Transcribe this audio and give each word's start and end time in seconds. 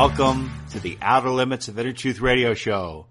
Welcome 0.00 0.52
to 0.70 0.78
the 0.78 0.96
Outer 1.02 1.30
Limits 1.30 1.66
of 1.66 1.76
Inner 1.76 1.92
Truth 1.92 2.20
Radio 2.20 2.54
Show. 2.54 3.06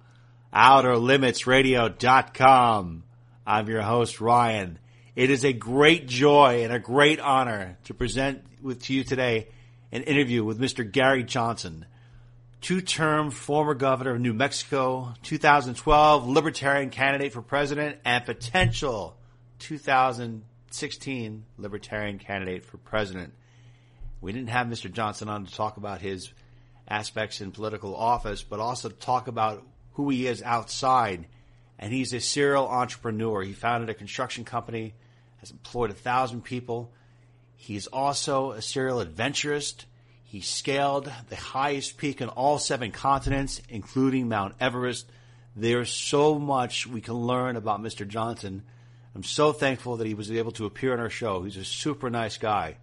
OuterLimitsRadio.com. 0.53 3.03
I'm 3.45 3.67
your 3.67 3.81
host, 3.81 4.21
Ryan. 4.21 4.79
It 5.13 5.29
is 5.29 5.43
a 5.43 5.52
great 5.52 6.07
joy 6.07 6.63
and 6.63 6.71
a 6.71 6.79
great 6.79 7.20
honor 7.20 7.77
to 7.84 7.93
present 7.93 8.45
with 8.62 8.84
to 8.84 8.93
you 8.93 9.03
today 9.03 9.49
an 9.91 10.03
interview 10.03 10.45
with 10.45 10.62
Mr. 10.62 10.89
Gary 10.89 11.26
Johnson, 11.26 11.85
two-term 12.62 13.31
former 13.31 13.73
governor 13.73 14.12
of 14.12 14.21
New 14.21 14.34
Mexico, 14.34 15.13
2012 15.23 16.26
Libertarian 16.26 16.90
candidate 16.90 17.34
for 17.34 17.41
president, 17.41 17.98
and 18.05 18.23
potential 18.23 19.17
2016 19.59 21.45
Libertarian 21.57 22.17
candidate 22.17 22.63
for 22.63 22.77
president. 22.77 23.34
We 24.21 24.31
didn't 24.31 24.51
have 24.51 24.67
Mr. 24.67 24.90
Johnson 24.90 25.27
on 25.27 25.45
to 25.45 25.54
talk 25.54 25.76
about 25.76 25.99
his 25.99 26.31
aspects 26.88 27.41
in 27.41 27.52
political 27.52 27.96
office, 27.96 28.44
but 28.44 28.59
also 28.59 28.90
talk 28.90 29.27
about 29.27 29.66
who 29.94 30.09
he 30.09 30.27
is 30.27 30.41
outside. 30.41 31.26
And 31.80 31.94
he's 31.94 32.13
a 32.13 32.20
serial 32.20 32.68
entrepreneur. 32.68 33.41
He 33.41 33.54
founded 33.54 33.90
a 33.90 33.94
construction 33.94 34.46
company, 34.46 34.94
has 35.38 35.52
employed 35.52 35.91
a 35.91 35.96
thousand 35.96 36.44
people. 36.44 36.91
He's 37.55 37.88
also 37.88 38.52
a 38.52 38.62
serial 38.62 39.02
adventurist. 39.02 39.85
He 40.24 40.41
scaled 40.41 41.12
the 41.29 41.35
highest 41.35 41.98
peak 41.98 42.21
in 42.21 42.29
all 42.29 42.60
seven 42.60 42.91
continents, 42.91 43.62
including 43.70 44.27
Mount 44.27 44.55
Everest. 44.60 45.10
There's 45.55 45.90
so 45.90 46.38
much 46.38 46.85
we 46.85 47.01
can 47.01 47.16
learn 47.16 47.55
about 47.55 47.82
Mr. 47.82 48.07
Johnson. 48.07 48.63
I'm 49.16 49.24
so 49.24 49.54
thankful 49.54 49.98
that 49.98 50.07
he 50.07 50.13
was 50.13 50.32
able 50.32 50.51
to 50.54 50.66
appear 50.66 50.94
on 50.94 50.99
our 50.99 51.10
show. 51.10 51.44
He's 51.44 51.57
a 51.57 51.66
super 51.66 52.10
nice 52.10 52.38
guy. 52.38 52.77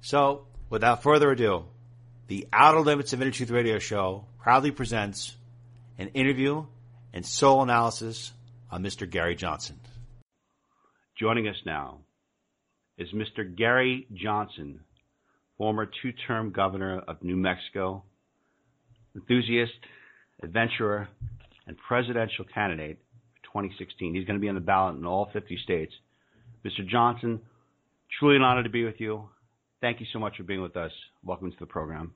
So, 0.00 0.46
without 0.68 1.02
further 1.02 1.30
ado, 1.30 1.66
the 2.28 2.48
Outer 2.52 2.80
Limits 2.80 3.12
of 3.12 3.22
Inner 3.22 3.30
Truth 3.30 3.50
Radio 3.50 3.78
Show 3.78 4.24
proudly 4.40 4.72
presents 4.72 5.36
an 5.96 6.08
interview 6.08 6.66
and 7.12 7.24
soul 7.24 7.62
analysis 7.62 8.32
on 8.70 8.82
Mr. 8.82 9.08
Gary 9.08 9.36
Johnson. 9.36 9.78
Joining 11.18 11.46
us 11.46 11.56
now 11.64 11.98
is 12.98 13.08
Mr. 13.12 13.56
Gary 13.56 14.08
Johnson, 14.12 14.80
former 15.56 15.88
two 16.02 16.12
term 16.26 16.50
governor 16.50 16.98
of 17.06 17.22
New 17.22 17.36
Mexico, 17.36 18.02
enthusiast, 19.14 19.72
adventurer, 20.42 21.08
and 21.68 21.76
presidential 21.86 22.44
candidate 22.52 22.98
for 23.36 23.62
2016. 23.62 24.14
He's 24.14 24.26
going 24.26 24.38
to 24.38 24.42
be 24.42 24.48
on 24.48 24.56
the 24.56 24.60
ballot 24.60 24.96
in 24.96 25.06
all 25.06 25.30
50 25.32 25.58
states. 25.62 25.92
Mr. 26.64 26.86
Johnson, 26.88 27.40
truly 28.18 28.34
an 28.34 28.42
honor 28.42 28.64
to 28.64 28.68
be 28.68 28.84
with 28.84 29.00
you. 29.00 29.28
Thank 29.80 30.00
you 30.00 30.06
so 30.12 30.18
much 30.18 30.36
for 30.36 30.42
being 30.42 30.62
with 30.62 30.76
us. 30.76 30.90
Welcome 31.26 31.50
to 31.50 31.58
the 31.58 31.66
program. 31.66 32.12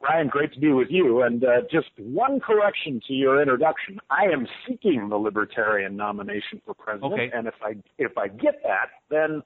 Ryan, 0.00 0.28
great 0.28 0.52
to 0.52 0.60
be 0.60 0.70
with 0.70 0.88
you. 0.90 1.22
And 1.22 1.42
uh, 1.42 1.62
just 1.72 1.88
one 1.98 2.38
correction 2.38 3.00
to 3.08 3.12
your 3.14 3.40
introduction: 3.40 3.98
I 4.10 4.24
am 4.24 4.46
seeking 4.66 5.08
the 5.08 5.16
Libertarian 5.16 5.96
nomination 5.96 6.60
for 6.64 6.74
president, 6.74 7.14
Okay. 7.14 7.30
and 7.34 7.48
if 7.48 7.54
I 7.62 7.74
if 7.98 8.16
I 8.16 8.28
get 8.28 8.62
that, 8.62 8.90
then 9.10 9.42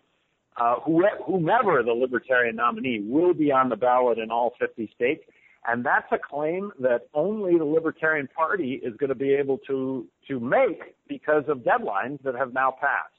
uh, 0.61 0.77
whomever 0.81 1.83
the 1.83 1.92
Libertarian 1.92 2.57
nominee 2.57 3.01
will 3.07 3.33
be 3.33 3.51
on 3.51 3.69
the 3.71 3.77
ballot 3.77 4.19
in 4.19 4.31
all 4.31 4.53
50 4.61 4.91
states. 4.95 5.23
And 5.67 5.87
that's 5.87 6.11
a 6.11 6.19
claim 6.19 6.73
that 6.81 7.03
only 7.15 7.57
the 7.57 7.65
Libertarian 7.65 8.27
Party 8.27 8.81
is 8.83 8.95
going 8.97 9.09
to 9.11 9.15
be 9.15 9.33
able 9.33 9.59
to 9.69 10.07
to 10.29 10.41
make 10.41 10.97
because 11.09 11.45
of 11.48 11.59
deadlines 11.59 12.21
that 12.25 12.35
have 12.35 12.53
now 12.53 12.73
passed. 12.73 13.15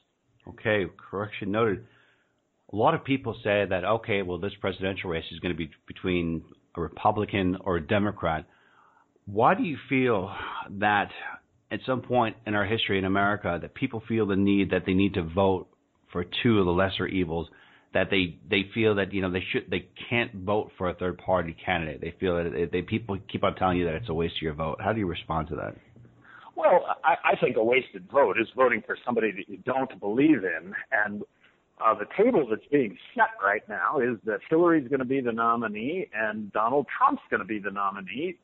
Okay, 0.46 0.84
correction 0.98 1.50
noted. 1.50 1.86
A 2.72 2.76
lot 2.76 2.94
of 2.94 3.04
people 3.04 3.34
say 3.44 3.64
that, 3.68 3.84
okay, 3.84 4.22
well, 4.22 4.38
this 4.38 4.52
presidential 4.60 5.10
race 5.10 5.24
is 5.30 5.38
going 5.38 5.52
to 5.52 5.58
be 5.58 5.70
between 5.86 6.42
a 6.76 6.80
Republican 6.80 7.56
or 7.60 7.76
a 7.76 7.86
Democrat. 7.86 8.46
Why 9.26 9.54
do 9.54 9.62
you 9.62 9.76
feel 9.88 10.34
that 10.70 11.10
at 11.70 11.80
some 11.86 12.02
point 12.02 12.36
in 12.46 12.54
our 12.54 12.64
history 12.64 12.98
in 12.98 13.04
America 13.04 13.58
that 13.60 13.74
people 13.74 14.02
feel 14.08 14.26
the 14.26 14.36
need 14.36 14.70
that 14.70 14.84
they 14.86 14.94
need 14.94 15.14
to 15.14 15.22
vote 15.22 15.68
for 16.12 16.24
two 16.42 16.58
of 16.58 16.66
the 16.66 16.72
lesser 16.72 17.06
evils? 17.06 17.48
That 17.92 18.08
they, 18.10 18.38
they 18.50 18.68
feel 18.74 18.96
that 18.96 19.12
you 19.12 19.22
know 19.22 19.30
they 19.30 19.44
should 19.52 19.70
they 19.70 19.86
can't 20.10 20.34
vote 20.34 20.72
for 20.76 20.90
a 20.90 20.94
third 20.94 21.16
party 21.18 21.56
candidate. 21.64 22.00
They 22.00 22.12
feel 22.18 22.42
that 22.42 22.70
they, 22.72 22.82
people 22.82 23.16
keep 23.30 23.44
on 23.44 23.54
telling 23.54 23.78
you 23.78 23.84
that 23.84 23.94
it's 23.94 24.08
a 24.08 24.14
waste 24.14 24.34
of 24.34 24.42
your 24.42 24.54
vote. 24.54 24.80
How 24.82 24.92
do 24.92 24.98
you 24.98 25.06
respond 25.06 25.46
to 25.50 25.54
that? 25.54 25.76
Well, 26.56 26.86
I, 27.04 27.32
I 27.32 27.36
think 27.40 27.56
a 27.56 27.62
wasted 27.62 28.08
vote 28.10 28.36
is 28.40 28.48
voting 28.56 28.82
for 28.84 28.96
somebody 29.04 29.30
that 29.32 29.48
you 29.48 29.58
don't 29.64 29.98
believe 30.00 30.42
in. 30.44 30.74
And 30.90 31.22
uh, 31.80 31.94
the 31.94 32.06
table 32.16 32.46
that's 32.48 32.66
being 32.70 32.96
set 33.14 33.30
right 33.42 33.62
now 33.68 33.98
is 33.98 34.18
that 34.24 34.40
Hillary's 34.48 34.88
going 34.88 35.00
to 35.00 35.04
be 35.04 35.20
the 35.20 35.32
nominee 35.32 36.08
and 36.14 36.52
Donald 36.52 36.86
Trump's 36.96 37.22
going 37.30 37.40
to 37.40 37.46
be 37.46 37.58
the 37.58 37.70
nominee. 37.70 38.36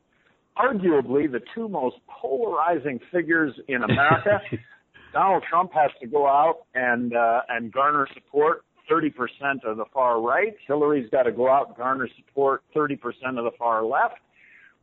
Arguably, 0.59 1.31
the 1.31 1.41
two 1.55 1.69
most 1.69 1.97
polarizing 2.09 2.99
figures 3.13 3.55
in 3.69 3.83
America. 3.85 4.41
Donald 5.13 5.45
Trump 5.49 5.73
has 5.75 5.91
to 6.01 6.07
go 6.07 6.27
out 6.27 6.67
and 6.75 7.15
uh, 7.15 7.41
and 7.49 7.73
garner 7.73 8.07
support 8.15 8.65
30% 8.91 9.11
of 9.65 9.77
the 9.77 9.85
far 9.93 10.21
right. 10.21 10.55
Hillary's 10.67 11.09
got 11.11 11.23
to 11.23 11.33
go 11.33 11.49
out 11.49 11.69
and 11.69 11.77
garner 11.77 12.09
support 12.17 12.63
30% 12.77 12.95
of 13.39 13.45
the 13.45 13.53
far 13.59 13.85
left 13.85 14.17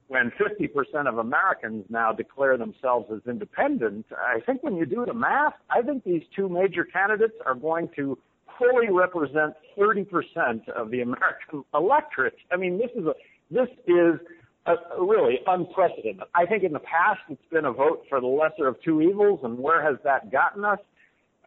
when 0.08 0.32
50% 0.40 1.08
of 1.08 1.18
Americans 1.18 1.86
now 1.90 2.12
declare 2.14 2.58
themselves 2.58 3.10
as 3.14 3.20
independent, 3.28 4.06
I 4.12 4.40
think 4.40 4.64
when 4.64 4.76
you 4.76 4.86
do 4.86 5.06
the 5.06 5.14
math, 5.14 5.54
I 5.70 5.82
think 5.82 6.04
these 6.04 6.24
two 6.36 6.48
major 6.48 6.86
candidates 6.86 7.36
are 7.46 7.56
going 7.56 7.90
to 7.98 8.18
fully 8.58 8.90
represent 8.92 9.54
30% 9.78 10.70
of 10.70 10.92
the 10.92 11.02
American 11.02 11.64
electorate. 11.74 12.36
I 12.52 12.58
mean, 12.58 12.78
this 12.78 12.92
is 12.96 13.06
a 13.06 13.14
this 13.50 13.70
is 13.88 14.20
a, 14.66 14.76
really 15.00 15.40
unprecedented. 15.48 16.24
I 16.36 16.46
think 16.46 16.64
in 16.64 16.74
the 16.74 16.80
past 16.80 17.20
it's 17.30 17.42
been 17.52 17.66
a 17.66 17.72
vote 17.72 18.04
for 18.10 18.20
the 18.20 18.28
lesser 18.28 18.68
of 18.68 18.76
two 18.84 19.02
evils, 19.02 19.40
and 19.44 19.58
where 19.58 19.82
has 19.82 19.98
that 20.04 20.32
gotten 20.32 20.66
us? 20.66 20.80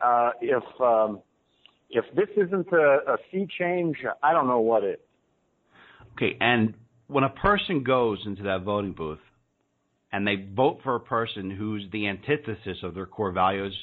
Uh, 0.03 0.31
if 0.41 0.81
um, 0.81 1.21
if 1.91 2.05
this 2.15 2.29
isn't 2.37 2.73
a, 2.73 2.99
a 3.13 3.17
sea 3.31 3.47
change, 3.59 3.97
I 4.23 4.33
don't 4.33 4.47
know 4.47 4.61
what 4.61 4.85
is. 4.85 4.97
Okay, 6.15 6.37
and 6.41 6.75
when 7.09 7.25
a 7.25 7.29
person 7.31 7.83
goes 7.83 8.19
into 8.25 8.45
that 8.45 8.63
voting 8.63 8.93
booth 8.93 9.19
and 10.13 10.27
they 10.27 10.37
vote 10.55 10.81
for 10.83 10.97
a 10.97 11.01
person 11.01 11.51
who's 11.51 11.85
the 11.93 12.09
antithesis 12.09 12.79
of 12.83 12.95
their 12.95 13.07
core 13.07 13.33
values 13.33 13.77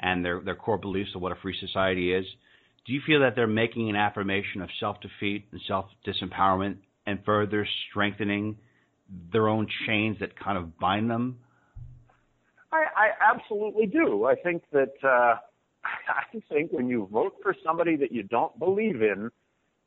and 0.00 0.24
their, 0.24 0.40
their 0.40 0.54
core 0.54 0.78
beliefs 0.78 1.10
of 1.14 1.22
what 1.22 1.32
a 1.32 1.36
free 1.36 1.56
society 1.60 2.12
is, 2.12 2.24
do 2.86 2.92
you 2.92 3.00
feel 3.06 3.20
that 3.20 3.34
they're 3.34 3.46
making 3.46 3.90
an 3.90 3.96
affirmation 3.96 4.62
of 4.62 4.68
self 4.78 4.98
defeat 5.00 5.46
and 5.50 5.60
self 5.66 5.86
disempowerment 6.06 6.76
and 7.06 7.18
further 7.24 7.66
strengthening 7.90 8.56
their 9.32 9.48
own 9.48 9.66
chains 9.86 10.16
that 10.20 10.38
kind 10.38 10.56
of 10.56 10.78
bind 10.78 11.10
them? 11.10 11.38
I, 12.72 12.84
I 12.96 13.34
absolutely 13.34 13.86
do. 13.86 14.24
I 14.24 14.34
think 14.36 14.62
that 14.72 14.92
uh, 15.02 15.06
I 15.84 16.38
think 16.52 16.72
when 16.72 16.88
you 16.88 17.08
vote 17.12 17.34
for 17.42 17.54
somebody 17.64 17.96
that 17.96 18.12
you 18.12 18.22
don't 18.22 18.56
believe 18.58 19.02
in, 19.02 19.30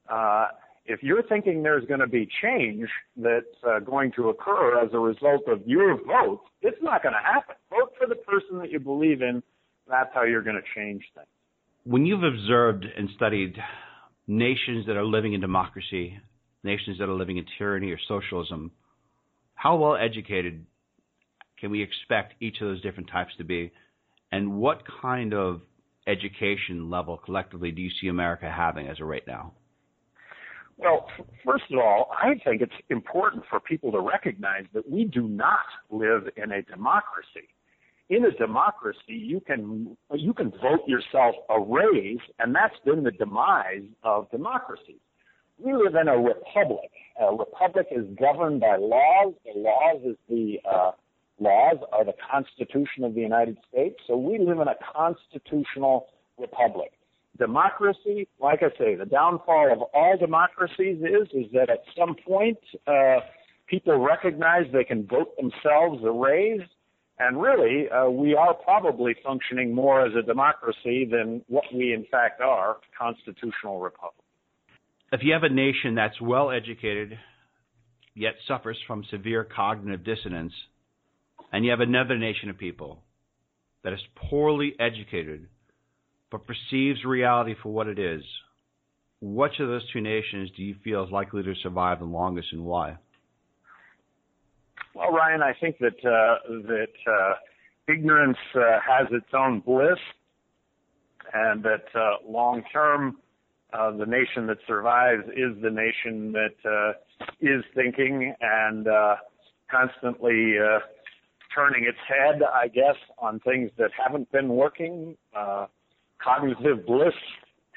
uh, 0.09 0.47
if 0.85 1.03
you're 1.03 1.23
thinking 1.23 1.63
there's 1.63 1.85
going 1.85 1.99
to 1.99 2.07
be 2.07 2.27
change 2.41 2.89
that's 3.15 3.45
uh, 3.67 3.79
going 3.79 4.11
to 4.13 4.29
occur 4.29 4.83
as 4.83 4.89
a 4.93 4.99
result 4.99 5.43
of 5.47 5.61
your 5.65 5.95
vote, 6.03 6.41
it's 6.61 6.81
not 6.81 7.03
going 7.03 7.13
to 7.13 7.23
happen. 7.23 7.55
Vote 7.69 7.93
for 7.97 8.07
the 8.07 8.15
person 8.15 8.57
that 8.57 8.71
you 8.71 8.79
believe 8.79 9.21
in. 9.21 9.43
That's 9.87 10.09
how 10.13 10.23
you're 10.23 10.41
going 10.41 10.55
to 10.55 10.79
change 10.79 11.03
things. 11.15 11.27
When 11.83 12.05
you've 12.05 12.23
observed 12.23 12.85
and 12.85 13.09
studied 13.15 13.55
nations 14.27 14.85
that 14.87 14.97
are 14.97 15.05
living 15.05 15.33
in 15.33 15.41
democracy, 15.41 16.19
nations 16.63 16.97
that 16.99 17.09
are 17.09 17.13
living 17.13 17.37
in 17.37 17.45
tyranny 17.57 17.91
or 17.91 17.99
socialism, 18.07 18.71
how 19.55 19.75
well 19.75 19.95
educated 19.95 20.65
can 21.59 21.71
we 21.71 21.81
expect 21.81 22.35
each 22.41 22.61
of 22.61 22.67
those 22.67 22.81
different 22.81 23.09
types 23.09 23.31
to 23.37 23.43
be? 23.43 23.71
And 24.31 24.59
what 24.59 24.83
kind 25.01 25.33
of 25.33 25.61
education 26.07 26.89
level 26.89 27.17
collectively 27.17 27.71
do 27.71 27.81
you 27.81 27.89
see 28.01 28.07
America 28.07 28.51
having 28.51 28.87
as 28.87 28.99
of 28.99 29.07
right 29.07 29.25
now? 29.27 29.53
Well, 30.77 31.07
first 31.45 31.65
of 31.71 31.79
all, 31.79 32.09
I 32.17 32.35
think 32.45 32.61
it's 32.61 32.71
important 32.89 33.43
for 33.49 33.59
people 33.59 33.91
to 33.91 33.99
recognize 33.99 34.63
that 34.73 34.89
we 34.89 35.03
do 35.03 35.27
not 35.27 35.65
live 35.89 36.29
in 36.37 36.51
a 36.53 36.61
democracy. 36.61 37.49
In 38.09 38.25
a 38.25 38.31
democracy, 38.31 38.99
you 39.09 39.39
can 39.39 39.95
you 40.15 40.33
can 40.33 40.49
vote 40.49 40.81
yourself 40.87 41.35
a 41.49 41.59
raise, 41.59 42.17
and 42.39 42.55
that's 42.55 42.75
been 42.83 43.03
the 43.03 43.11
demise 43.11 43.85
of 44.03 44.29
democracy. 44.31 44.97
We 45.59 45.73
live 45.73 45.93
in 45.93 46.07
a 46.07 46.17
republic. 46.17 46.89
A 47.21 47.35
republic 47.35 47.87
is 47.91 48.05
governed 48.19 48.61
by 48.61 48.77
laws. 48.77 49.35
The 49.45 49.59
laws 49.59 50.01
is 50.03 50.15
the 50.27 50.57
uh, 50.67 50.91
laws 51.39 51.77
are 51.91 52.03
the 52.03 52.15
Constitution 52.31 53.03
of 53.03 53.13
the 53.13 53.21
United 53.21 53.57
States. 53.71 53.99
So 54.07 54.17
we 54.17 54.39
live 54.39 54.59
in 54.59 54.67
a 54.67 54.75
constitutional 54.93 56.07
republic. 56.39 56.93
Democracy, 57.37 58.27
like 58.41 58.63
I 58.63 58.69
say, 58.77 58.95
the 58.95 59.05
downfall 59.05 59.71
of 59.71 59.81
all 59.93 60.17
democracies 60.17 60.97
is 61.03 61.27
is 61.31 61.51
that 61.53 61.69
at 61.69 61.83
some 61.95 62.15
point 62.27 62.57
uh, 62.87 63.19
people 63.67 63.97
recognize 63.99 64.63
they 64.73 64.83
can 64.83 65.05
vote 65.05 65.35
themselves 65.37 66.03
a 66.03 66.11
raise, 66.11 66.61
and 67.19 67.41
really 67.41 67.89
uh, 67.89 68.09
we 68.09 68.33
are 68.33 68.53
probably 68.53 69.15
functioning 69.23 69.73
more 69.73 70.05
as 70.05 70.13
a 70.15 70.21
democracy 70.21 71.07
than 71.09 71.41
what 71.47 71.65
we 71.73 71.93
in 71.93 72.05
fact 72.09 72.41
are, 72.41 72.77
constitutional 72.97 73.79
republic. 73.79 74.15
If 75.11 75.21
you 75.23 75.33
have 75.33 75.43
a 75.43 75.49
nation 75.49 75.95
that's 75.95 76.19
well 76.21 76.51
educated, 76.51 77.17
yet 78.15 78.33
suffers 78.47 78.77
from 78.87 79.03
severe 79.09 79.43
cognitive 79.43 80.03
dissonance, 80.03 80.53
and 81.51 81.65
you 81.65 81.71
have 81.71 81.79
another 81.79 82.17
nation 82.17 82.49
of 82.49 82.57
people 82.57 83.01
that 83.83 83.93
is 83.93 83.99
poorly 84.29 84.75
educated 84.79 85.47
but 86.31 86.45
perceives 86.45 87.03
reality 87.05 87.55
for 87.61 87.73
what 87.73 87.87
it 87.87 87.97
is, 87.97 88.21
which 89.21 89.59
of 89.59 89.67
those 89.67 89.81
two 89.91 90.01
nations 90.01 90.51
do 90.55 90.63
you 90.63 90.75
feel 90.83 91.03
is 91.03 91.11
likely 91.11 91.43
to 91.43 91.53
survive 91.63 91.99
the 91.99 92.05
longest 92.05 92.49
and 92.51 92.63
why? 92.63 92.97
Well, 94.99 95.13
Ryan, 95.13 95.41
I 95.41 95.53
think 95.53 95.77
that 95.79 96.05
uh, 96.05 96.51
that 96.67 96.93
uh, 97.09 97.33
ignorance 97.87 98.37
uh, 98.53 98.79
has 98.85 99.07
its 99.11 99.27
own 99.33 99.61
bliss, 99.61 99.97
and 101.33 101.63
that 101.63 101.85
uh, 101.95 102.17
long 102.27 102.63
term, 102.73 103.17
uh, 103.71 103.91
the 103.91 104.05
nation 104.05 104.45
that 104.47 104.57
survives 104.67 105.23
is 105.29 105.55
the 105.61 105.69
nation 105.69 106.33
that 106.33 106.69
uh, 106.69 107.25
is 107.39 107.63
thinking 107.75 108.33
and 108.41 108.89
uh, 108.89 109.15
constantly 109.71 110.55
uh, 110.59 110.79
turning 111.55 111.85
its 111.85 111.97
head, 112.05 112.41
I 112.43 112.67
guess, 112.67 112.97
on 113.19 113.39
things 113.39 113.71
that 113.77 113.91
haven't 113.97 114.29
been 114.33 114.49
working. 114.49 115.15
Uh, 115.33 115.67
cognitive 116.21 116.85
bliss. 116.85 117.13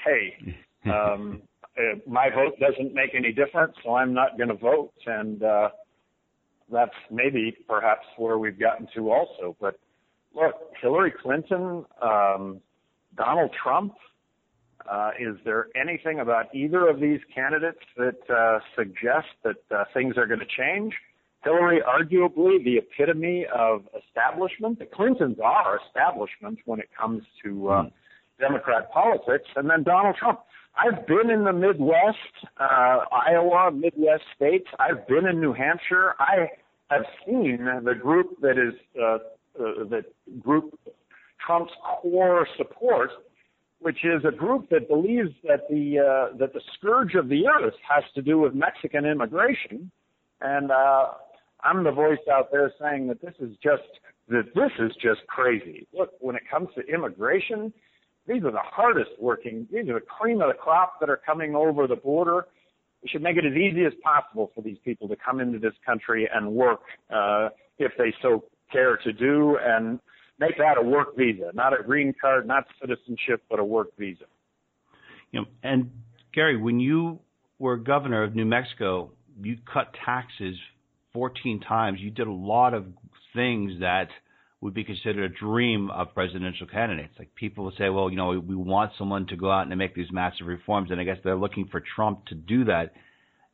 Hey, 0.04 0.56
um, 0.90 1.42
uh, 1.78 1.98
my 2.04 2.30
vote 2.34 2.58
doesn't 2.58 2.94
make 2.94 3.14
any 3.14 3.32
difference, 3.32 3.74
so 3.84 3.94
I'm 3.94 4.12
not 4.12 4.36
going 4.36 4.48
to 4.48 4.56
vote, 4.56 4.92
and 5.06 5.40
uh, 5.44 5.68
that's 6.72 6.94
maybe 7.10 7.56
perhaps 7.68 8.06
where 8.16 8.38
we've 8.38 8.58
gotten 8.58 8.88
to 8.96 9.12
also. 9.12 9.56
But 9.60 9.78
look, 10.34 10.54
Hillary 10.80 11.12
Clinton, 11.22 11.84
um, 12.00 12.60
Donald 13.16 13.50
Trump 13.62 13.94
uh, 14.90 15.10
is 15.18 15.36
there 15.44 15.68
anything 15.80 16.20
about 16.20 16.54
either 16.54 16.88
of 16.88 17.00
these 17.00 17.20
candidates 17.34 17.80
that 17.96 18.18
uh, 18.30 18.58
suggests 18.76 19.30
that 19.44 19.56
uh, 19.74 19.84
things 19.94 20.16
are 20.16 20.26
going 20.26 20.40
to 20.40 20.46
change? 20.46 20.94
Hillary, 21.44 21.80
arguably 21.80 22.62
the 22.64 22.78
epitome 22.78 23.46
of 23.54 23.82
establishment. 24.06 24.78
The 24.78 24.86
Clintons 24.86 25.38
are 25.42 25.80
establishment 25.86 26.58
when 26.66 26.78
it 26.78 26.88
comes 26.98 27.22
to 27.44 27.68
uh, 27.68 27.82
mm. 27.82 27.92
Democrat 28.38 28.90
politics. 28.92 29.48
And 29.56 29.68
then 29.68 29.82
Donald 29.82 30.16
Trump. 30.16 30.40
I've 30.74 31.06
been 31.06 31.30
in 31.30 31.44
the 31.44 31.52
Midwest, 31.52 32.16
uh, 32.58 33.00
Iowa, 33.12 33.70
Midwest 33.72 34.22
states. 34.34 34.66
I've 34.78 35.06
been 35.06 35.26
in 35.26 35.38
New 35.38 35.52
Hampshire. 35.52 36.14
I 36.18 36.48
have 36.92 37.04
seen 37.26 37.68
the 37.84 37.94
group 37.94 38.40
that 38.40 38.58
is 38.58 38.74
uh, 39.00 39.18
uh, 39.62 39.84
that 39.90 40.04
group 40.40 40.78
Trump's 41.44 41.72
core 42.00 42.46
support 42.56 43.10
which 43.82 44.04
is 44.04 44.24
a 44.24 44.30
group 44.30 44.70
that 44.70 44.88
believes 44.88 45.30
that 45.42 45.68
the 45.68 45.98
uh, 45.98 46.36
that 46.38 46.52
the 46.52 46.60
scourge 46.78 47.14
of 47.14 47.28
the 47.28 47.46
earth 47.48 47.74
has 47.88 48.04
to 48.14 48.22
do 48.22 48.38
with 48.38 48.54
Mexican 48.54 49.04
immigration, 49.04 49.90
and 50.40 50.70
uh, 50.70 51.08
I'm 51.64 51.82
the 51.82 51.90
voice 51.90 52.18
out 52.32 52.50
there 52.52 52.72
saying 52.80 53.08
that 53.08 53.20
this 53.20 53.34
is 53.40 53.56
just 53.62 53.82
that 54.28 54.54
this 54.54 54.70
is 54.78 54.92
just 55.02 55.26
crazy. 55.26 55.86
Look, 55.92 56.10
when 56.20 56.36
it 56.36 56.42
comes 56.48 56.68
to 56.76 56.82
immigration, 56.82 57.72
these 58.26 58.44
are 58.44 58.52
the 58.52 58.62
hardest 58.62 59.10
working. 59.18 59.66
These 59.72 59.88
are 59.88 59.94
the 59.94 60.00
cream 60.00 60.40
of 60.40 60.48
the 60.48 60.54
crop 60.54 61.00
that 61.00 61.10
are 61.10 61.20
coming 61.26 61.56
over 61.56 61.86
the 61.88 61.96
border. 61.96 62.46
We 63.02 63.08
should 63.08 63.22
make 63.22 63.36
it 63.36 63.44
as 63.44 63.54
easy 63.54 63.84
as 63.84 63.92
possible 64.02 64.52
for 64.54 64.62
these 64.62 64.78
people 64.84 65.08
to 65.08 65.16
come 65.16 65.40
into 65.40 65.58
this 65.58 65.74
country 65.84 66.28
and 66.32 66.52
work 66.52 66.80
uh, 67.12 67.48
if 67.78 67.92
they 67.98 68.14
so 68.22 68.44
care 68.70 68.96
to 68.98 69.12
do, 69.12 69.58
and 69.60 69.98
make 70.38 70.56
that 70.58 70.78
a 70.78 70.82
work 70.82 71.16
visa, 71.16 71.50
not 71.52 71.78
a 71.78 71.82
green 71.82 72.14
card, 72.18 72.46
not 72.46 72.64
citizenship, 72.80 73.42
but 73.50 73.58
a 73.58 73.64
work 73.64 73.88
visa. 73.98 74.24
You 75.30 75.40
know, 75.40 75.46
and 75.62 75.90
Gary, 76.32 76.56
when 76.56 76.80
you 76.80 77.18
were 77.58 77.76
governor 77.76 78.22
of 78.22 78.34
New 78.34 78.44
Mexico, 78.44 79.10
you 79.42 79.56
cut 79.72 79.92
taxes 80.04 80.56
14 81.12 81.60
times. 81.60 82.00
You 82.00 82.10
did 82.10 82.26
a 82.26 82.32
lot 82.32 82.74
of 82.74 82.86
things 83.34 83.80
that 83.80 84.08
would 84.62 84.72
be 84.72 84.84
considered 84.84 85.30
a 85.30 85.34
dream 85.34 85.90
of 85.90 86.14
presidential 86.14 86.68
candidates. 86.68 87.12
Like 87.18 87.34
people 87.34 87.64
would 87.64 87.74
say, 87.76 87.88
well, 87.88 88.08
you 88.08 88.16
know, 88.16 88.38
we 88.38 88.54
want 88.54 88.92
someone 88.96 89.26
to 89.26 89.36
go 89.36 89.50
out 89.50 89.66
and 89.66 89.76
make 89.76 89.94
these 89.94 90.12
massive 90.12 90.46
reforms, 90.46 90.92
and 90.92 91.00
I 91.00 91.04
guess 91.04 91.18
they're 91.24 91.36
looking 91.36 91.66
for 91.66 91.82
Trump 91.96 92.26
to 92.26 92.36
do 92.36 92.64
that. 92.66 92.94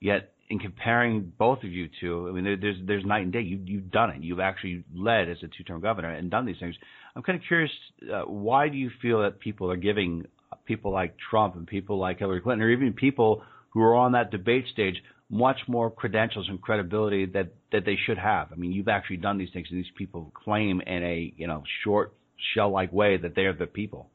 Yet 0.00 0.32
in 0.50 0.58
comparing 0.58 1.32
both 1.38 1.64
of 1.64 1.70
you 1.70 1.88
two, 2.00 2.28
I 2.28 2.32
mean, 2.32 2.58
there's 2.60 2.76
there's 2.86 3.04
night 3.06 3.22
and 3.22 3.32
day. 3.32 3.40
You 3.40 3.58
you've 3.64 3.90
done 3.90 4.10
it. 4.10 4.22
You've 4.22 4.38
actually 4.38 4.84
led 4.94 5.30
as 5.30 5.38
a 5.42 5.48
two-term 5.48 5.80
governor 5.80 6.10
and 6.10 6.30
done 6.30 6.44
these 6.44 6.60
things. 6.60 6.76
I'm 7.16 7.22
kind 7.22 7.38
of 7.40 7.44
curious, 7.48 7.72
uh, 8.12 8.22
why 8.22 8.68
do 8.68 8.76
you 8.76 8.90
feel 9.02 9.22
that 9.22 9.40
people 9.40 9.70
are 9.72 9.76
giving 9.76 10.26
people 10.66 10.92
like 10.92 11.16
Trump 11.30 11.56
and 11.56 11.66
people 11.66 11.98
like 11.98 12.18
Hillary 12.18 12.42
Clinton, 12.42 12.62
or 12.66 12.70
even 12.70 12.92
people 12.92 13.42
who 13.70 13.80
are 13.82 13.96
on 13.96 14.12
that 14.12 14.30
debate 14.30 14.66
stage, 14.72 15.02
much 15.30 15.60
more 15.66 15.90
credentials 15.90 16.48
and 16.48 16.60
credibility 16.60 17.26
that 17.26 17.52
that 17.72 17.84
they 17.84 17.96
should 18.06 18.18
have? 18.18 18.52
I 18.52 18.56
mean, 18.56 18.72
you've 18.72 18.88
actually 18.88 19.18
done 19.18 19.38
these 19.38 19.50
things, 19.52 19.68
and 19.70 19.78
these 19.78 19.92
people 19.96 20.32
claim 20.34 20.80
in 20.80 21.02
a 21.02 21.32
you 21.36 21.46
know 21.46 21.62
short 21.84 22.14
shell-like 22.54 22.92
way 22.92 23.16
that 23.16 23.34
they 23.34 23.42
are 23.42 23.52
the 23.52 23.66
people. 23.66 24.10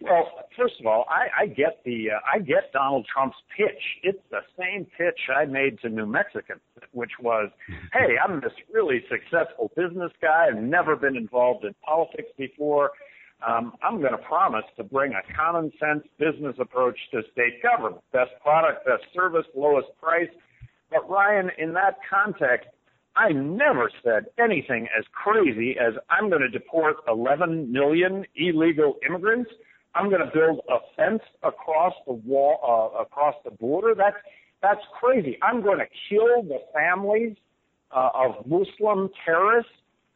Well, 0.00 0.26
first 0.56 0.74
of 0.80 0.86
all, 0.86 1.04
I, 1.08 1.44
I 1.44 1.46
get 1.46 1.80
the 1.84 2.10
uh, 2.10 2.20
I 2.34 2.40
get 2.40 2.72
Donald 2.72 3.06
Trump's 3.12 3.36
pitch. 3.56 3.82
It's 4.02 4.18
the 4.30 4.40
same 4.58 4.86
pitch 4.98 5.18
I 5.34 5.44
made 5.44 5.78
to 5.82 5.88
New 5.88 6.06
Mexicans, 6.06 6.60
which 6.92 7.12
was, 7.20 7.50
"Hey, 7.92 8.16
I'm 8.22 8.40
this 8.40 8.52
really 8.72 9.04
successful 9.08 9.70
business 9.76 10.10
guy. 10.20 10.48
I've 10.50 10.62
never 10.62 10.96
been 10.96 11.16
involved 11.16 11.64
in 11.64 11.74
politics 11.84 12.30
before. 12.36 12.90
Um, 13.46 13.72
I'm 13.82 14.00
going 14.00 14.12
to 14.12 14.18
promise 14.18 14.64
to 14.76 14.84
bring 14.84 15.12
a 15.12 15.34
common 15.36 15.72
sense 15.80 16.04
business 16.18 16.56
approach 16.58 16.98
to 17.12 17.22
state 17.32 17.62
government: 17.62 18.02
best 18.12 18.30
product, 18.42 18.86
best 18.86 19.04
service, 19.14 19.46
lowest 19.54 19.88
price." 20.00 20.30
But 20.90 21.08
Ryan, 21.08 21.50
in 21.58 21.72
that 21.74 21.96
context, 22.08 22.68
I 23.16 23.32
never 23.32 23.90
said 24.04 24.26
anything 24.38 24.88
as 24.96 25.04
crazy 25.12 25.76
as 25.78 25.94
I'm 26.10 26.28
going 26.28 26.42
to 26.42 26.48
deport 26.48 26.96
11 27.08 27.72
million 27.72 28.24
illegal 28.36 28.96
immigrants 29.06 29.50
I'm 29.94 30.08
going 30.08 30.22
to 30.22 30.30
build 30.32 30.60
a 30.70 30.78
fence 30.96 31.22
across 31.42 31.92
the 32.06 32.14
wall, 32.14 32.92
uh, 32.96 33.02
across 33.02 33.34
the 33.44 33.50
border. 33.50 33.94
That's 33.94 34.16
that's 34.62 34.80
crazy. 34.98 35.38
I'm 35.42 35.62
going 35.62 35.78
to 35.78 35.86
kill 36.08 36.42
the 36.42 36.58
families 36.72 37.36
uh, 37.94 38.10
of 38.14 38.46
Muslim 38.46 39.10
terrorists. 39.24 39.72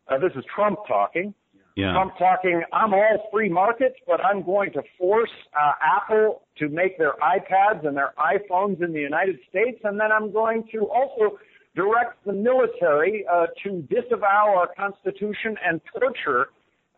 Uh, 0.09 0.19
this 0.19 0.31
is 0.37 0.45
Trump 0.55 0.79
talking. 0.87 1.35
Yeah. 1.77 1.93
Trump 1.93 2.15
talking. 2.19 2.63
I'm 2.73 2.95
all 2.95 3.29
free 3.31 3.51
markets, 3.51 3.97
but 4.07 4.19
I'm 4.25 4.43
going 4.43 4.73
to 4.73 4.83
force 4.99 5.31
uh, 5.55 5.73
Apple 5.85 6.43
to 6.59 6.71
make 6.71 6.97
their 6.97 7.13
iPads 7.23 7.87
and 7.87 7.95
their 7.95 8.15
iPhones 8.19 8.83
in 8.83 8.95
the 8.95 9.01
United 9.01 9.37
States, 9.51 9.79
and 9.85 10.01
then 10.01 10.11
I'm 10.11 10.33
going 10.33 10.65
to 10.73 10.89
also 10.89 11.39
direct 11.75 12.25
the 12.25 12.33
military 12.33 13.27
uh, 13.31 13.47
to 13.63 13.83
disavow 13.83 14.55
our 14.57 14.71
Constitution 14.75 15.57
and 15.63 15.83
torture 16.01 16.47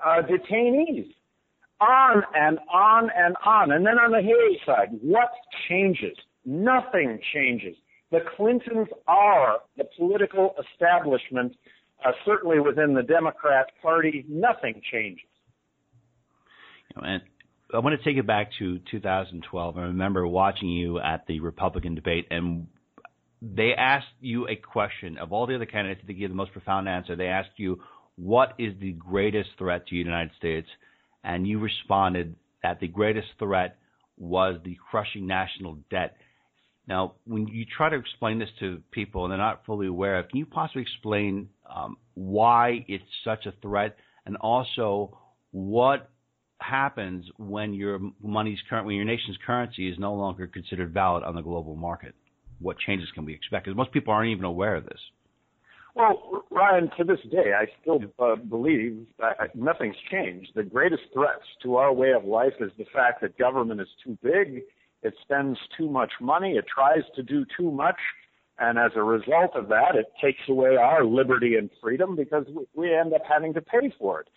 uh, 0.05 0.23
detainees 0.23 1.13
on 1.81 2.23
and 2.35 2.59
on 2.73 3.11
and 3.17 3.37
on. 3.45 3.73
And 3.73 3.85
then 3.85 3.99
on 3.99 4.13
the 4.13 4.23
Hillary 4.23 4.61
side, 4.65 4.97
what 5.03 5.31
changes? 5.69 6.17
Nothing 6.45 7.19
changes. 7.35 7.75
The 8.11 8.21
Clintons 8.37 8.89
are 9.07 9.59
the 9.77 9.85
political 9.97 10.55
establishment, 10.73 11.55
uh, 12.05 12.13
certainly 12.25 12.61
within 12.61 12.95
the 12.95 13.03
Democrat 13.03 13.67
Party. 13.83 14.25
Nothing 14.29 14.81
changes. 14.91 15.25
and 16.97 17.23
I 17.73 17.79
want 17.81 17.99
to 17.99 18.05
take 18.05 18.17
it 18.17 18.27
back 18.27 18.51
to 18.59 18.79
2012. 18.91 19.77
I 19.77 19.83
remember 19.83 20.27
watching 20.27 20.71
you 20.71 20.99
at 21.01 21.27
the 21.27 21.41
Republican 21.41 21.95
debate, 21.95 22.27
and 22.31 22.67
they 23.43 23.75
asked 23.75 24.07
you 24.21 24.49
a 24.49 24.57
question 24.57 25.19
of 25.19 25.33
all 25.33 25.47
the 25.47 25.55
other 25.55 25.67
candidates 25.67 26.01
to 26.07 26.15
give 26.15 26.31
the 26.31 26.37
most 26.37 26.53
profound 26.53 26.89
answer. 26.89 27.15
They 27.15 27.27
asked 27.27 27.59
you, 27.59 27.83
"What 28.17 28.55
is 28.59 28.79
the 28.81 28.93
greatest 28.93 29.51
threat 29.59 29.87
to 29.87 29.91
the 29.91 29.99
United 29.99 30.35
States?" 30.37 30.69
and 31.25 31.47
you 31.47 31.59
responded 31.59 32.37
that 32.63 32.81
the 32.81 32.89
greatest 32.89 33.29
threat 33.39 33.77
was 34.17 34.57
the 34.65 34.77
crushing 34.91 35.27
national 35.27 35.79
debt. 35.91 36.17
Now, 36.87 37.15
when 37.27 37.47
you 37.49 37.65
try 37.65 37.91
to 37.91 37.97
explain 37.97 38.39
this 38.39 38.49
to 38.61 38.83
people 38.91 39.25
and 39.25 39.33
they're 39.33 39.39
not 39.39 39.65
fully 39.67 39.87
aware 39.87 40.19
of, 40.19 40.29
can 40.29 40.39
you 40.39 40.47
possibly 40.47 40.83
explain 40.83 41.49
um, 41.75 41.97
why 42.15 42.85
it's 42.89 43.05
such 43.25 43.47
a 43.47 43.53
threat, 43.63 43.97
and 44.27 44.37
also 44.37 45.19
what 45.51 46.11
happens 46.61 47.25
when 47.39 47.73
your 47.73 48.01
money's 48.23 48.59
current, 48.69 48.87
when 48.87 48.97
your 48.97 49.05
nation's 49.05 49.39
currency 49.47 49.89
is 49.89 49.99
no 49.99 50.15
longer 50.15 50.47
considered 50.47 50.93
valid 50.93 51.23
on 51.25 51.35
the 51.35 51.43
global 51.43 51.77
market? 51.77 52.15
What 52.61 52.79
changes 52.79 53.09
can 53.15 53.25
we 53.25 53.35
expect? 53.35 53.67
Because 53.67 53.77
most 53.77 53.93
people 53.93 54.13
aren't 54.13 54.31
even 54.31 54.45
aware 54.45 54.75
of 54.75 54.85
this. 54.85 54.99
Well, 55.95 56.45
Ryan, 56.51 56.91
to 56.97 57.05
this 57.05 57.19
day, 57.31 57.53
I 57.59 57.67
still 57.81 58.01
uh, 58.21 58.37
believe 58.37 59.07
that 59.19 59.55
nothing's 59.55 59.97
changed. 60.11 60.51
The 60.55 60.63
greatest 60.63 61.03
threats 61.13 61.43
to 61.63 61.77
our 61.77 61.93
way 61.93 62.13
of 62.13 62.25
life 62.25 62.53
is 62.61 62.71
the 62.79 62.85
fact 62.93 63.21
that 63.23 63.37
government 63.37 63.81
is 63.81 63.89
too 64.05 64.17
big, 64.23 64.63
it 65.03 65.15
spends 65.23 65.59
too 65.77 65.89
much 65.89 66.13
money, 66.21 66.53
it 66.53 66.67
tries 66.73 67.03
to 67.17 67.23
do 67.23 67.45
too 67.57 67.71
much, 67.71 67.97
and 68.59 68.79
as 68.79 68.93
a 68.97 69.03
result 69.03 69.55
of 69.55 69.69
that, 69.69 69.95
it 69.95 70.13
takes 70.23 70.41
away 70.49 70.77
our 70.77 71.05
liberty 71.05 71.55
and 71.57 71.71
freedom 71.81 72.17
because 72.17 72.45
we 72.49 72.65
we 72.75 72.95
end 72.95 73.13
up 73.13 73.23
having 73.29 73.55
to 73.55 73.61
pay 73.61 73.93
for 73.99 74.21
it. 74.21 74.29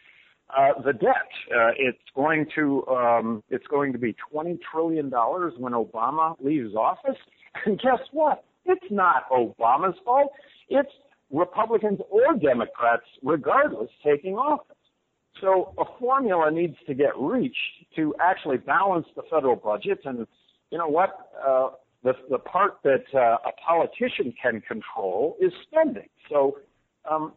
Uh, 0.55 0.81
the 0.83 0.93
debt, 0.93 1.29
uh, 1.55 1.71
it's 1.77 1.97
going 2.15 2.45
to 2.55 2.85
um, 2.87 3.43
it's 3.49 3.67
going 3.67 3.93
to 3.93 3.99
be 3.99 4.15
twenty 4.31 4.59
trillion 4.71 5.09
dollars 5.09 5.53
when 5.57 5.73
Obama 5.73 6.35
leaves 6.43 6.75
office, 6.75 7.17
and 7.65 7.79
guess 7.79 7.99
what? 8.11 8.43
It's 8.65 8.85
not 8.91 9.29
Obama's 9.29 9.97
fault. 10.05 10.31
It's 10.69 10.91
Republicans 11.31 11.99
or 12.09 12.35
Democrats, 12.35 13.03
regardless, 13.23 13.89
taking 14.03 14.35
office. 14.35 14.75
So 15.39 15.73
a 15.79 15.85
formula 15.99 16.51
needs 16.51 16.75
to 16.87 16.93
get 16.93 17.17
reached 17.17 17.55
to 17.95 18.13
actually 18.21 18.57
balance 18.57 19.07
the 19.15 19.23
federal 19.31 19.55
budget. 19.55 19.99
And 20.03 20.27
you 20.69 20.77
know 20.77 20.87
what? 20.87 21.31
Uh, 21.45 21.69
the, 22.03 22.13
the 22.29 22.39
part 22.39 22.77
that 22.83 23.03
uh, 23.13 23.37
a 23.45 23.51
politician 23.65 24.33
can 24.41 24.61
control 24.61 25.37
is 25.39 25.51
spending. 25.67 26.09
So 26.29 26.57
um, 27.09 27.33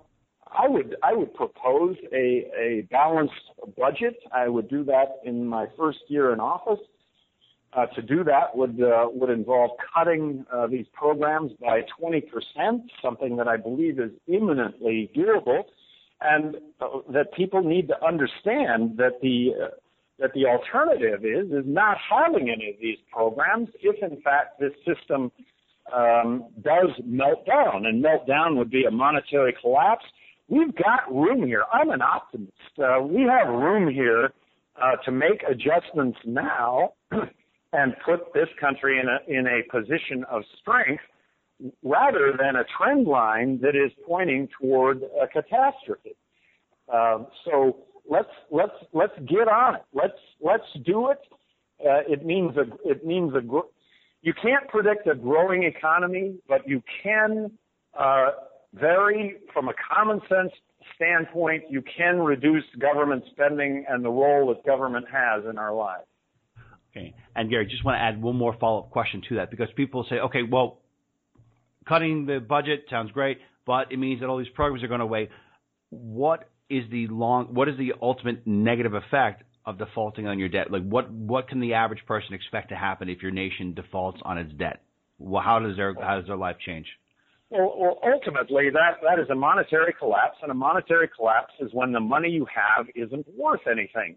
I 0.57 0.69
would 0.69 0.97
I 1.03 1.13
would 1.15 1.35
propose 1.35 1.97
a, 2.13 2.51
a 2.59 2.87
balanced 2.91 3.35
budget. 3.77 4.17
I 4.33 4.49
would 4.49 4.69
do 4.69 4.85
that 4.85 5.17
in 5.25 5.47
my 5.47 5.67
first 5.77 5.99
year 6.09 6.33
in 6.33 6.41
office. 6.41 6.81
Uh, 7.73 7.87
to 7.87 8.03
do 8.03 8.23
that 8.23 8.57
would 8.57 8.81
uh, 8.81 9.09
would 9.11 9.31
involve 9.31 9.73
cutting 9.95 10.47
uh, 10.53 10.67
these 10.69 10.87
programs 10.93 11.51
by 11.61 11.81
20%, 12.01 12.23
something 13.03 13.37
that 13.37 13.49
I 13.49 13.57
believe 13.57 13.99
is 13.99 14.13
imminently 14.29 15.11
doable, 15.17 15.65
and 16.21 16.57
uh, 16.81 17.01
that 17.13 17.33
people 17.35 17.63
need 17.63 17.89
to 17.89 18.05
understand 18.05 18.97
that 18.99 19.21
the 19.23 19.55
uh, 19.61 19.69
that 20.19 20.33
the 20.35 20.47
alternative 20.47 21.25
is 21.25 21.51
is 21.51 21.65
not 21.67 21.97
having 21.99 22.51
any 22.51 22.71
of 22.71 22.77
these 22.81 22.99
programs 23.13 23.69
if 23.81 24.03
in 24.03 24.21
fact 24.23 24.61
this 24.61 24.73
system 24.87 25.31
um, 25.95 26.47
does 26.63 26.89
melt 27.05 27.45
down, 27.47 27.85
and 27.87 28.01
melt 28.01 28.27
down 28.27 28.57
would 28.57 28.71
be 28.71 28.85
a 28.85 28.91
monetary 28.91 29.55
collapse. 29.61 30.05
We've 30.49 30.75
got 30.75 31.15
room 31.15 31.47
here. 31.47 31.65
I'm 31.73 31.91
an 31.91 32.01
optimist. 32.01 32.53
Uh, 32.79 33.03
we 33.03 33.23
have 33.23 33.49
room 33.49 33.93
here 33.93 34.33
uh 34.81 34.97
to 35.05 35.13
make 35.13 35.43
adjustments 35.49 36.19
now. 36.25 36.95
and 37.75 37.93
put 38.05 38.33
this 38.33 38.49
country 38.59 39.01
in 39.01 39.07
a, 39.09 39.19
in 39.39 39.47
a 39.47 39.63
position 39.71 40.25
of 40.31 40.43
strength 40.61 41.03
rather 41.83 42.33
than 42.39 42.57
a 42.57 42.65
trend 42.79 43.07
line 43.07 43.59
that 43.61 43.75
is 43.75 43.91
pointing 44.07 44.49
toward 44.61 45.03
a 45.21 45.27
catastrophe. 45.27 46.17
Um, 46.93 47.27
so 47.45 47.79
let's 48.09 48.29
let's 48.51 48.73
let's 48.93 49.15
get 49.29 49.49
on 49.49 49.77
it. 49.77 49.83
Let's 49.93 50.19
let's 50.41 50.65
do 50.85 51.11
it. 51.11 51.19
Uh, 51.81 52.03
it 52.09 52.25
means 52.25 52.57
a 52.57 52.65
it 52.89 53.05
means 53.05 53.33
a 53.35 53.41
you 54.23 54.33
can't 54.41 54.67
predict 54.69 55.07
a 55.07 55.15
growing 55.15 55.65
economy, 55.65 56.37
but 56.49 56.67
you 56.67 56.83
can 57.03 57.51
uh, 57.99 58.31
vary 58.73 59.37
from 59.53 59.69
a 59.69 59.75
common 59.93 60.21
sense 60.29 60.53
standpoint. 60.97 61.65
You 61.69 61.83
can 61.97 62.19
reduce 62.19 62.65
government 62.79 63.25
spending 63.31 63.85
and 63.89 64.05
the 64.05 64.11
role 64.11 64.49
that 64.49 64.65
government 64.65 65.07
has 65.13 65.45
in 65.49 65.59
our 65.59 65.75
lives. 65.75 66.07
Okay. 66.91 67.15
And 67.35 67.51
Gary, 67.51 67.67
just 67.67 67.85
want 67.85 67.97
to 67.97 68.01
add 68.01 68.23
one 68.23 68.37
more 68.37 68.57
follow-up 68.59 68.91
question 68.91 69.21
to 69.29 69.35
that 69.37 69.51
because 69.51 69.69
people 69.77 70.07
say, 70.09 70.17
okay, 70.17 70.43
well, 70.43 70.79
cutting 71.89 72.25
the 72.25 72.39
budget 72.39 72.85
sounds 72.89 73.11
great, 73.11 73.39
but 73.67 73.91
it 73.91 73.99
means 73.99 74.21
that 74.21 74.29
all 74.29 74.39
these 74.39 74.49
programs 74.55 74.83
are 74.85 74.89
going 74.89 75.01
away. 75.01 75.29
What 75.91 76.49
is 76.71 76.85
the 76.91 77.07
long? 77.09 77.47
What 77.55 77.69
is 77.69 77.77
the 77.79 77.93
ultimate 78.01 78.47
negative 78.47 78.95
effect 78.95 79.43
of 79.67 79.79
defaulting 79.79 80.27
on 80.27 80.39
your 80.39 80.49
debt? 80.49 80.71
Like, 80.71 80.83
what 80.83 81.11
what 81.11 81.49
can 81.49 81.61
the 81.61 81.75
average 81.75 82.05
person 82.07 82.35
expect 82.35 82.71
to 82.71 82.77
happen 82.77 83.09
if 83.09 83.23
your 83.23 83.31
nation 83.31 83.75
defaults 83.75 84.21
on 84.25 84.39
its 84.39 84.53
debt? 84.55 84.83
Well, 85.19 85.43
how 85.43 85.59
does 85.59 85.77
their 85.77 85.95
how 85.95 86.19
does 86.19 86.27
their 86.27 86.37
life 86.37 86.57
change? 86.65 86.87
Well, 87.51 87.75
well, 87.79 87.99
ultimately, 88.03 88.71
that 88.71 88.99
that 89.03 89.23
is 89.23 89.29
a 89.31 89.35
monetary 89.35 89.95
collapse, 89.99 90.37
and 90.43 90.51
a 90.51 90.55
monetary 90.55 91.09
collapse 91.15 91.53
is 91.61 91.71
when 91.73 91.93
the 91.93 92.01
money 92.01 92.29
you 92.29 92.47
have 92.47 92.87
isn't 92.95 93.27
worth 93.37 93.61
anything. 93.71 94.17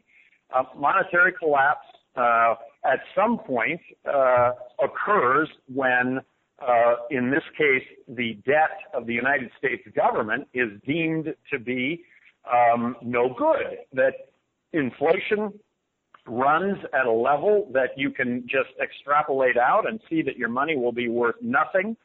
A 0.55 0.63
monetary 0.75 1.33
collapse 1.37 1.85
uh, 2.15 2.55
at 2.85 2.99
some 3.15 3.37
point 3.45 3.81
uh, 4.11 4.53
occurs 4.81 5.49
when, 5.73 6.19
uh, 6.65 6.95
in 7.11 7.29
this 7.29 7.43
case, 7.57 7.83
the 8.07 8.39
debt 8.45 8.77
of 8.93 9.05
the 9.05 9.13
United 9.13 9.51
States 9.57 9.83
government 9.95 10.47
is 10.53 10.69
deemed 10.85 11.35
to 11.51 11.59
be 11.59 12.03
um, 12.51 12.95
no 13.01 13.33
good. 13.37 13.77
That 13.93 14.13
inflation 14.73 15.53
runs 16.27 16.77
at 16.93 17.05
a 17.05 17.11
level 17.11 17.69
that 17.73 17.91
you 17.95 18.11
can 18.11 18.43
just 18.43 18.69
extrapolate 18.81 19.57
out 19.57 19.87
and 19.87 19.99
see 20.09 20.21
that 20.21 20.37
your 20.37 20.49
money 20.49 20.75
will 20.75 20.91
be 20.91 21.07
worth 21.07 21.35
nothing 21.41 21.95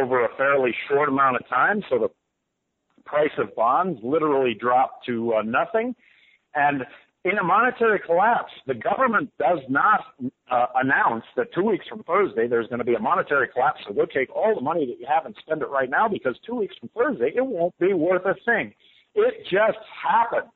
over 0.00 0.24
a 0.24 0.28
fairly 0.36 0.74
short 0.88 1.08
amount 1.08 1.36
of 1.36 1.48
time. 1.48 1.82
So 1.90 1.98
the 1.98 2.08
price 3.04 3.30
of 3.38 3.54
bonds 3.54 4.00
literally 4.02 4.54
drop 4.54 5.04
to 5.06 5.34
uh, 5.34 5.42
nothing. 5.42 5.94
And 6.54 6.84
in 7.24 7.38
a 7.38 7.42
monetary 7.42 8.00
collapse, 8.04 8.52
the 8.66 8.74
government 8.74 9.30
does 9.38 9.58
not 9.68 10.00
uh, 10.50 10.66
announce 10.76 11.24
that 11.36 11.52
two 11.52 11.62
weeks 11.62 11.86
from 11.88 12.02
Thursday 12.04 12.46
there's 12.46 12.68
going 12.68 12.78
to 12.78 12.84
be 12.84 12.94
a 12.94 13.00
monetary 13.00 13.48
collapse. 13.48 13.80
So 13.86 13.94
go 13.94 14.06
take 14.06 14.34
all 14.34 14.54
the 14.54 14.60
money 14.60 14.86
that 14.86 15.00
you 15.00 15.06
have 15.08 15.26
and 15.26 15.34
spend 15.40 15.62
it 15.62 15.68
right 15.68 15.90
now 15.90 16.08
because 16.08 16.36
two 16.46 16.54
weeks 16.54 16.76
from 16.78 16.88
Thursday 16.96 17.32
it 17.34 17.44
won't 17.44 17.76
be 17.78 17.92
worth 17.92 18.24
a 18.24 18.34
thing. 18.44 18.72
It 19.16 19.44
just 19.50 19.78
happens. 20.06 20.52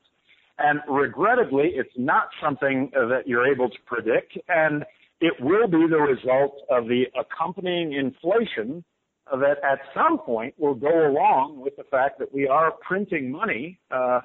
And 0.59 0.81
regrettably, 0.89 1.73
it's 1.75 1.93
not 1.97 2.29
something 2.43 2.91
that 2.93 3.23
you're 3.27 3.51
able 3.51 3.71
to 3.71 3.79
predict, 3.87 4.37
and 4.49 4.85
it 5.21 5.33
will 5.41 5.67
be 5.67 5.87
the 5.89 5.97
result 5.97 6.61
of 6.71 6.87
the 6.87 7.05
accompanying 7.19 7.95
inflation 7.95 8.85
that 9.31 9.57
at 9.65 9.79
some 9.95 10.19
point 10.19 10.55
will 10.59 10.75
go 10.75 11.09
along 11.09 11.61
with 11.61 11.77
the 11.77 11.85
fact 11.85 12.19
that 12.19 12.33
we 12.35 12.47
are 12.47 12.73
printing 12.87 13.31
money. 13.31 13.79
Uh, 13.91 14.21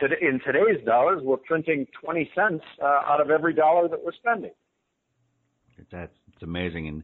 today 0.00 0.16
in 0.22 0.40
today's 0.46 0.84
dollars, 0.86 1.20
we're 1.22 1.36
printing 1.36 1.86
20 2.02 2.30
cents 2.34 2.64
uh, 2.82 2.86
out 2.86 3.20
of 3.20 3.30
every 3.30 3.52
dollar 3.52 3.88
that 3.88 4.02
we're 4.02 4.12
spending. 4.12 4.52
That's 5.90 6.12
it's 6.32 6.42
amazing. 6.42 6.88
And 6.88 7.02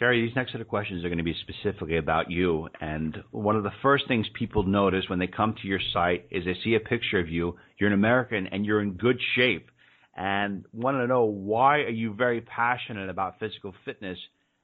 Gary, 0.00 0.26
these 0.26 0.34
next 0.34 0.52
set 0.52 0.62
of 0.62 0.66
questions 0.66 1.04
are 1.04 1.08
going 1.08 1.18
to 1.18 1.24
be 1.24 1.36
specifically 1.42 1.98
about 1.98 2.30
you. 2.30 2.66
And 2.80 3.22
one 3.32 3.54
of 3.54 3.64
the 3.64 3.72
first 3.82 4.08
things 4.08 4.26
people 4.32 4.62
notice 4.62 5.04
when 5.08 5.18
they 5.18 5.26
come 5.26 5.54
to 5.60 5.68
your 5.68 5.78
site 5.92 6.26
is 6.30 6.46
they 6.46 6.56
see 6.64 6.74
a 6.74 6.80
picture 6.80 7.20
of 7.20 7.28
you. 7.28 7.56
You're 7.76 7.88
an 7.88 7.94
American 7.94 8.46
and 8.46 8.64
you're 8.64 8.80
in 8.80 8.94
good 8.94 9.20
shape. 9.34 9.70
And 10.16 10.64
want 10.72 10.96
to 10.96 11.06
know 11.06 11.24
why 11.24 11.80
are 11.80 11.90
you 11.90 12.14
very 12.14 12.40
passionate 12.40 13.10
about 13.10 13.38
physical 13.38 13.74
fitness 13.84 14.18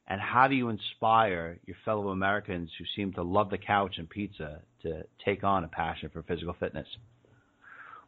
and 0.09 0.23
how 0.23 0.49
do 0.49 0.55
you 0.55 0.71
inspire 0.71 1.59
your 1.67 1.77
fellow 1.85 2.09
Americans 2.09 2.71
who 2.79 2.87
seem 2.97 3.13
to 3.13 3.23
love 3.23 3.51
the 3.51 3.59
couch 3.59 3.97
and 3.99 4.09
pizza 4.09 4.63
to 4.85 5.03
take 5.23 5.45
on 5.45 5.65
a 5.65 5.69
passion 5.69 6.09
for 6.11 6.23
physical 6.23 6.57
fitness? 6.59 6.87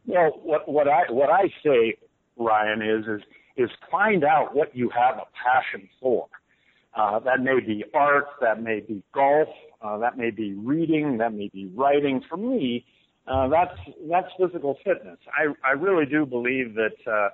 Well, 0.07 0.31
what 0.41 0.67
what 0.67 0.87
I 0.87 1.11
what 1.11 1.29
I 1.29 1.43
say, 1.63 1.95
Ryan, 2.37 2.81
is 2.81 3.05
is 3.05 3.21
is 3.57 3.69
find 3.91 4.23
out 4.23 4.55
what 4.55 4.75
you 4.75 4.89
have 4.89 5.17
a 5.17 5.27
passion 5.45 5.87
for. 6.01 6.27
Uh, 6.95 7.19
that 7.19 7.41
may 7.41 7.59
be 7.59 7.83
art, 7.93 8.25
that 8.41 8.61
may 8.61 8.79
be 8.79 9.03
golf, 9.13 9.47
uh, 9.81 9.97
that 9.99 10.17
may 10.17 10.31
be 10.31 10.53
reading, 10.53 11.17
that 11.17 11.33
may 11.33 11.49
be 11.53 11.71
writing. 11.75 12.21
For 12.27 12.37
me, 12.37 12.85
uh, 13.27 13.47
that's 13.47 13.77
that's 14.09 14.27
physical 14.39 14.77
fitness. 14.83 15.19
I 15.37 15.53
I 15.67 15.73
really 15.73 16.05
do 16.05 16.25
believe 16.25 16.75
that 16.75 17.11
uh, 17.11 17.29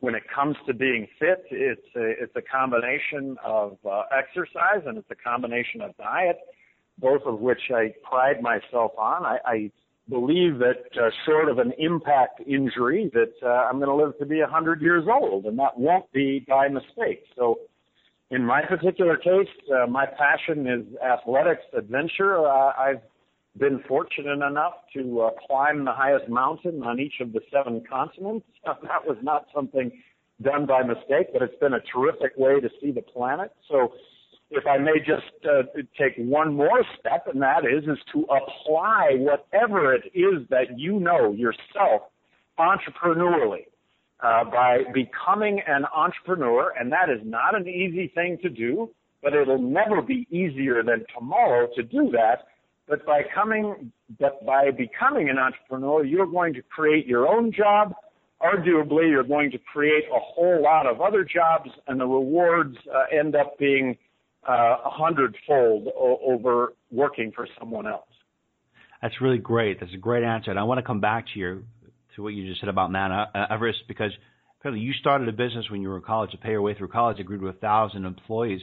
when 0.00 0.14
it 0.14 0.22
comes 0.34 0.56
to 0.66 0.74
being 0.74 1.06
fit, 1.18 1.44
it's 1.50 1.86
a, 1.94 2.22
it's 2.22 2.34
a 2.34 2.42
combination 2.42 3.36
of 3.44 3.76
uh, 3.84 4.02
exercise 4.16 4.82
and 4.86 4.96
it's 4.98 5.10
a 5.10 5.14
combination 5.14 5.82
of 5.82 5.96
diet, 5.96 6.38
both 6.98 7.22
of 7.26 7.40
which 7.40 7.70
I 7.74 7.94
pride 8.02 8.42
myself 8.42 8.92
on. 8.98 9.24
I, 9.24 9.38
I 9.44 9.70
believe 10.08 10.58
that 10.58 10.84
uh, 11.00 11.10
short 11.26 11.48
of 11.48 11.58
an 11.58 11.72
impact 11.78 12.40
injury 12.46 13.10
that 13.12 13.32
uh, 13.42 13.68
I'm 13.68 13.78
going 13.78 13.88
to 13.88 13.94
live 13.94 14.18
to 14.18 14.26
be 14.26 14.40
100 14.40 14.80
years 14.80 15.04
old, 15.08 15.44
and 15.44 15.58
that 15.58 15.78
won't 15.78 16.10
be 16.12 16.44
by 16.48 16.68
mistake. 16.68 17.24
So, 17.36 17.60
in 18.30 18.44
my 18.44 18.62
particular 18.62 19.16
case, 19.16 19.48
uh, 19.74 19.86
my 19.86 20.06
passion 20.06 20.66
is 20.66 20.84
athletics, 21.02 21.62
adventure. 21.76 22.46
Uh, 22.46 22.72
I've 22.78 23.02
been 23.58 23.82
fortunate 23.88 24.44
enough 24.46 24.74
to 24.94 25.22
uh, 25.22 25.30
climb 25.46 25.84
the 25.84 25.92
highest 25.92 26.28
mountain 26.28 26.82
on 26.84 27.00
each 27.00 27.14
of 27.20 27.32
the 27.32 27.40
seven 27.52 27.82
continents. 27.90 28.46
that 28.64 29.04
was 29.04 29.16
not 29.22 29.46
something 29.54 29.90
done 30.42 30.64
by 30.64 30.82
mistake, 30.82 31.32
but 31.32 31.42
it's 31.42 31.58
been 31.60 31.74
a 31.74 31.80
terrific 31.92 32.32
way 32.36 32.60
to 32.60 32.70
see 32.80 32.92
the 32.92 33.02
planet. 33.02 33.50
So 33.68 33.92
if 34.50 34.64
I 34.64 34.78
may 34.78 34.98
just 34.98 35.44
uh, 35.44 35.62
take 35.98 36.14
one 36.16 36.54
more 36.54 36.84
step, 36.98 37.26
and 37.32 37.42
that 37.42 37.64
is 37.64 37.84
is 37.84 37.98
to 38.12 38.24
apply 38.24 39.16
whatever 39.16 39.92
it 39.92 40.04
is 40.14 40.46
that 40.50 40.78
you 40.78 41.00
know 41.00 41.32
yourself 41.32 42.02
entrepreneurially 42.58 43.64
uh, 44.22 44.44
by 44.44 44.78
becoming 44.92 45.60
an 45.66 45.84
entrepreneur, 45.94 46.72
and 46.78 46.92
that 46.92 47.08
is 47.08 47.20
not 47.24 47.54
an 47.54 47.68
easy 47.68 48.10
thing 48.14 48.38
to 48.42 48.48
do, 48.48 48.90
but 49.22 49.34
it'll 49.34 49.60
never 49.60 50.02
be 50.02 50.26
easier 50.30 50.82
than 50.82 51.04
tomorrow 51.14 51.68
to 51.76 51.82
do 51.82 52.10
that 52.12 52.46
but 52.90 53.06
by 53.06 53.22
coming, 53.32 53.92
but 54.18 54.44
by 54.44 54.72
becoming 54.72 55.30
an 55.30 55.38
entrepreneur, 55.38 56.04
you're 56.04 56.26
going 56.26 56.52
to 56.54 56.62
create 56.62 57.06
your 57.06 57.28
own 57.28 57.52
job. 57.52 57.94
Arguably, 58.42 59.08
you're 59.08 59.22
going 59.22 59.52
to 59.52 59.58
create 59.58 60.04
a 60.12 60.18
whole 60.18 60.60
lot 60.60 60.86
of 60.86 61.00
other 61.00 61.24
jobs, 61.24 61.70
and 61.86 62.00
the 62.00 62.06
rewards 62.06 62.76
uh, 62.92 63.16
end 63.16 63.36
up 63.36 63.56
being 63.58 63.96
uh, 64.48 64.76
a 64.84 64.90
hundredfold 64.90 65.88
o- 65.96 66.18
over 66.26 66.72
working 66.90 67.30
for 67.30 67.46
someone 67.58 67.86
else. 67.86 68.08
That's 69.00 69.20
really 69.20 69.38
great. 69.38 69.78
That's 69.78 69.94
a 69.94 69.98
great 69.98 70.24
answer, 70.24 70.50
and 70.50 70.58
I 70.58 70.64
want 70.64 70.78
to 70.78 70.82
come 70.82 71.00
back 71.00 71.26
to 71.32 71.38
your 71.38 71.62
to 72.16 72.22
what 72.22 72.34
you 72.34 72.48
just 72.48 72.60
said 72.60 72.68
about 72.68 72.90
Mount 72.90 73.30
Everest 73.50 73.80
because 73.88 74.12
apparently 74.60 74.84
you 74.84 74.92
started 74.94 75.28
a 75.28 75.32
business 75.32 75.70
when 75.70 75.82
you 75.82 75.88
were 75.88 75.96
in 75.96 76.02
college 76.02 76.30
to 76.32 76.38
pay 76.38 76.50
your 76.50 76.62
way 76.62 76.74
through 76.74 76.88
college. 76.88 77.18
It 77.18 77.24
grew 77.24 77.40
to 77.40 77.48
a 77.48 77.52
thousand 77.52 78.04
employees 78.04 78.62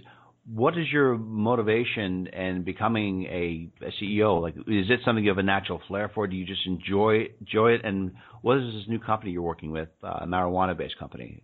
what 0.54 0.78
is 0.78 0.86
your 0.92 1.18
motivation 1.18 2.28
in 2.28 2.64
becoming 2.64 3.26
a, 3.26 3.70
a, 3.86 3.92
CEO? 4.02 4.42
Like, 4.42 4.56
is 4.56 4.90
it 4.90 5.02
something 5.04 5.24
you 5.24 5.30
have 5.30 5.38
a 5.38 5.44
natural 5.44 5.82
flair 5.88 6.10
for? 6.14 6.26
Do 6.26 6.36
you 6.36 6.46
just 6.46 6.66
enjoy 6.66 7.28
enjoy 7.42 7.72
it? 7.72 7.82
And 7.84 8.14
what 8.42 8.58
is 8.58 8.74
this 8.74 8.84
new 8.88 9.00
company 9.00 9.32
you're 9.32 9.42
working 9.42 9.72
with, 9.72 9.90
uh, 10.04 10.20
a 10.22 10.26
marijuana-based 10.26 10.98
company? 10.98 11.44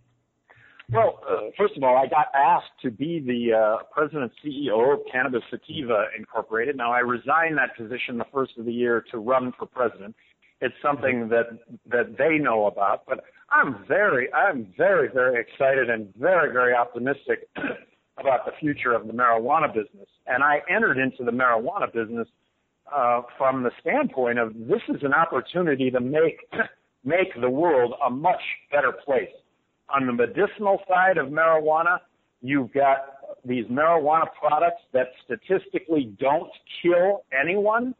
Well, 0.92 1.20
uh, 1.28 1.50
first 1.56 1.76
of 1.76 1.82
all, 1.82 1.96
I 1.96 2.06
got 2.06 2.26
asked 2.34 2.80
to 2.82 2.90
be 2.90 3.20
the 3.20 3.56
uh, 3.56 3.82
president 3.94 4.32
CEO 4.44 4.94
of 4.94 5.00
Cannabis 5.10 5.42
Sativa 5.50 6.06
Incorporated. 6.16 6.76
Now, 6.76 6.92
I 6.92 6.98
resigned 6.98 7.56
that 7.56 7.76
position 7.76 8.18
the 8.18 8.26
first 8.32 8.52
of 8.58 8.66
the 8.66 8.72
year 8.72 9.04
to 9.10 9.18
run 9.18 9.52
for 9.58 9.66
president. 9.66 10.14
It's 10.64 10.74
something 10.80 11.28
that 11.28 11.46
that 11.90 12.16
they 12.16 12.38
know 12.38 12.66
about, 12.66 13.04
but 13.06 13.24
I'm 13.50 13.84
very, 13.86 14.32
I'm 14.32 14.72
very, 14.76 15.08
very 15.12 15.40
excited 15.40 15.90
and 15.90 16.12
very, 16.16 16.52
very 16.52 16.74
optimistic 16.74 17.48
about 18.18 18.46
the 18.46 18.52
future 18.58 18.92
of 18.92 19.06
the 19.06 19.12
marijuana 19.12 19.68
business. 19.68 20.08
And 20.26 20.42
I 20.42 20.62
entered 20.74 20.98
into 20.98 21.22
the 21.24 21.30
marijuana 21.30 21.92
business 21.92 22.26
uh, 22.94 23.22
from 23.38 23.62
the 23.62 23.70
standpoint 23.80 24.38
of 24.38 24.54
this 24.54 24.80
is 24.88 25.02
an 25.02 25.12
opportunity 25.12 25.90
to 25.90 26.00
make 26.00 26.40
make 27.04 27.28
the 27.40 27.50
world 27.50 27.94
a 28.04 28.10
much 28.10 28.40
better 28.72 28.92
place. 28.92 29.34
On 29.94 30.06
the 30.06 30.12
medicinal 30.12 30.80
side 30.88 31.18
of 31.18 31.28
marijuana, 31.28 31.98
you've 32.40 32.72
got 32.72 32.98
these 33.44 33.66
marijuana 33.66 34.26
products 34.40 34.82
that 34.94 35.08
statistically 35.24 36.14
don't 36.18 36.50
kill 36.82 37.24
anyone, 37.38 37.94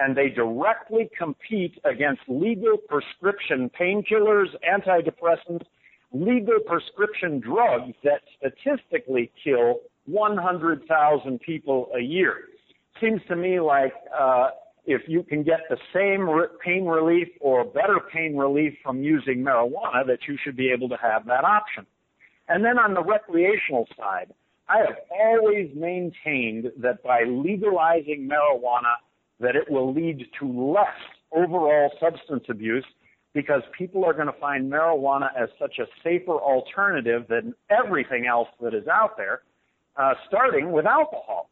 and 0.00 0.16
they 0.16 0.28
directly 0.28 1.10
compete 1.16 1.78
against 1.84 2.22
legal 2.28 2.76
prescription 2.76 3.70
painkillers, 3.78 4.46
antidepressants, 4.68 5.64
legal 6.12 6.58
prescription 6.66 7.40
drugs 7.40 7.94
that 8.02 8.22
statistically 8.38 9.30
kill 9.44 9.80
100,000 10.06 11.40
people 11.40 11.88
a 11.96 12.00
year. 12.00 12.36
Seems 13.00 13.20
to 13.28 13.36
me 13.36 13.60
like 13.60 13.92
uh, 14.18 14.48
if 14.86 15.02
you 15.06 15.22
can 15.22 15.42
get 15.42 15.60
the 15.68 15.76
same 15.94 16.28
re- 16.28 16.48
pain 16.64 16.84
relief 16.86 17.28
or 17.40 17.64
better 17.64 18.00
pain 18.12 18.36
relief 18.36 18.74
from 18.82 19.02
using 19.02 19.38
marijuana, 19.38 20.06
that 20.06 20.20
you 20.26 20.36
should 20.42 20.56
be 20.56 20.70
able 20.70 20.88
to 20.88 20.96
have 20.96 21.26
that 21.26 21.44
option. 21.44 21.86
And 22.48 22.64
then 22.64 22.78
on 22.78 22.94
the 22.94 23.02
recreational 23.02 23.86
side, 23.96 24.32
I 24.68 24.78
have 24.78 24.96
always 25.10 25.70
maintained 25.74 26.72
that 26.78 27.02
by 27.02 27.22
legalizing 27.26 28.28
marijuana, 28.28 28.94
that 29.40 29.56
it 29.56 29.70
will 29.70 29.92
lead 29.92 30.26
to 30.38 30.72
less 30.72 30.86
overall 31.32 31.90
substance 32.00 32.44
abuse 32.48 32.84
because 33.32 33.62
people 33.76 34.04
are 34.04 34.12
going 34.12 34.26
to 34.26 34.40
find 34.40 34.70
marijuana 34.70 35.28
as 35.40 35.48
such 35.58 35.78
a 35.78 35.86
safer 36.02 36.32
alternative 36.32 37.26
than 37.28 37.54
everything 37.70 38.26
else 38.26 38.48
that 38.60 38.74
is 38.74 38.86
out 38.88 39.16
there, 39.16 39.42
uh, 39.96 40.14
starting 40.28 40.72
with 40.72 40.86
alcohol. 40.86 41.48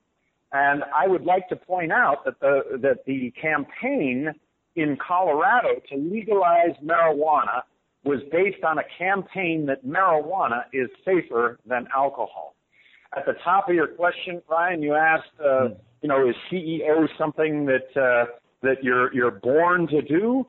And 0.53 0.83
I 0.99 1.07
would 1.07 1.25
like 1.25 1.49
to 1.51 1.57
point 1.57 1.93
out 1.93 2.25
that 2.25 2.41
the 2.41 2.79
that 2.83 3.05
the 3.07 3.33
campaign 3.41 4.33
in 4.77 4.97
Colorado 4.97 5.81
to 5.91 5.97
legalize 5.97 6.75
marijuana 6.83 7.63
was 8.05 8.21
based 8.33 8.65
on 8.65 8.79
a 8.79 8.85
campaign 8.97 9.67
that 9.67 9.85
marijuana 9.85 10.63
is 10.73 10.89
safer 11.05 11.59
than 11.67 11.87
alcohol. 11.95 12.55
At 13.17 13.27
the 13.27 13.35
top 13.45 13.69
of 13.69 13.75
your 13.75 13.89
question, 13.89 14.41
Ryan, 14.49 14.83
you 14.83 14.95
asked, 14.95 15.25
uh, 15.45 15.69
you 16.03 16.09
know, 16.09 16.29
is 16.29 16.35
CEO 16.51 17.07
something 17.19 17.67
that 17.67 18.01
uh, 18.01 18.27
that 18.63 18.83
you're 18.83 19.13
you're 19.15 19.31
born 19.31 19.87
to 19.89 20.03
do? 20.03 20.47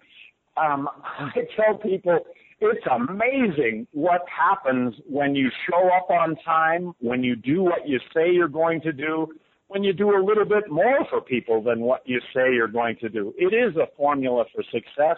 Um, 0.58 0.90
I 1.04 1.32
tell 1.56 1.78
people 1.78 2.20
it's 2.62 2.86
amazing 2.92 3.88
what 3.94 4.22
happens 4.28 4.96
when 5.08 5.34
you 5.34 5.50
show 5.70 5.90
up 5.96 6.10
on 6.10 6.36
time, 6.44 6.94
when 7.00 7.24
you 7.24 7.36
do 7.36 7.64
what 7.64 7.88
you 7.88 8.00
say 8.14 8.32
you're 8.32 8.50
going 8.50 8.82
to 8.82 8.92
do, 8.92 9.28
when 9.70 9.84
you 9.84 9.94
do 9.94 10.18
a 10.18 10.22
little 10.22 10.46
bit 10.46 10.70
more 10.70 11.06
for 11.10 11.22
people 11.22 11.62
than 11.64 11.80
what 11.80 12.02
you 12.06 12.20
say 12.34 12.54
you're 12.54 12.68
going 12.68 12.98
to 12.98 13.08
do. 13.08 13.34
It 13.38 13.54
is 13.54 13.76
a 13.78 13.88
formula 13.96 14.44
for 14.54 14.64
success. 14.64 15.18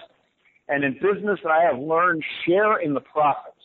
And 0.67 0.83
in 0.83 0.93
business, 0.93 1.39
I 1.49 1.63
have 1.63 1.79
learned 1.79 2.23
share 2.45 2.79
in 2.79 2.93
the 2.93 2.99
profits. 2.99 3.55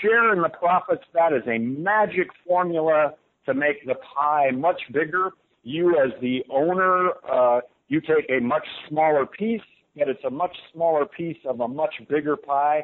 Share 0.00 0.32
in 0.32 0.40
the 0.40 0.48
profits, 0.48 1.04
that 1.14 1.32
is 1.32 1.42
a 1.46 1.58
magic 1.58 2.28
formula 2.46 3.14
to 3.46 3.54
make 3.54 3.84
the 3.86 3.96
pie 4.14 4.50
much 4.52 4.80
bigger. 4.92 5.30
You, 5.62 5.96
as 5.98 6.12
the 6.20 6.42
owner, 6.50 7.10
uh, 7.30 7.60
you 7.88 8.00
take 8.00 8.30
a 8.30 8.40
much 8.40 8.66
smaller 8.88 9.26
piece 9.26 9.60
yet 9.94 10.08
it's 10.08 10.24
a 10.24 10.30
much 10.30 10.56
smaller 10.72 11.06
piece 11.06 11.38
of 11.44 11.60
a 11.60 11.68
much 11.68 11.94
bigger 12.08 12.36
pie. 12.36 12.82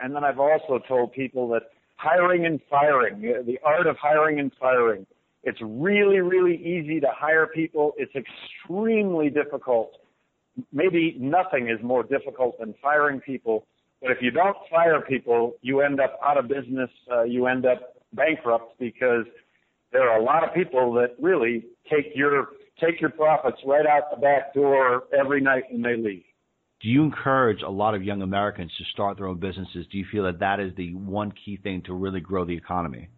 And 0.00 0.14
then 0.14 0.24
I've 0.24 0.38
also 0.38 0.78
told 0.86 1.12
people 1.12 1.48
that 1.48 1.62
hiring 1.96 2.46
and 2.46 2.60
firing, 2.70 3.20
the 3.20 3.58
art 3.64 3.86
of 3.86 3.96
hiring 3.96 4.38
and 4.38 4.52
firing, 4.60 5.06
it's 5.42 5.58
really, 5.62 6.18
really 6.18 6.56
easy 6.56 7.00
to 7.00 7.08
hire 7.12 7.46
people. 7.46 7.92
It's 7.96 8.12
extremely 8.14 9.30
difficult. 9.30 9.92
Maybe 10.72 11.16
nothing 11.18 11.68
is 11.68 11.82
more 11.82 12.02
difficult 12.02 12.58
than 12.58 12.74
firing 12.82 13.20
people. 13.20 13.66
But 14.02 14.10
if 14.12 14.18
you 14.20 14.30
don't 14.30 14.56
fire 14.70 15.00
people, 15.00 15.54
you 15.62 15.80
end 15.80 16.00
up 16.00 16.18
out 16.24 16.38
of 16.38 16.48
business. 16.48 16.90
Uh, 17.10 17.22
you 17.22 17.46
end 17.46 17.66
up 17.66 17.94
bankrupt 18.12 18.78
because 18.78 19.24
there 19.92 20.08
are 20.08 20.18
a 20.18 20.22
lot 20.22 20.46
of 20.46 20.54
people 20.54 20.92
that 20.94 21.14
really 21.20 21.64
take 21.90 22.12
your 22.14 22.48
take 22.80 23.00
your 23.00 23.10
profits 23.10 23.58
right 23.66 23.86
out 23.86 24.10
the 24.14 24.20
back 24.20 24.54
door 24.54 25.04
every 25.18 25.40
night 25.40 25.64
when 25.70 25.82
they 25.82 25.96
leave 25.96 26.24
do 26.80 26.88
you 26.88 27.02
encourage 27.02 27.62
a 27.62 27.70
lot 27.70 27.94
of 27.94 28.04
young 28.04 28.22
Americans 28.22 28.70
to 28.78 28.84
start 28.92 29.16
their 29.16 29.26
own 29.26 29.38
businesses? 29.38 29.86
Do 29.90 29.98
you 29.98 30.06
feel 30.12 30.24
that 30.24 30.38
that 30.38 30.60
is 30.60 30.72
the 30.76 30.94
one 30.94 31.32
key 31.44 31.56
thing 31.56 31.82
to 31.86 31.94
really 31.94 32.20
grow 32.20 32.44
the 32.44 32.56
economy? 32.56 33.08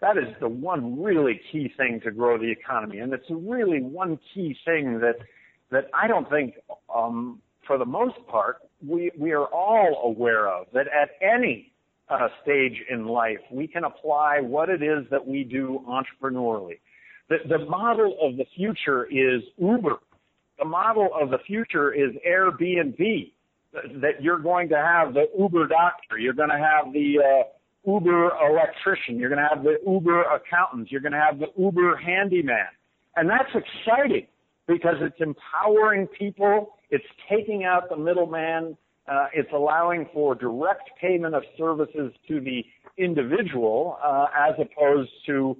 That 0.00 0.16
is 0.16 0.34
the 0.40 0.48
one 0.48 1.00
really 1.00 1.40
key 1.52 1.70
thing 1.76 2.00
to 2.04 2.10
grow 2.10 2.38
the 2.38 2.50
economy, 2.50 2.98
and 2.98 3.12
it's 3.12 3.26
really 3.30 3.80
one 3.80 4.18
key 4.34 4.56
thing 4.64 5.00
that 5.00 5.16
that 5.70 5.88
I 5.94 6.06
don't 6.06 6.28
think, 6.28 6.54
um, 6.94 7.40
for 7.66 7.78
the 7.78 7.84
most 7.84 8.16
part, 8.26 8.56
we 8.86 9.12
we 9.18 9.32
are 9.32 9.46
all 9.46 10.02
aware 10.04 10.48
of. 10.48 10.66
That 10.72 10.86
at 10.88 11.10
any 11.22 11.71
uh, 12.12 12.28
stage 12.42 12.76
in 12.90 13.06
life, 13.06 13.38
we 13.50 13.66
can 13.66 13.84
apply 13.84 14.40
what 14.40 14.68
it 14.68 14.82
is 14.82 15.04
that 15.10 15.26
we 15.26 15.44
do 15.44 15.80
entrepreneurially. 15.88 16.78
The, 17.28 17.36
the 17.48 17.64
model 17.66 18.16
of 18.20 18.36
the 18.36 18.44
future 18.56 19.06
is 19.06 19.42
Uber. 19.58 19.96
The 20.58 20.64
model 20.64 21.08
of 21.20 21.30
the 21.30 21.38
future 21.46 21.92
is 21.92 22.10
Airbnb. 22.28 23.32
That 23.72 24.20
you're 24.22 24.38
going 24.38 24.68
to 24.68 24.76
have 24.76 25.14
the 25.14 25.24
Uber 25.38 25.66
doctor, 25.66 26.18
you're 26.18 26.34
going 26.34 26.50
to 26.50 26.58
have 26.58 26.92
the 26.92 27.18
uh, 27.18 27.90
Uber 27.90 28.30
electrician, 28.46 29.18
you're 29.18 29.30
going 29.30 29.42
to 29.42 29.48
have 29.48 29.64
the 29.64 29.78
Uber 29.86 30.24
accountant, 30.24 30.90
you're 30.90 31.00
going 31.00 31.12
to 31.12 31.18
have 31.18 31.38
the 31.38 31.46
Uber 31.56 31.96
handyman. 31.96 32.68
And 33.16 33.30
that's 33.30 33.48
exciting 33.54 34.26
because 34.68 34.96
it's 35.00 35.20
empowering 35.20 36.06
people, 36.06 36.76
it's 36.90 37.04
taking 37.30 37.64
out 37.64 37.88
the 37.88 37.96
middleman, 37.96 38.76
uh, 39.08 39.26
it's 39.34 39.50
allowing 39.52 40.06
for 40.12 40.34
direct 40.34 40.90
payment 41.00 41.34
of 41.34 41.42
services 41.58 42.12
to 42.28 42.40
the 42.40 42.64
individual 42.98 43.98
uh, 44.04 44.26
as 44.36 44.54
opposed 44.58 45.10
to 45.26 45.56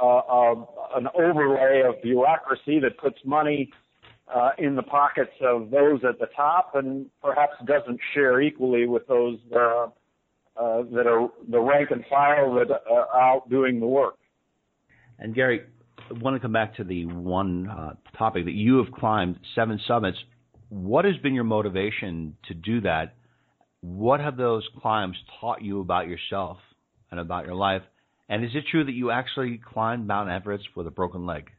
uh, 0.00 0.18
uh, 0.18 0.54
an 0.96 1.06
overlay 1.14 1.82
of 1.86 2.00
bureaucracy 2.02 2.80
that 2.80 2.96
puts 2.98 3.18
money 3.24 3.70
uh, 4.34 4.50
in 4.56 4.74
the 4.74 4.82
pockets 4.82 5.32
of 5.42 5.70
those 5.70 6.00
at 6.08 6.18
the 6.18 6.26
top 6.34 6.74
and 6.74 7.06
perhaps 7.20 7.52
doesn't 7.66 8.00
share 8.14 8.40
equally 8.40 8.86
with 8.86 9.06
those 9.06 9.38
uh, 9.54 9.86
that 10.56 11.06
are 11.06 11.28
the 11.50 11.60
rank 11.60 11.90
and 11.90 12.04
file 12.08 12.54
that 12.54 12.70
are 12.90 13.20
out 13.20 13.48
doing 13.50 13.80
the 13.80 13.86
work. 13.86 14.14
And 15.18 15.34
Gary, 15.34 15.60
I 15.98 16.18
want 16.18 16.34
to 16.36 16.40
come 16.40 16.52
back 16.52 16.74
to 16.76 16.84
the 16.84 17.04
one 17.06 17.68
topic 18.16 18.46
that 18.46 18.54
you 18.54 18.78
have 18.78 18.90
climbed 18.92 19.38
seven 19.54 19.78
summits. 19.86 20.18
What 20.72 21.04
has 21.04 21.18
been 21.18 21.34
your 21.34 21.44
motivation 21.44 22.34
to 22.48 22.54
do 22.54 22.80
that? 22.80 23.12
What 23.82 24.20
have 24.20 24.38
those 24.38 24.66
climbs 24.80 25.16
taught 25.38 25.60
you 25.60 25.82
about 25.82 26.08
yourself 26.08 26.56
and 27.10 27.20
about 27.20 27.44
your 27.44 27.54
life? 27.54 27.82
And 28.30 28.42
is 28.42 28.52
it 28.54 28.64
true 28.70 28.82
that 28.82 28.92
you 28.92 29.10
actually 29.10 29.60
climbed 29.62 30.06
Mount 30.06 30.30
Everest 30.30 30.64
with 30.74 30.86
a 30.86 30.90
broken 30.90 31.26
leg? 31.26 31.50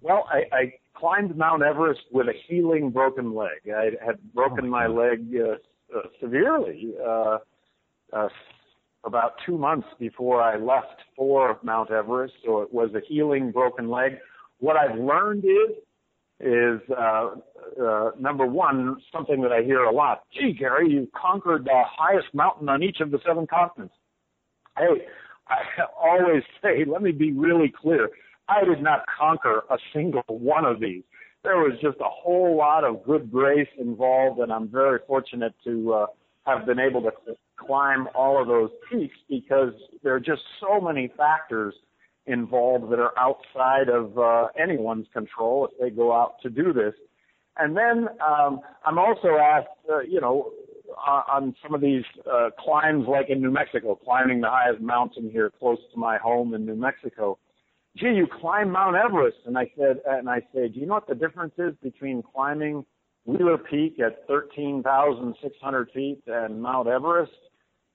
Well, 0.00 0.24
I, 0.32 0.56
I 0.56 0.72
climbed 0.96 1.36
Mount 1.36 1.62
Everest 1.62 2.00
with 2.10 2.28
a 2.28 2.32
healing 2.48 2.88
broken 2.88 3.34
leg. 3.34 3.70
I 3.70 3.90
had 4.02 4.16
broken 4.32 4.64
oh 4.64 4.68
my, 4.68 4.88
my 4.88 4.94
leg 5.02 5.34
uh, 5.36 5.98
uh, 5.98 6.02
severely 6.22 6.94
uh, 7.06 7.36
uh, 8.14 8.28
about 9.04 9.32
two 9.44 9.58
months 9.58 9.88
before 9.98 10.40
I 10.40 10.56
left 10.56 11.02
for 11.14 11.58
Mount 11.62 11.90
Everest, 11.90 12.32
so 12.46 12.62
it 12.62 12.72
was 12.72 12.94
a 12.94 13.00
healing 13.06 13.50
broken 13.50 13.90
leg. 13.90 14.12
What 14.58 14.78
I've 14.78 14.98
learned 14.98 15.44
is 15.44 15.76
is 16.40 16.80
uh, 16.96 17.34
uh, 17.82 18.10
number 18.18 18.46
one, 18.46 18.96
something 19.12 19.42
that 19.42 19.52
I 19.52 19.62
hear 19.62 19.84
a 19.84 19.92
lot. 19.92 20.24
Gee, 20.32 20.52
Gary, 20.58 20.90
you 20.90 21.08
conquered 21.14 21.64
the 21.64 21.82
highest 21.86 22.28
mountain 22.32 22.68
on 22.68 22.82
each 22.82 23.00
of 23.00 23.10
the 23.10 23.18
seven 23.26 23.46
continents. 23.46 23.94
Hey, 24.76 25.06
I 25.48 25.56
always 26.02 26.42
say, 26.62 26.84
let 26.86 27.02
me 27.02 27.12
be 27.12 27.32
really 27.32 27.72
clear. 27.74 28.10
I 28.48 28.64
did 28.64 28.82
not 28.82 29.04
conquer 29.18 29.62
a 29.70 29.76
single 29.94 30.22
one 30.28 30.64
of 30.64 30.80
these. 30.80 31.02
There 31.44 31.56
was 31.56 31.72
just 31.80 31.98
a 32.00 32.08
whole 32.08 32.56
lot 32.56 32.84
of 32.84 33.04
good 33.04 33.30
grace 33.30 33.68
involved, 33.78 34.40
and 34.40 34.52
I'm 34.52 34.68
very 34.68 34.98
fortunate 35.06 35.54
to 35.64 35.92
uh, 35.92 36.06
have 36.46 36.66
been 36.66 36.78
able 36.78 37.02
to 37.02 37.12
climb 37.56 38.08
all 38.14 38.40
of 38.40 38.48
those 38.48 38.70
peaks 38.90 39.16
because 39.28 39.72
there 40.02 40.14
are 40.14 40.20
just 40.20 40.42
so 40.60 40.80
many 40.80 41.12
factors 41.16 41.74
involved 42.30 42.90
that 42.90 42.98
are 42.98 43.12
outside 43.18 43.88
of 43.88 44.18
uh, 44.18 44.48
anyone's 44.60 45.06
control 45.12 45.68
if 45.70 45.78
they 45.80 45.90
go 45.94 46.12
out 46.12 46.34
to 46.42 46.50
do 46.50 46.72
this. 46.72 46.94
And 47.56 47.76
then 47.76 48.08
um, 48.26 48.60
I'm 48.86 48.98
also 48.98 49.36
asked, 49.40 49.68
uh, 49.90 50.00
you 50.00 50.20
know, 50.20 50.50
on, 50.96 51.54
some 51.62 51.74
of 51.74 51.80
these 51.80 52.04
uh, 52.30 52.50
climbs, 52.58 53.06
like 53.08 53.28
in 53.28 53.40
New 53.40 53.50
Mexico, 53.50 53.94
climbing 53.94 54.40
the 54.40 54.48
highest 54.48 54.80
mountain 54.80 55.30
here 55.30 55.50
close 55.58 55.78
to 55.92 55.98
my 55.98 56.18
home 56.18 56.54
in 56.54 56.66
New 56.66 56.74
Mexico. 56.74 57.38
Gee, 57.96 58.08
you 58.08 58.26
climb 58.40 58.70
Mount 58.70 58.96
Everest, 58.96 59.38
and 59.46 59.58
I 59.58 59.70
said, 59.76 60.00
and 60.06 60.28
I 60.28 60.40
say, 60.54 60.68
do 60.68 60.78
you 60.78 60.86
know 60.86 60.94
what 60.94 61.08
the 61.08 61.14
difference 61.14 61.54
is 61.58 61.74
between 61.82 62.22
climbing 62.22 62.84
Wheeler 63.24 63.58
Peak 63.58 63.98
at 64.00 64.26
13,600 64.28 65.90
feet 65.92 66.22
and 66.26 66.62
Mount 66.62 66.88
Everest? 66.88 67.32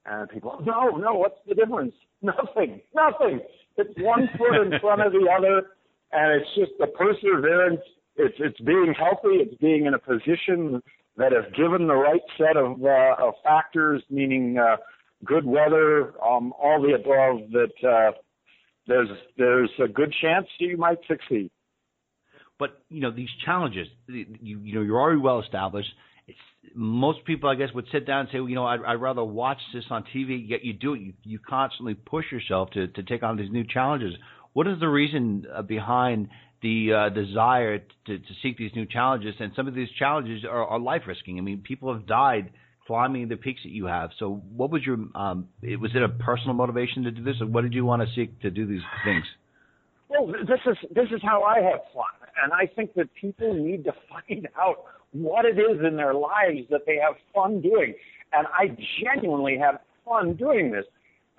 And 0.06 0.30
people, 0.30 0.60
no, 0.66 0.98
no, 0.98 1.14
what's 1.14 1.40
the 1.48 1.56
difference? 1.56 1.94
Nothing, 2.22 2.82
nothing. 2.96 3.42
It's 3.78 3.94
one 4.00 4.30
foot 4.38 4.62
in 4.62 4.80
front 4.80 5.02
of 5.02 5.12
the 5.12 5.28
other, 5.36 5.72
and 6.12 6.42
it's 6.42 6.50
just 6.56 6.72
the 6.80 6.88
perseverance. 6.88 7.82
It's 8.16 8.36
it's 8.40 8.60
being 8.62 8.94
healthy. 8.98 9.38
It's 9.42 9.56
being 9.56 9.86
in 9.86 9.94
a 9.94 10.00
position 10.00 10.82
that 11.18 11.34
if 11.34 11.54
given 11.56 11.88
the 11.88 11.96
right 11.96 12.22
set 12.38 12.58
of, 12.58 12.84
uh, 12.84 13.16
of 13.20 13.34
factors, 13.44 14.04
meaning 14.10 14.58
uh, 14.58 14.78
good 15.24 15.46
weather, 15.46 16.14
um, 16.24 16.54
all 16.62 16.82
the 16.82 16.94
above, 16.94 17.50
that 17.52 17.88
uh, 17.88 18.12
there's 18.88 19.10
there's 19.38 19.72
a 19.84 19.88
good 19.88 20.14
chance 20.22 20.48
you 20.60 20.78
might 20.78 21.00
succeed. 21.08 21.52
But 22.58 22.82
you 22.90 23.02
know 23.02 23.12
these 23.12 23.30
challenges, 23.46 23.88
you 24.08 24.26
you 24.40 24.76
know 24.76 24.82
you're 24.82 25.00
already 25.00 25.20
well 25.20 25.42
established. 25.42 25.90
It's, 26.28 26.38
most 26.74 27.24
people, 27.26 27.50
I 27.50 27.56
guess, 27.56 27.70
would 27.74 27.86
sit 27.92 28.06
down 28.06 28.22
and 28.22 28.30
say, 28.32 28.40
well, 28.40 28.50
you 28.50 28.56
know, 28.56 28.66
I'd, 28.66 28.84
I'd 28.86 29.02
rather 29.02 29.24
watch 29.24 29.60
this 29.74 29.86
on 29.90 30.04
TV. 30.16 30.44
Yet 30.48 30.64
you 30.64 30.74
do 30.74 30.94
it. 30.94 31.02
You, 31.02 31.14
you 31.24 31.40
constantly 31.40 31.94
push 31.94 32.26
yourself 32.32 32.72
to 32.72 32.88
to 32.88 33.04
take 33.04 33.24
on 33.24 33.38
these 33.38 33.52
new 33.52 33.64
challenges. 33.64 34.14
What 34.54 34.68
is 34.68 34.80
the 34.80 34.88
reason 34.88 35.46
uh, 35.54 35.62
behind 35.62 36.30
the 36.62 36.94
uh, 36.94 37.10
desire 37.10 37.80
to, 37.80 38.18
to 38.18 38.34
seek 38.42 38.58
these 38.58 38.72
new 38.76 38.86
challenges? 38.86 39.36
And 39.40 39.52
some 39.56 39.68
of 39.68 39.76
these 39.76 39.90
challenges 40.00 40.44
are, 40.46 40.66
are 40.66 40.80
life 40.80 41.04
risking. 41.08 41.38
I 41.38 41.42
mean, 41.42 41.62
people 41.62 41.94
have 41.94 42.08
died 42.08 42.52
climbing 42.88 43.28
the 43.28 43.36
peaks 43.36 43.62
that 43.64 43.72
you 43.72 43.86
have. 43.86 44.12
So, 44.20 44.42
what 44.56 44.72
was 44.72 44.84
your 44.84 44.98
um, 45.16 45.50
was 45.62 45.92
it 45.96 46.04
a 46.04 46.10
personal 46.10 46.54
motivation 46.54 47.04
to 47.04 47.12
do 47.12 47.24
this, 47.24 47.36
or 47.42 47.48
what 47.48 47.62
did 47.62 47.74
you 47.74 47.86
want 47.86 48.02
to 48.02 48.16
seek 48.16 48.40
to 48.42 48.50
do 48.50 48.66
these 48.66 48.82
things? 49.04 49.26
Well, 50.08 50.28
this 50.28 50.60
is 50.66 50.78
this 50.94 51.08
is 51.12 51.22
how 51.24 51.44
I 51.44 51.58
have 51.58 51.82
fun, 51.94 52.30
and 52.44 52.54
I 52.54 52.68
think 52.76 52.94
that 52.96 53.14
people 53.20 53.54
need 53.54 53.84
to 53.86 53.94
find 54.10 54.48
out 54.60 54.78
what 55.16 55.46
it 55.46 55.58
is 55.58 55.80
in 55.86 55.96
their 55.96 56.14
lives 56.14 56.68
that 56.70 56.82
they 56.86 56.98
have 56.98 57.16
fun 57.34 57.62
doing. 57.62 57.94
And 58.34 58.48
I 58.48 58.76
genuinely 59.02 59.58
have 59.58 59.80
fun 60.04 60.34
doing 60.34 60.72
this. 60.72 60.86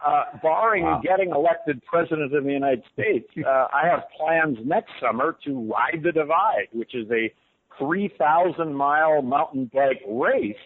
Uh, 0.04 0.24
barring 0.42 0.84
wow. 0.84 1.00
getting 1.02 1.30
elected 1.30 1.82
president 1.86 2.34
of 2.34 2.44
the 2.44 2.52
United 2.52 2.82
States, 2.92 3.26
uh, 3.46 3.66
I 3.72 3.86
have 3.88 4.04
plans 4.16 4.58
next 4.64 4.90
summer 5.00 5.36
to 5.44 5.72
ride 5.72 6.02
the 6.02 6.12
Divide, 6.12 6.68
which 6.72 6.94
is 6.94 7.06
a 7.10 7.32
3,000 7.78 8.74
mile 8.74 9.22
mountain 9.22 9.70
bike 9.72 10.02
race 10.06 10.56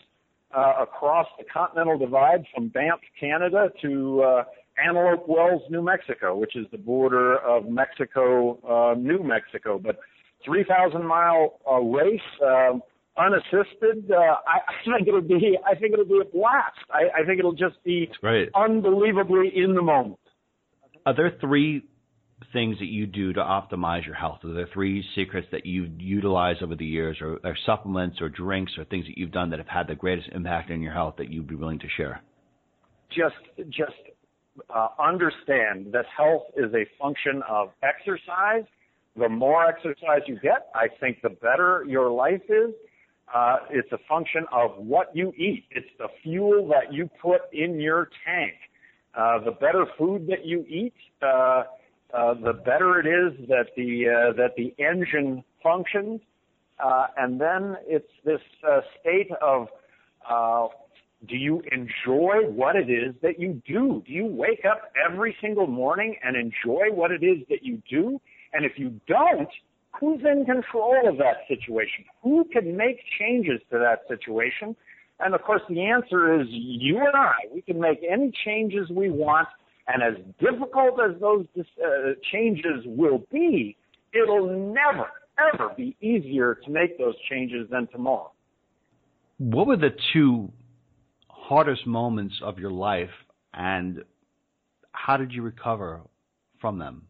uh, 0.57 0.75
across 0.83 1.27
the 1.39 1.45
Continental 1.45 1.99
Divide 1.99 2.45
from 2.55 2.69
Banff, 2.69 3.01
Canada 3.19 3.71
to 3.83 4.23
uh, 4.23 4.45
Antelope 4.85 5.29
Wells, 5.29 5.63
New 5.71 5.83
Mexico, 5.83 6.37
which 6.37 6.57
is 6.57 6.67
the 6.73 6.79
border 6.79 7.39
of 7.39 7.69
Mexico, 7.69 8.59
uh, 8.69 8.95
New 8.99 9.23
Mexico. 9.23 9.79
But 9.79 10.01
3,000 10.45 11.05
mile 11.07 11.61
uh, 11.71 11.81
race, 11.81 12.21
uh, 12.45 12.79
unassisted. 13.21 14.11
Uh, 14.11 14.17
I, 14.17 14.59
I 14.69 14.97
think 14.97 15.09
it'll 15.09 15.21
be. 15.21 15.59
I 15.67 15.75
think 15.75 15.93
it'll 15.93 16.05
be 16.05 16.21
a 16.21 16.31
blast. 16.33 16.79
I, 16.91 17.23
I 17.23 17.27
think 17.27 17.39
it'll 17.39 17.53
just 17.53 17.83
be 17.85 18.09
unbelievably 18.55 19.53
in 19.55 19.75
the 19.75 19.83
moment. 19.83 20.19
Are 21.07 21.15
there 21.15 21.37
three 21.41 21.85
things 22.53 22.79
that 22.79 22.87
you 22.87 23.07
do 23.07 23.33
to 23.33 23.41
optimize 23.41 24.05
your 24.07 24.15
health? 24.15 24.41
Are 24.45 24.53
there 24.53 24.69
three 24.73 25.05
secrets 25.15 25.47
that 25.53 25.67
you 25.67 25.91
utilize 25.99 26.57
over 26.63 26.75
the 26.75 26.85
years, 26.85 27.19
or, 27.21 27.39
or 27.45 27.57
supplements, 27.67 28.21
or 28.21 28.29
drinks, 28.29 28.73
or 28.79 28.85
things 28.85 29.07
that 29.07 29.17
you've 29.19 29.33
done 29.33 29.51
that 29.51 29.59
have 29.59 29.69
had 29.69 29.87
the 29.87 29.95
greatest 29.95 30.29
impact 30.33 30.71
on 30.71 30.81
your 30.81 30.93
health 30.93 31.15
that 31.19 31.31
you'd 31.31 31.47
be 31.47 31.55
willing 31.55 31.79
to 31.79 31.89
share? 31.97 32.23
Just, 33.11 33.35
just 33.69 33.93
uh, 34.75 34.89
understand 35.03 35.93
that 35.93 36.05
health 36.17 36.43
is 36.57 36.73
a 36.75 36.87
function 37.01 37.43
of 37.49 37.71
exercise. 37.83 38.65
The 39.17 39.29
more 39.29 39.67
exercise 39.67 40.21
you 40.27 40.39
get, 40.41 40.69
I 40.75 40.87
think 41.01 41.21
the 41.23 41.31
better 41.31 41.85
your 41.87 42.11
life 42.11 42.43
is. 42.49 42.73
Uh, 43.35 43.59
it's 43.71 43.91
a 43.93 43.99
function 44.09 44.45
of 44.53 44.73
what 44.77 45.15
you 45.15 45.33
eat. 45.37 45.65
It's 45.71 45.91
the 45.99 46.09
fuel 46.23 46.69
that 46.69 46.93
you 46.93 47.09
put 47.23 47.43
in 47.53 47.81
your 47.81 48.11
tank. 48.27 48.55
Uh, 49.15 49.45
the 49.45 49.53
better 49.53 49.87
food 49.99 50.27
that 50.29 50.45
you 50.45 50.65
eat, 50.69 50.95
uh, 51.23 51.65
uh, 52.13 52.35
the 52.35 52.53
better 52.53 52.99
it 53.01 53.07
is 53.07 53.49
that 53.49 53.67
the 53.77 54.09
uh, 54.09 54.33
that 54.37 54.55
the 54.57 54.75
engine 54.83 55.45
functions. 55.63 56.21
Uh, 56.83 57.07
and 57.17 57.41
then 57.41 57.77
it's 57.87 58.11
this 58.25 58.41
uh, 58.69 58.81
state 59.01 59.31
of 59.43 59.69
uh, 60.29 60.69
do 61.29 61.37
you 61.37 61.63
enjoy 61.71 62.49
what 62.49 62.77
it 62.77 62.91
is 62.91 63.15
that 63.23 63.39
you 63.39 63.61
do? 63.67 64.03
Do 64.07 64.13
you 64.13 64.27
wake 64.27 64.65
up 64.65 64.91
every 65.09 65.37
single 65.41 65.67
morning 65.67 66.17
and 66.25 66.37
enjoy 66.37 66.87
what 66.93 67.11
it 67.11 67.23
is 67.23 67.47
that 67.51 67.63
you 67.63 67.83
do? 67.91 68.21
And 68.53 68.65
if 68.65 68.73
you 68.77 69.01
don't, 69.07 69.49
who's 69.99 70.21
in 70.25 70.45
control 70.45 70.97
of 71.09 71.19
that 71.19 71.39
situation? 71.49 72.05
Who 72.23 72.45
can 72.53 72.77
make 72.77 72.99
changes 73.19 73.61
to 73.71 73.79
that 73.79 74.01
situation? 74.09 74.77
And 75.19 75.35
of 75.35 75.43
course, 75.43 75.63
the 75.69 75.83
answer 75.83 76.41
is 76.41 76.47
you 76.51 76.99
and 76.99 77.15
I. 77.15 77.35
We 77.53 77.63
can 77.63 77.81
make 77.81 78.01
any 78.09 78.33
changes 78.45 78.89
we 78.91 79.11
want, 79.11 79.49
and 79.87 80.03
as 80.03 80.25
difficult 80.39 80.99
as 81.01 81.21
those 81.21 81.47
uh, 81.59 82.13
changes 82.33 82.85
will 82.87 83.23
be, 83.31 83.77
it'll 84.15 84.47
never, 84.47 85.09
ever 85.53 85.71
be 85.77 85.97
easier 86.01 86.59
to 86.65 86.71
make 86.71 86.99
those 86.99 87.15
changes 87.29 87.69
than 87.71 87.87
tomorrow. 87.89 88.33
What 89.39 89.67
were 89.67 89.77
the 89.77 89.95
two 90.13 90.53
hardest 91.29 91.87
moments 91.87 92.35
of 92.43 92.59
your 92.59 92.71
life, 92.71 93.11
and 93.53 94.05
how 94.93 95.17
did 95.17 95.33
you 95.33 95.43
recover 95.43 96.01
from 96.61 96.79
them? 96.79 97.07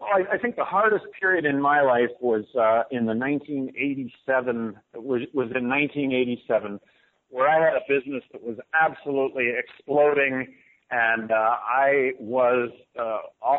Well, 0.00 0.08
I, 0.12 0.34
I 0.34 0.38
think 0.38 0.56
the 0.56 0.64
hardest 0.64 1.04
period 1.20 1.44
in 1.44 1.60
my 1.60 1.80
life 1.80 2.10
was 2.20 2.44
uh, 2.54 2.82
in 2.90 3.06
the 3.06 3.14
1987 3.14 4.76
was 4.94 5.22
was 5.32 5.50
in 5.54 5.68
1987, 5.68 6.80
where 7.28 7.48
I 7.48 7.64
had 7.64 7.74
a 7.74 7.80
business 7.88 8.22
that 8.32 8.42
was 8.42 8.56
absolutely 8.80 9.50
exploding, 9.56 10.54
and 10.90 11.30
uh, 11.30 11.34
I 11.34 12.12
was 12.18 12.70
uh, 12.98 13.18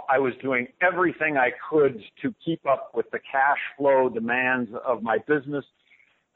I 0.09 0.19
was 0.19 0.33
doing 0.41 0.67
everything 0.81 1.37
I 1.37 1.51
could 1.69 2.01
to 2.21 2.33
keep 2.43 2.65
up 2.65 2.91
with 2.93 3.09
the 3.11 3.19
cash 3.19 3.59
flow 3.77 4.09
demands 4.09 4.71
of 4.85 5.03
my 5.03 5.19
business. 5.27 5.65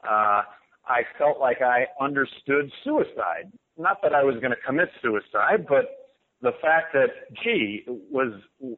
Uh, 0.02 0.42
I 0.86 1.02
felt 1.18 1.38
like 1.38 1.62
I 1.62 1.86
understood 2.02 2.72
suicide. 2.82 3.52
Not 3.78 4.02
that 4.02 4.14
I 4.14 4.24
was 4.24 4.34
going 4.36 4.50
to 4.50 4.60
commit 4.66 4.88
suicide, 5.02 5.66
but 5.68 5.99
the 6.42 6.52
fact 6.62 6.94
that, 6.94 7.08
gee, 7.42 7.84
was 8.10 8.32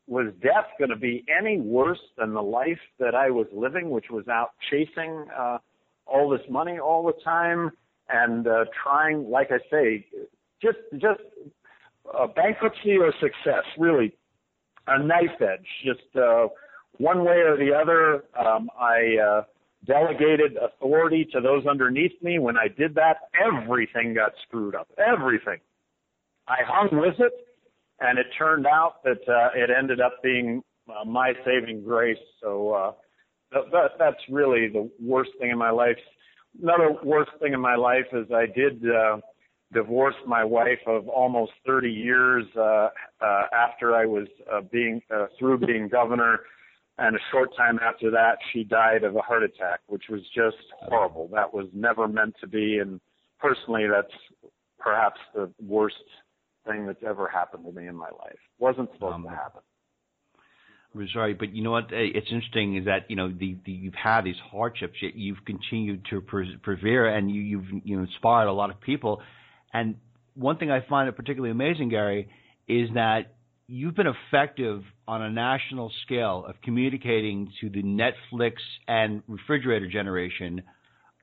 was 0.06 0.32
death 0.42 0.66
going 0.78 0.90
to 0.90 0.96
be 0.96 1.24
any 1.38 1.60
worse 1.60 2.00
than 2.18 2.34
the 2.34 2.42
life 2.42 2.80
that 2.98 3.14
I 3.14 3.30
was 3.30 3.46
living, 3.52 3.90
which 3.90 4.06
was 4.10 4.26
out 4.28 4.50
chasing 4.70 5.26
uh, 5.36 5.58
all 6.06 6.28
this 6.28 6.40
money 6.50 6.78
all 6.78 7.04
the 7.04 7.14
time 7.22 7.70
and 8.08 8.46
uh, 8.46 8.64
trying, 8.82 9.30
like 9.30 9.50
I 9.52 9.58
say, 9.70 10.06
just 10.60 10.78
just 10.94 11.20
uh, 12.18 12.26
bankruptcy 12.26 12.96
or 12.98 13.12
success, 13.20 13.64
really, 13.78 14.12
a 14.88 15.02
knife 15.02 15.40
edge, 15.40 15.66
just 15.84 16.16
uh, 16.16 16.48
one 16.98 17.24
way 17.24 17.36
or 17.36 17.56
the 17.56 17.72
other. 17.72 18.24
Um, 18.44 18.70
I 18.78 19.18
uh, 19.24 19.42
delegated 19.86 20.56
authority 20.56 21.28
to 21.32 21.40
those 21.40 21.64
underneath 21.66 22.20
me. 22.22 22.40
When 22.40 22.56
I 22.56 22.66
did 22.66 22.96
that, 22.96 23.18
everything 23.40 24.14
got 24.14 24.32
screwed 24.46 24.74
up. 24.74 24.88
Everything. 24.98 25.58
I 26.48 26.56
hung 26.66 26.88
with 27.00 27.14
it 27.20 27.32
and 28.02 28.18
it 28.18 28.26
turned 28.36 28.66
out 28.66 29.02
that 29.04 29.20
uh, 29.28 29.50
it 29.54 29.70
ended 29.70 30.00
up 30.00 30.22
being 30.22 30.62
uh, 30.88 31.04
my 31.04 31.32
saving 31.44 31.84
grace. 31.84 32.18
So 32.42 32.72
uh, 32.72 32.92
that, 33.52 33.70
that, 33.70 33.90
that's 33.98 34.22
really 34.28 34.68
the 34.68 34.90
worst 35.00 35.30
thing 35.40 35.50
in 35.50 35.58
my 35.58 35.70
life. 35.70 35.96
Another 36.60 36.94
worst 37.04 37.30
thing 37.40 37.52
in 37.52 37.60
my 37.60 37.76
life 37.76 38.06
is 38.12 38.26
I 38.34 38.46
did 38.46 38.82
uh, 38.84 39.18
divorce 39.72 40.16
my 40.26 40.44
wife 40.44 40.80
of 40.86 41.08
almost 41.08 41.52
30 41.66 41.90
years 41.90 42.44
uh, 42.56 42.88
uh, 43.20 43.42
after 43.52 43.94
I 43.94 44.04
was 44.04 44.26
uh, 44.52 44.60
being 44.70 45.00
uh, 45.14 45.26
through 45.38 45.58
being 45.58 45.88
governor, 45.88 46.40
and 46.98 47.16
a 47.16 47.20
short 47.30 47.56
time 47.56 47.78
after 47.82 48.10
that, 48.10 48.36
she 48.52 48.64
died 48.64 49.04
of 49.04 49.16
a 49.16 49.20
heart 49.20 49.42
attack, 49.42 49.80
which 49.86 50.04
was 50.10 50.20
just 50.34 50.56
horrible. 50.82 51.28
That 51.32 51.54
was 51.54 51.66
never 51.72 52.06
meant 52.06 52.34
to 52.40 52.46
be, 52.46 52.78
and 52.78 53.00
personally, 53.40 53.86
that's 53.90 54.12
perhaps 54.78 55.18
the 55.34 55.50
worst 55.64 55.96
thing 56.66 56.86
that's 56.86 57.02
ever 57.06 57.28
happened 57.28 57.64
to 57.66 57.72
me 57.72 57.88
in 57.88 57.96
my 57.96 58.10
life. 58.10 58.38
Wasn't 58.58 58.90
supposed 58.92 59.14
um, 59.14 59.22
to 59.24 59.28
happen. 59.30 59.60
I'm 60.94 61.08
sorry, 61.12 61.34
but 61.34 61.54
you 61.54 61.62
know 61.62 61.70
what? 61.70 61.86
It's 61.90 62.26
interesting 62.30 62.76
is 62.76 62.84
that 62.84 63.08
you 63.08 63.16
know 63.16 63.28
the, 63.28 63.56
the 63.64 63.72
you've 63.72 63.94
had 63.94 64.22
these 64.24 64.36
hardships, 64.50 64.94
yet 65.00 65.14
you've 65.14 65.42
continued 65.46 66.04
to 66.10 66.20
persevere, 66.20 67.08
and 67.08 67.30
you, 67.30 67.40
you've 67.40 67.64
you 67.84 67.96
know 67.96 68.02
inspired 68.02 68.46
a 68.46 68.52
lot 68.52 68.70
of 68.70 68.80
people. 68.80 69.22
And 69.72 69.96
one 70.34 70.58
thing 70.58 70.70
I 70.70 70.84
find 70.88 71.08
it 71.08 71.16
particularly 71.16 71.50
amazing, 71.50 71.88
Gary, 71.88 72.28
is 72.68 72.90
that 72.94 73.34
you've 73.66 73.94
been 73.94 74.06
effective 74.06 74.82
on 75.08 75.22
a 75.22 75.30
national 75.30 75.90
scale 76.04 76.44
of 76.46 76.56
communicating 76.62 77.50
to 77.60 77.70
the 77.70 77.82
Netflix 77.82 78.54
and 78.86 79.22
refrigerator 79.26 79.88
generation, 79.88 80.62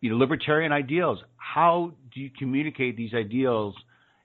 you 0.01 0.09
know, 0.09 0.17
libertarian 0.17 0.71
ideals. 0.71 1.19
How 1.37 1.93
do 2.13 2.21
you 2.21 2.31
communicate 2.37 2.97
these 2.97 3.13
ideals 3.13 3.75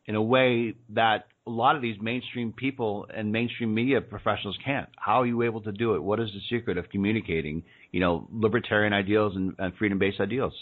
in 0.06 0.14
a 0.14 0.22
way 0.22 0.74
that 0.90 1.26
a 1.46 1.50
lot 1.50 1.76
of 1.76 1.82
these 1.82 1.96
mainstream 2.00 2.52
people 2.52 3.06
and 3.14 3.30
mainstream 3.30 3.74
media 3.74 4.00
professionals 4.00 4.56
can't. 4.64 4.88
How 4.96 5.20
are 5.20 5.26
you 5.26 5.42
able 5.42 5.60
to 5.62 5.72
do 5.72 5.94
it? 5.94 6.02
What 6.02 6.20
is 6.20 6.28
the 6.32 6.40
secret 6.56 6.78
of 6.78 6.88
communicating, 6.90 7.62
you 7.92 8.00
know, 8.00 8.26
libertarian 8.32 8.92
ideals 8.92 9.34
and, 9.36 9.54
and 9.58 9.74
freedom-based 9.76 10.20
ideals? 10.20 10.54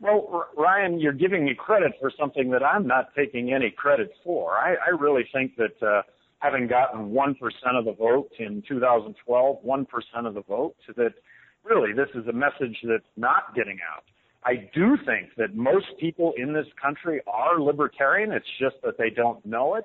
Well, 0.00 0.46
Ryan, 0.56 1.00
you're 1.00 1.12
giving 1.12 1.44
me 1.44 1.54
credit 1.58 1.92
for 2.00 2.12
something 2.18 2.50
that 2.50 2.62
I'm 2.62 2.86
not 2.86 3.08
taking 3.16 3.52
any 3.52 3.70
credit 3.70 4.12
for. 4.22 4.52
I, 4.52 4.74
I 4.74 4.90
really 4.90 5.24
think 5.32 5.56
that 5.56 5.86
uh, 5.86 6.02
having 6.38 6.68
gotten 6.68 7.10
1% 7.10 7.34
of 7.74 7.84
the 7.84 7.94
vote 7.94 8.30
in 8.38 8.62
2012, 8.68 9.56
1% 9.64 9.86
of 10.26 10.34
the 10.34 10.42
vote, 10.42 10.76
that 10.96 11.14
really 11.64 11.92
this 11.92 12.08
is 12.14 12.26
a 12.28 12.32
message 12.32 12.76
that's 12.84 13.02
not 13.16 13.54
getting 13.56 13.78
out. 13.92 14.04
I 14.44 14.68
do 14.74 14.96
think 15.04 15.30
that 15.36 15.54
most 15.54 15.86
people 15.98 16.32
in 16.36 16.52
this 16.52 16.66
country 16.80 17.20
are 17.26 17.60
libertarian. 17.60 18.32
It's 18.32 18.46
just 18.60 18.76
that 18.84 18.96
they 18.96 19.10
don't 19.10 19.44
know 19.44 19.74
it. 19.74 19.84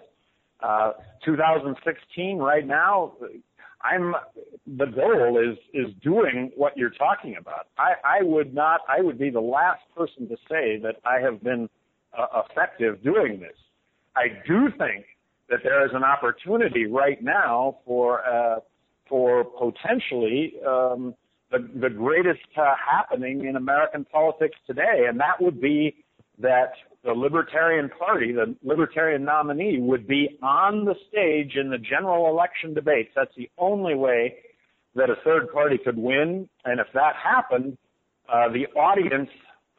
Uh, 0.62 0.94
2016, 1.26 2.38
right 2.38 2.66
now, 2.66 3.14
I'm 3.84 4.16
the 4.66 4.86
goal 4.86 5.38
is 5.38 5.58
is 5.74 5.94
doing 6.02 6.52
what 6.56 6.78
you're 6.78 6.90
talking 6.90 7.36
about. 7.38 7.68
I, 7.78 8.20
I 8.20 8.24
would 8.24 8.54
not. 8.54 8.82
I 8.88 9.02
would 9.02 9.20
be 9.20 9.30
the 9.30 9.42
last 9.42 9.82
person 9.96 10.30
to 10.30 10.38
say 10.50 10.80
that 10.82 10.96
I 11.06 11.20
have 11.20 11.44
been 11.44 11.70
uh, 12.18 12.44
effective 12.50 13.04
doing 13.04 13.40
this. 13.40 13.58
I 14.16 14.28
do 14.48 14.70
think 14.78 15.06
that 15.50 15.60
there 15.64 15.86
is 15.86 15.92
an 15.94 16.04
opportunity 16.04 16.86
right 16.86 17.22
now 17.22 17.80
for 17.86 18.26
uh, 18.26 18.60
for 19.10 19.44
potentially 19.44 20.54
um, 20.66 21.14
the, 21.54 21.70
the 21.80 21.90
greatest 21.90 22.42
uh, 22.58 22.74
happening 22.92 23.46
in 23.46 23.56
American 23.56 24.06
politics 24.06 24.58
today, 24.66 25.06
and 25.08 25.20
that 25.20 25.40
would 25.40 25.62
be 25.62 25.96
that 26.40 26.74
the 27.04 27.12
Libertarian 27.12 27.90
Party, 27.90 28.32
the 28.32 28.56
Libertarian 28.64 29.24
nominee, 29.24 29.80
would 29.80 30.08
be 30.08 30.40
on 30.42 30.86
the 30.86 30.96
stage 31.10 31.56
in 31.56 31.70
the 31.70 31.78
general 31.78 32.28
election 32.28 32.74
debates. 32.74 33.10
That's 33.16 33.36
the 33.38 33.50
only 33.58 33.94
way 33.94 34.36
that 34.96 35.10
a 35.10 35.16
third 35.24 35.52
party 35.54 35.78
could 35.78 35.98
win. 35.98 36.50
And 36.66 36.80
if 36.80 36.88
that 36.94 37.14
happened, 37.22 37.78
uh, 38.28 38.50
the 38.50 38.66
audience 38.80 39.30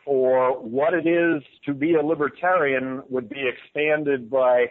for 0.05 0.61
what 0.61 0.95
it 0.95 1.07
is 1.07 1.43
to 1.67 1.75
be 1.75 1.95
a 1.95 2.03
libertarian 2.03 3.03
would 3.09 3.29
be 3.29 3.49
expanded 3.49 4.31
by 4.31 4.67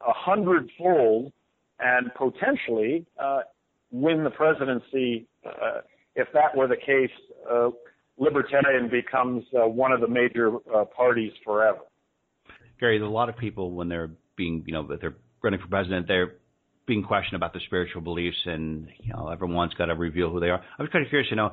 a 0.00 0.12
hundredfold 0.12 1.32
and 1.78 2.10
potentially 2.14 3.06
uh, 3.22 3.40
win 3.92 4.24
the 4.24 4.30
presidency 4.30 5.26
uh, 5.46 5.82
if 6.18 6.28
that 6.34 6.56
were 6.56 6.66
the 6.66 6.76
case, 6.76 7.10
uh, 7.50 7.70
libertarian 8.18 8.90
becomes 8.90 9.44
uh, 9.54 9.66
one 9.66 9.92
of 9.92 10.00
the 10.00 10.08
major 10.08 10.56
uh, 10.74 10.84
parties 10.84 11.32
forever. 11.44 11.78
Gary, 12.80 13.00
a 13.00 13.08
lot 13.08 13.28
of 13.28 13.36
people 13.36 13.72
when 13.72 13.88
they're 13.88 14.10
being, 14.36 14.62
you 14.66 14.72
know, 14.72 14.86
that 14.88 15.00
they're 15.00 15.16
running 15.42 15.60
for 15.60 15.68
president, 15.68 16.06
they're 16.06 16.34
being 16.86 17.02
questioned 17.02 17.36
about 17.36 17.52
their 17.52 17.62
spiritual 17.66 18.00
beliefs, 18.00 18.36
and 18.46 18.88
you 18.98 19.12
know, 19.12 19.28
everyone's 19.28 19.74
got 19.74 19.86
to 19.86 19.94
reveal 19.94 20.30
who 20.30 20.40
they 20.40 20.48
are. 20.48 20.62
I 20.78 20.82
was 20.82 20.90
kind 20.92 21.04
of 21.04 21.10
curious, 21.10 21.30
you 21.30 21.36
know, 21.36 21.52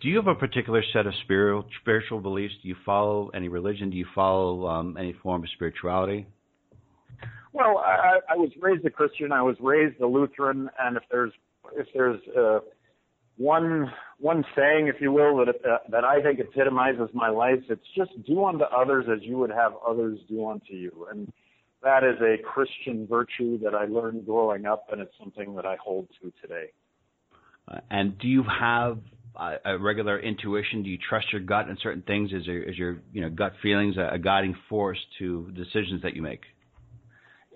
do 0.00 0.08
you 0.08 0.16
have 0.16 0.26
a 0.26 0.34
particular 0.34 0.82
set 0.92 1.06
of 1.06 1.14
spiritual 1.24 1.64
spiritual 1.80 2.20
beliefs? 2.20 2.54
Do 2.62 2.68
you 2.68 2.76
follow 2.84 3.30
any 3.34 3.48
religion? 3.48 3.90
Do 3.90 3.96
you 3.96 4.06
follow 4.14 4.66
um, 4.66 4.96
any 4.98 5.14
form 5.22 5.42
of 5.42 5.48
spirituality? 5.54 6.26
Well, 7.52 7.78
I, 7.78 8.18
I 8.28 8.36
was 8.36 8.50
raised 8.60 8.84
a 8.84 8.90
Christian. 8.90 9.32
I 9.32 9.40
was 9.40 9.56
raised 9.60 9.98
a 10.00 10.06
Lutheran, 10.06 10.68
and 10.78 10.96
if 10.98 11.02
there's 11.10 11.32
if 11.74 11.86
there's 11.94 12.20
uh, 12.36 12.58
one 13.36 13.92
one 14.18 14.44
saying, 14.56 14.88
if 14.88 15.00
you 15.00 15.12
will, 15.12 15.44
that 15.44 15.56
uh, 15.64 15.78
that 15.90 16.04
I 16.04 16.22
think 16.22 16.40
epitomizes 16.40 17.10
my 17.12 17.28
life. 17.28 17.60
It's 17.68 17.86
just 17.96 18.10
do 18.26 18.44
unto 18.44 18.64
others 18.64 19.06
as 19.12 19.22
you 19.22 19.36
would 19.38 19.50
have 19.50 19.72
others 19.86 20.18
do 20.28 20.48
unto 20.48 20.72
you, 20.72 21.06
and 21.10 21.32
that 21.82 22.02
is 22.02 22.20
a 22.20 22.36
Christian 22.42 23.06
virtue 23.06 23.58
that 23.58 23.74
I 23.74 23.84
learned 23.84 24.26
growing 24.26 24.66
up, 24.66 24.86
and 24.90 25.00
it's 25.00 25.12
something 25.18 25.54
that 25.56 25.66
I 25.66 25.76
hold 25.82 26.08
to 26.22 26.32
today. 26.40 26.72
Uh, 27.68 27.80
and 27.90 28.18
do 28.18 28.26
you 28.26 28.42
have 28.42 28.98
a, 29.36 29.56
a 29.64 29.78
regular 29.78 30.18
intuition? 30.18 30.82
Do 30.82 30.88
you 30.88 30.98
trust 31.08 31.26
your 31.32 31.42
gut 31.42 31.68
in 31.68 31.76
certain 31.82 32.02
things? 32.02 32.32
Is 32.32 32.46
your 32.46 32.62
is 32.62 32.78
your 32.78 32.98
you 33.12 33.20
know 33.20 33.28
gut 33.28 33.52
feelings 33.62 33.96
a, 33.98 34.14
a 34.14 34.18
guiding 34.18 34.56
force 34.68 34.98
to 35.18 35.50
decisions 35.54 36.02
that 36.02 36.16
you 36.16 36.22
make? 36.22 36.40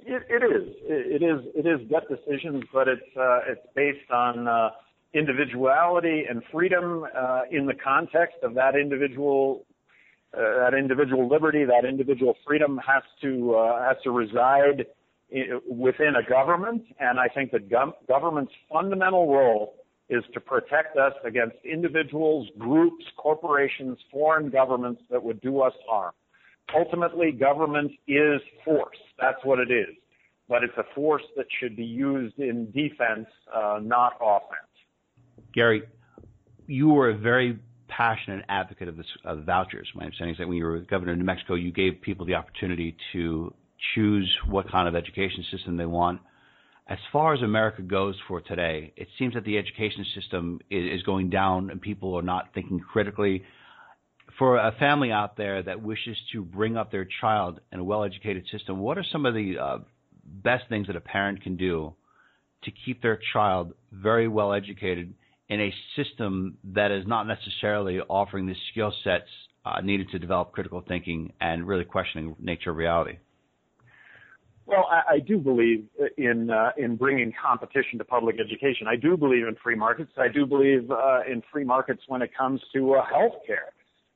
It, 0.02 0.22
it 0.28 0.42
is. 0.44 0.74
It 0.82 1.22
is. 1.22 1.40
It 1.54 1.66
is 1.66 1.88
gut 1.90 2.04
decisions, 2.08 2.64
but 2.72 2.86
it's 2.88 3.16
uh, 3.16 3.40
it's 3.48 3.66
based 3.74 4.10
on. 4.10 4.46
Uh, 4.46 4.70
individuality 5.14 6.24
and 6.28 6.42
freedom 6.52 7.04
uh, 7.16 7.42
in 7.50 7.66
the 7.66 7.74
context 7.74 8.36
of 8.42 8.54
that 8.54 8.74
individual 8.76 9.66
uh, 10.32 10.70
that 10.70 10.74
individual 10.78 11.28
liberty, 11.28 11.64
that 11.64 11.84
individual 11.84 12.34
freedom 12.46 12.78
has 12.86 13.02
to 13.20 13.54
uh, 13.54 13.82
has 13.82 13.96
to 14.04 14.12
reside 14.12 14.86
in, 15.30 15.60
within 15.68 16.14
a 16.16 16.28
government, 16.28 16.82
and 17.00 17.18
I 17.18 17.26
think 17.28 17.50
that 17.50 17.68
gov- 17.68 17.94
government's 18.08 18.52
fundamental 18.72 19.32
role 19.32 19.74
is 20.08 20.24
to 20.34 20.40
protect 20.40 20.96
us 20.96 21.12
against 21.24 21.56
individuals, 21.64 22.48
groups, 22.58 23.04
corporations, 23.16 23.98
foreign 24.10 24.50
governments 24.50 25.00
that 25.10 25.22
would 25.22 25.40
do 25.40 25.60
us 25.60 25.72
harm. 25.88 26.12
Ultimately, 26.76 27.32
government 27.32 27.92
is 28.06 28.40
force. 28.64 28.98
That's 29.20 29.44
what 29.44 29.58
it 29.58 29.70
is. 29.70 29.94
But 30.48 30.64
it's 30.64 30.76
a 30.78 30.84
force 30.94 31.22
that 31.36 31.46
should 31.60 31.76
be 31.76 31.84
used 31.84 32.38
in 32.38 32.70
defense, 32.72 33.28
uh, 33.54 33.78
not 33.82 34.14
offense. 34.20 34.69
Gary, 35.52 35.82
you 36.66 36.88
were 36.88 37.10
a 37.10 37.16
very 37.16 37.58
passionate 37.88 38.44
advocate 38.48 38.88
of 38.88 38.96
this 38.96 39.06
of 39.24 39.44
vouchers. 39.44 39.88
My 39.94 40.04
understanding 40.04 40.34
is 40.34 40.38
that 40.38 40.48
when 40.48 40.56
you 40.56 40.64
were 40.64 40.78
governor 40.80 41.12
of 41.12 41.18
New 41.18 41.24
Mexico, 41.24 41.54
you 41.54 41.72
gave 41.72 42.00
people 42.00 42.24
the 42.24 42.34
opportunity 42.34 42.96
to 43.12 43.52
choose 43.94 44.30
what 44.46 44.70
kind 44.70 44.86
of 44.86 44.94
education 44.94 45.44
system 45.50 45.76
they 45.76 45.86
want. 45.86 46.20
As 46.86 46.98
far 47.12 47.34
as 47.34 47.42
America 47.42 47.82
goes 47.82 48.16
for 48.26 48.40
today, 48.40 48.92
it 48.96 49.08
seems 49.18 49.34
that 49.34 49.44
the 49.44 49.58
education 49.58 50.04
system 50.14 50.60
is, 50.70 50.98
is 50.98 51.02
going 51.02 51.30
down 51.30 51.70
and 51.70 51.80
people 51.80 52.14
are 52.14 52.22
not 52.22 52.52
thinking 52.54 52.80
critically. 52.80 53.44
For 54.38 54.56
a 54.56 54.72
family 54.78 55.12
out 55.12 55.36
there 55.36 55.62
that 55.62 55.82
wishes 55.82 56.16
to 56.32 56.42
bring 56.42 56.76
up 56.76 56.90
their 56.90 57.06
child 57.20 57.60
in 57.72 57.78
a 57.80 57.84
well-educated 57.84 58.46
system, 58.50 58.78
what 58.78 58.98
are 58.98 59.04
some 59.12 59.26
of 59.26 59.34
the 59.34 59.58
uh, 59.58 59.78
best 60.24 60.64
things 60.68 60.86
that 60.86 60.96
a 60.96 61.00
parent 61.00 61.42
can 61.42 61.56
do 61.56 61.94
to 62.64 62.70
keep 62.84 63.02
their 63.02 63.18
child 63.32 63.72
very 63.92 64.28
well 64.28 64.52
educated 64.52 65.14
in 65.50 65.60
a 65.60 65.74
system 65.96 66.56
that 66.72 66.92
is 66.92 67.06
not 67.06 67.26
necessarily 67.26 67.98
offering 68.08 68.46
the 68.46 68.54
skill 68.70 68.92
sets 69.04 69.28
uh, 69.66 69.80
needed 69.82 70.08
to 70.10 70.18
develop 70.18 70.52
critical 70.52 70.82
thinking 70.86 71.32
and 71.40 71.66
really 71.66 71.84
questioning 71.84 72.34
nature 72.40 72.70
of 72.70 72.76
reality? 72.76 73.18
Well, 74.64 74.86
I, 74.88 75.14
I 75.14 75.18
do 75.18 75.38
believe 75.38 75.86
in 76.16 76.48
uh, 76.50 76.70
in 76.78 76.94
bringing 76.94 77.32
competition 77.42 77.98
to 77.98 78.04
public 78.04 78.36
education. 78.38 78.86
I 78.86 78.94
do 78.94 79.16
believe 79.16 79.48
in 79.48 79.56
free 79.62 79.74
markets. 79.74 80.12
I 80.16 80.28
do 80.28 80.46
believe 80.46 80.88
uh, 80.90 81.22
in 81.28 81.42
free 81.52 81.64
markets 81.64 82.02
when 82.06 82.22
it 82.22 82.30
comes 82.38 82.60
to 82.74 82.94
uh, 82.94 83.04
health 83.04 83.42
care. 83.46 83.72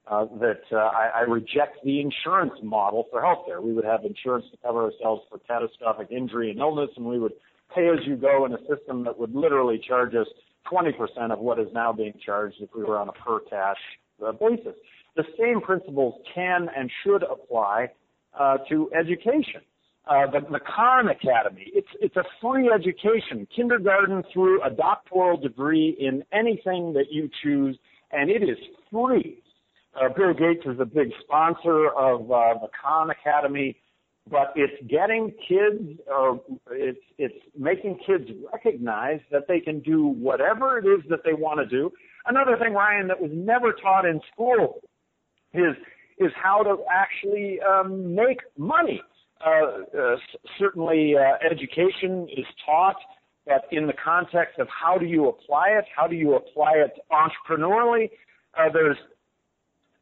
Uh, 0.07 0.27
that 0.38 0.61
uh, 0.70 0.77
I, 0.77 1.11
I 1.14 1.20
reject 1.23 1.79
the 1.83 1.99
insurance 1.99 2.53
model 2.62 3.07
for 3.11 3.23
healthcare. 3.23 3.62
We 3.62 3.73
would 3.73 3.87
have 3.87 4.05
insurance 4.05 4.44
to 4.51 4.59
cover 4.59 4.85
ourselves 4.85 5.23
for 5.31 5.38
catastrophic 5.38 6.09
injury 6.11 6.51
and 6.51 6.59
illness, 6.61 6.90
and 6.97 7.07
we 7.07 7.18
would 7.18 7.33
pay 7.75 7.88
as 7.88 8.07
you 8.07 8.14
go 8.14 8.44
in 8.44 8.53
a 8.53 8.59
system 8.68 9.03
that 9.05 9.18
would 9.18 9.35
literally 9.35 9.81
charge 9.88 10.14
us 10.14 10.27
20% 10.70 11.33
of 11.33 11.38
what 11.38 11.59
is 11.59 11.68
now 11.72 11.92
being 11.92 12.14
charged 12.24 12.57
if 12.61 12.70
we 12.74 12.83
were 12.83 12.98
on 12.98 13.09
a 13.09 13.12
per 13.12 13.40
cash 13.40 13.79
uh, 14.27 14.33
basis. 14.33 14.74
The 15.16 15.24
same 15.38 15.61
principles 15.61 16.14
can 16.35 16.68
and 16.77 16.90
should 17.05 17.22
apply 17.22 17.88
uh, 18.38 18.59
to 18.68 18.90
education. 18.98 19.61
Uh, 20.07 20.31
the, 20.31 20.40
the 20.50 20.61
Khan 20.61 21.09
Academy, 21.09 21.66
it's, 21.72 21.88
it's 21.98 22.16
a 22.16 22.24
free 22.40 22.70
education, 22.70 23.48
kindergarten 23.55 24.22
through 24.33 24.62
a 24.62 24.68
doctoral 24.68 25.38
degree 25.38 25.96
in 25.98 26.22
anything 26.31 26.92
that 26.92 27.07
you 27.11 27.31
choose, 27.42 27.79
and 28.12 28.29
it 28.29 28.42
is 28.42 28.59
free. 28.92 29.38
Uh, 29.94 30.09
Bill 30.14 30.35
Gates 30.35 30.66
is 30.66 30.79
a 30.79 30.85
big 30.85 31.09
sponsor 31.22 31.88
of 31.96 32.31
uh, 32.31 32.55
the 32.61 32.68
Khan 32.83 33.09
Academy. 33.11 33.77
But 34.31 34.53
it's 34.57 34.83
getting 34.89 35.33
kids 35.47 36.01
or 36.09 36.41
it's 36.71 37.01
it's 37.19 37.35
making 37.59 37.99
kids 38.07 38.25
recognize 38.53 39.21
that 39.31 39.43
they 39.49 39.61
can 39.61 39.81
do 39.81 40.07
whatever 40.07 40.79
it 40.79 40.87
is 40.87 41.05
that 41.11 41.21
they 41.25 41.35
want 41.35 41.61
to 41.61 41.67
do. 41.67 41.91
Another 42.27 42.57
thing, 42.57 42.73
Ryan, 42.73 43.09
that 43.09 43.21
was 43.21 43.31
never 43.35 43.73
taught 43.73 44.07
in 44.07 44.21
school 44.33 44.81
is 45.53 45.77
is 46.19 46.31
how 46.41 46.63
to 46.63 46.77
actually 46.91 47.59
um, 47.61 48.15
make 48.15 48.41
money. 48.57 49.03
Uh, 49.45 49.99
uh, 49.99 50.17
certainly, 50.59 51.15
uh, 51.19 51.37
education 51.45 52.27
is 52.35 52.47
taught, 52.65 52.97
but 53.47 53.67
in 53.73 53.87
the 53.87 53.93
context 53.93 54.59
of 54.59 54.69
how 54.69 54.97
do 54.97 55.05
you 55.05 55.29
apply 55.29 55.69
it, 55.69 55.85
how 55.95 56.07
do 56.07 56.17
you 56.17 56.35
apply 56.35 56.73
it 56.77 56.93
entrepreneurially, 57.13 58.11
uh, 58.59 58.71
there's 58.73 58.97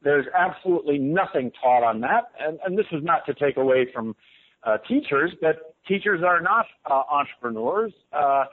there's 0.02 0.26
absolutely 0.36 0.98
nothing 0.98 1.50
taught 1.60 1.84
on 1.84 2.00
that, 2.00 2.32
and, 2.38 2.58
and 2.64 2.78
this 2.78 2.86
is 2.92 3.02
not 3.02 3.24
to 3.26 3.34
take 3.34 3.56
away 3.56 3.86
from 3.92 4.14
uh, 4.64 4.78
teachers, 4.88 5.32
but 5.40 5.74
teachers 5.86 6.22
are 6.24 6.40
not 6.40 6.66
uh, 6.90 7.02
entrepreneurs. 7.10 7.92
Uh, 8.12 8.44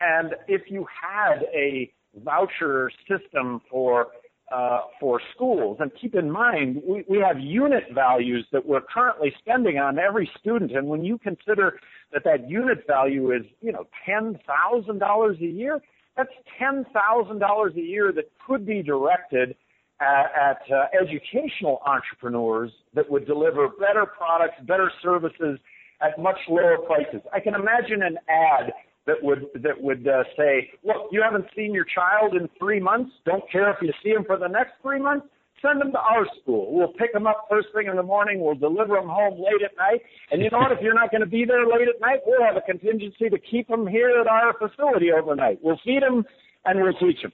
and 0.00 0.34
if 0.48 0.62
you 0.68 0.86
had 1.02 1.42
a 1.54 1.92
voucher 2.22 2.90
system 3.08 3.60
for 3.70 4.08
uh, 4.52 4.82
for 5.00 5.20
schools, 5.34 5.78
and 5.80 5.90
keep 6.00 6.14
in 6.14 6.30
mind 6.30 6.80
we, 6.86 7.04
we 7.08 7.18
have 7.18 7.40
unit 7.40 7.82
values 7.92 8.46
that 8.52 8.64
we're 8.64 8.80
currently 8.80 9.32
spending 9.40 9.78
on 9.78 9.98
every 9.98 10.30
student, 10.38 10.70
and 10.70 10.86
when 10.86 11.04
you 11.04 11.18
consider 11.18 11.80
that 12.12 12.22
that 12.22 12.48
unit 12.48 12.86
value 12.86 13.32
is 13.32 13.42
you 13.60 13.72
know 13.72 13.84
ten 14.04 14.38
thousand 14.46 15.00
dollars 15.00 15.36
a 15.40 15.46
year, 15.46 15.80
that's 16.16 16.30
ten 16.60 16.86
thousand 16.92 17.40
dollars 17.40 17.72
a 17.76 17.80
year 17.80 18.12
that 18.12 18.30
could 18.46 18.64
be 18.64 18.82
directed 18.82 19.56
at, 20.00 20.26
at 20.38 20.72
uh, 20.72 20.86
educational 21.00 21.80
entrepreneurs 21.86 22.70
that 22.94 23.10
would 23.10 23.26
deliver 23.26 23.68
better 23.68 24.06
products, 24.06 24.54
better 24.66 24.90
services 25.02 25.58
at 26.00 26.18
much 26.18 26.36
lower 26.48 26.78
prices. 26.78 27.20
I 27.32 27.40
can 27.40 27.54
imagine 27.54 28.02
an 28.02 28.18
ad 28.28 28.72
that 29.06 29.16
would 29.22 29.46
that 29.62 29.80
would 29.80 30.06
uh, 30.06 30.24
say, 30.36 30.70
"Look, 30.84 31.08
you 31.12 31.22
haven't 31.22 31.46
seen 31.54 31.72
your 31.72 31.84
child 31.84 32.34
in 32.34 32.48
three 32.58 32.80
months. 32.80 33.12
Don't 33.24 33.44
care 33.50 33.70
if 33.70 33.76
you 33.80 33.92
see 34.02 34.10
him 34.10 34.24
for 34.26 34.36
the 34.36 34.48
next 34.48 34.72
three 34.82 35.00
months. 35.00 35.26
Send 35.62 35.80
them 35.80 35.92
to 35.92 35.98
our 35.98 36.26
school. 36.42 36.74
We'll 36.74 36.92
pick 36.92 37.14
them 37.14 37.26
up 37.26 37.46
first 37.48 37.68
thing 37.74 37.86
in 37.86 37.96
the 37.96 38.02
morning. 38.02 38.40
We'll 38.40 38.56
deliver 38.56 38.96
them 38.96 39.08
home 39.08 39.38
late 39.38 39.62
at 39.64 39.74
night. 39.78 40.02
And 40.30 40.42
you 40.42 40.50
know 40.50 40.58
what? 40.58 40.72
If 40.72 40.80
you're 40.82 40.94
not 40.94 41.10
going 41.10 41.22
to 41.22 41.26
be 41.26 41.46
there 41.46 41.64
late 41.64 41.88
at 41.88 41.98
night, 41.98 42.20
we'll 42.26 42.44
have 42.44 42.56
a 42.56 42.60
contingency 42.60 43.30
to 43.30 43.38
keep 43.38 43.68
them 43.68 43.86
here 43.86 44.10
at 44.20 44.26
our 44.26 44.52
facility 44.58 45.12
overnight. 45.12 45.60
We'll 45.62 45.80
feed 45.82 46.02
them 46.02 46.24
and 46.66 46.82
we'll 46.82 46.92
teach 46.94 47.22
them 47.22 47.32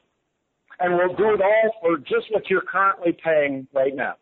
and 0.82 0.94
we'll 0.94 1.14
do 1.14 1.34
it 1.34 1.40
all 1.40 1.70
for 1.80 1.98
just 1.98 2.30
what 2.30 2.50
you're 2.50 2.62
currently 2.62 3.16
paying 3.24 3.66
right 3.72 3.94
now. 3.94 4.16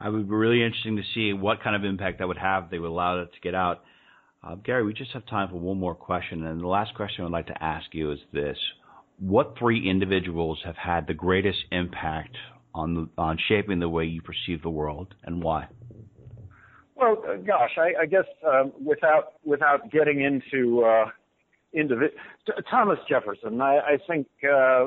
I 0.00 0.08
would 0.08 0.28
be 0.28 0.34
really 0.34 0.62
interesting 0.62 0.96
to 0.96 1.02
see 1.14 1.32
what 1.32 1.62
kind 1.62 1.76
of 1.76 1.84
impact 1.84 2.18
that 2.18 2.28
would 2.28 2.38
have. 2.38 2.70
They 2.70 2.78
would 2.78 2.88
allow 2.88 3.20
it 3.20 3.32
to 3.32 3.40
get 3.40 3.54
out. 3.54 3.82
Uh, 4.42 4.54
Gary, 4.56 4.84
we 4.84 4.92
just 4.92 5.12
have 5.12 5.26
time 5.26 5.48
for 5.48 5.56
one 5.56 5.78
more 5.78 5.94
question, 5.94 6.44
and 6.46 6.60
the 6.60 6.66
last 6.66 6.94
question 6.94 7.24
I'd 7.24 7.30
like 7.30 7.46
to 7.46 7.64
ask 7.64 7.86
you 7.92 8.12
is 8.12 8.18
this: 8.32 8.56
What 9.18 9.54
three 9.58 9.88
individuals 9.88 10.60
have 10.64 10.76
had 10.76 11.06
the 11.06 11.14
greatest 11.14 11.58
impact 11.72 12.36
on 12.74 13.10
on 13.16 13.38
shaping 13.48 13.80
the 13.80 13.88
way 13.88 14.04
you 14.04 14.22
perceive 14.22 14.62
the 14.62 14.70
world, 14.70 15.14
and 15.24 15.42
why? 15.42 15.68
Well, 16.94 17.22
uh, 17.28 17.36
gosh, 17.36 17.72
I, 17.78 18.02
I 18.02 18.06
guess 18.06 18.24
uh, 18.46 18.64
without 18.84 19.32
without 19.44 19.90
getting 19.90 20.20
into 20.22 20.84
uh, 20.84 21.06
individual. 21.72 22.10
Thomas 22.70 22.98
Jefferson, 23.08 23.60
I, 23.60 23.78
I 23.78 23.98
think 24.06 24.26
uh, 24.44 24.86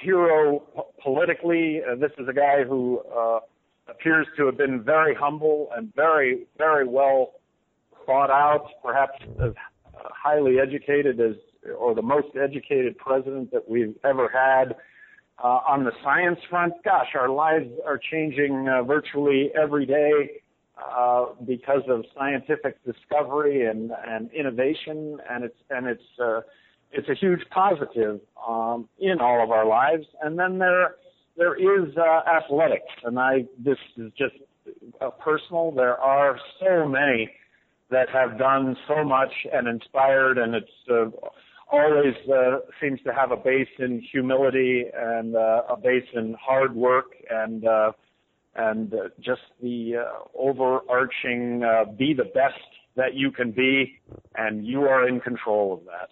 hero 0.00 0.62
politically. 1.02 1.80
Uh, 1.82 1.94
this 1.96 2.12
is 2.18 2.28
a 2.28 2.32
guy 2.32 2.64
who 2.64 3.00
uh, 3.14 3.40
appears 3.88 4.26
to 4.36 4.46
have 4.46 4.56
been 4.56 4.82
very 4.82 5.14
humble 5.14 5.68
and 5.76 5.94
very, 5.94 6.46
very 6.58 6.86
well 6.86 7.32
thought 8.06 8.30
out. 8.30 8.68
Perhaps 8.82 9.18
as 9.42 9.52
highly 9.94 10.58
educated 10.58 11.20
as, 11.20 11.36
or 11.76 11.94
the 11.94 12.02
most 12.02 12.28
educated 12.36 12.96
president 12.98 13.50
that 13.52 13.68
we've 13.68 13.94
ever 14.04 14.28
had. 14.28 14.76
Uh, 15.42 15.60
on 15.68 15.84
the 15.84 15.92
science 16.02 16.38
front, 16.48 16.72
gosh, 16.82 17.08
our 17.14 17.28
lives 17.28 17.68
are 17.84 18.00
changing 18.10 18.68
uh, 18.68 18.82
virtually 18.82 19.50
every 19.60 19.84
day 19.84 20.40
uh, 20.76 21.26
because 21.46 21.82
of 21.88 22.04
scientific 22.16 22.84
discovery 22.84 23.66
and, 23.66 23.92
and 24.06 24.30
innovation, 24.32 25.18
and 25.30 25.44
it's 25.44 25.58
and 25.70 25.86
it's 25.86 26.02
uh, 26.22 26.40
it's 26.92 27.08
a 27.08 27.14
huge 27.14 27.40
positive 27.50 28.20
um, 28.46 28.88
in 28.98 29.20
all 29.20 29.42
of 29.42 29.50
our 29.50 29.66
lives. 29.66 30.06
And 30.22 30.38
then 30.38 30.58
there 30.58 30.96
there 31.36 31.54
is 31.54 31.94
uh, 31.96 32.20
athletics, 32.28 32.92
and 33.04 33.18
I 33.18 33.44
this 33.58 33.78
is 33.96 34.12
just 34.18 34.34
uh, 35.00 35.10
personal. 35.10 35.70
There 35.70 35.96
are 35.98 36.38
so 36.60 36.86
many 36.86 37.30
that 37.90 38.08
have 38.10 38.38
done 38.38 38.76
so 38.88 39.04
much 39.04 39.32
and 39.52 39.68
inspired, 39.68 40.38
and 40.38 40.54
it's 40.54 40.70
uh, 40.90 41.06
always 41.70 42.14
uh, 42.32 42.58
seems 42.80 43.00
to 43.02 43.12
have 43.12 43.30
a 43.30 43.36
base 43.36 43.68
in 43.78 44.00
humility 44.12 44.84
and 44.94 45.36
uh, 45.36 45.62
a 45.68 45.76
base 45.76 46.06
in 46.14 46.34
hard 46.40 46.74
work 46.74 47.06
and 47.30 47.66
uh, 47.66 47.92
and 48.56 48.92
just 49.20 49.42
the 49.62 49.96
uh, 49.96 50.04
overarching 50.38 51.62
uh, 51.62 51.84
be 51.92 52.14
the 52.14 52.24
best 52.24 52.58
that 52.96 53.14
you 53.14 53.30
can 53.30 53.52
be, 53.52 54.00
and 54.36 54.66
you 54.66 54.82
are 54.82 55.08
in 55.08 55.20
control 55.20 55.74
of 55.74 55.84
that. 55.84 56.08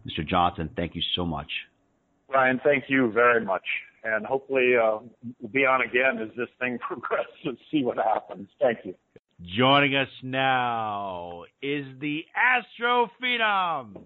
Mr. 0.05 0.27
Johnson, 0.27 0.69
thank 0.75 0.97
you 0.97 1.03
so 1.15 1.25
much. 1.25 1.47
Ryan, 2.33 2.61
thank 2.65 2.85
you 2.89 3.11
very 3.13 3.45
much. 3.45 3.65
And 4.05 4.25
hopefully 4.25 4.75
uh, 4.77 4.99
we'll 5.41 5.53
be 5.53 5.67
on 5.67 5.83
again 5.83 6.19
as 6.23 6.29
this 6.37 6.49
thing 6.61 6.79
progresses, 6.87 7.29
and 7.45 7.59
see 7.71 7.85
what 7.85 7.97
happens. 7.97 8.49
Thank 8.61 8.79
you. 8.85 8.95
Joining 9.57 9.95
us 9.95 10.09
now 10.23 11.45
is 11.63 11.85
the 12.01 12.25
Astro 12.35 13.09
Phenom, 13.23 14.03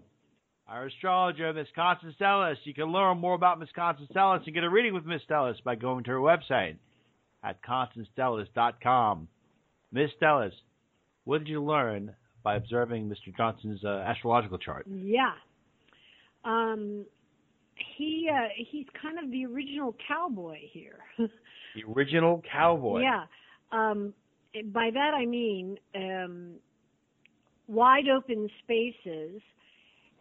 our 0.68 0.86
astrologer, 0.86 1.52
Miss 1.54 1.68
Constance 1.74 2.14
Stellas. 2.20 2.56
You 2.64 2.74
can 2.74 2.92
learn 2.92 3.18
more 3.18 3.34
about 3.34 3.58
Miss 3.58 3.70
Constance 3.74 4.10
Stellas 4.14 4.44
and 4.44 4.54
get 4.54 4.62
a 4.62 4.68
reading 4.68 4.92
with 4.92 5.06
Miss 5.06 5.22
Stellas 5.28 5.62
by 5.64 5.74
going 5.74 6.04
to 6.04 6.10
her 6.10 6.18
website 6.18 6.76
at 7.42 7.58
constancestellas.com. 7.62 9.28
Miss 9.90 10.10
Stellas, 10.20 10.52
what 11.24 11.38
did 11.38 11.48
you 11.48 11.62
learn 11.62 12.14
by 12.42 12.56
observing 12.56 13.08
Mr. 13.08 13.34
Johnson's 13.34 13.84
uh, 13.84 14.04
astrological 14.06 14.58
chart? 14.58 14.86
Yeah. 14.86 15.32
Um, 16.44 17.06
he 17.76 18.28
uh, 18.32 18.48
he's 18.56 18.86
kind 19.00 19.18
of 19.18 19.30
the 19.30 19.44
original 19.46 19.94
cowboy 20.06 20.58
here. 20.70 20.98
the 21.18 21.92
original 21.96 22.42
cowboy. 22.50 23.02
Yeah. 23.02 23.24
Um, 23.70 24.12
by 24.72 24.90
that 24.92 25.14
I 25.14 25.24
mean 25.24 25.78
um, 25.94 26.54
wide 27.68 28.08
open 28.08 28.48
spaces, 28.62 29.40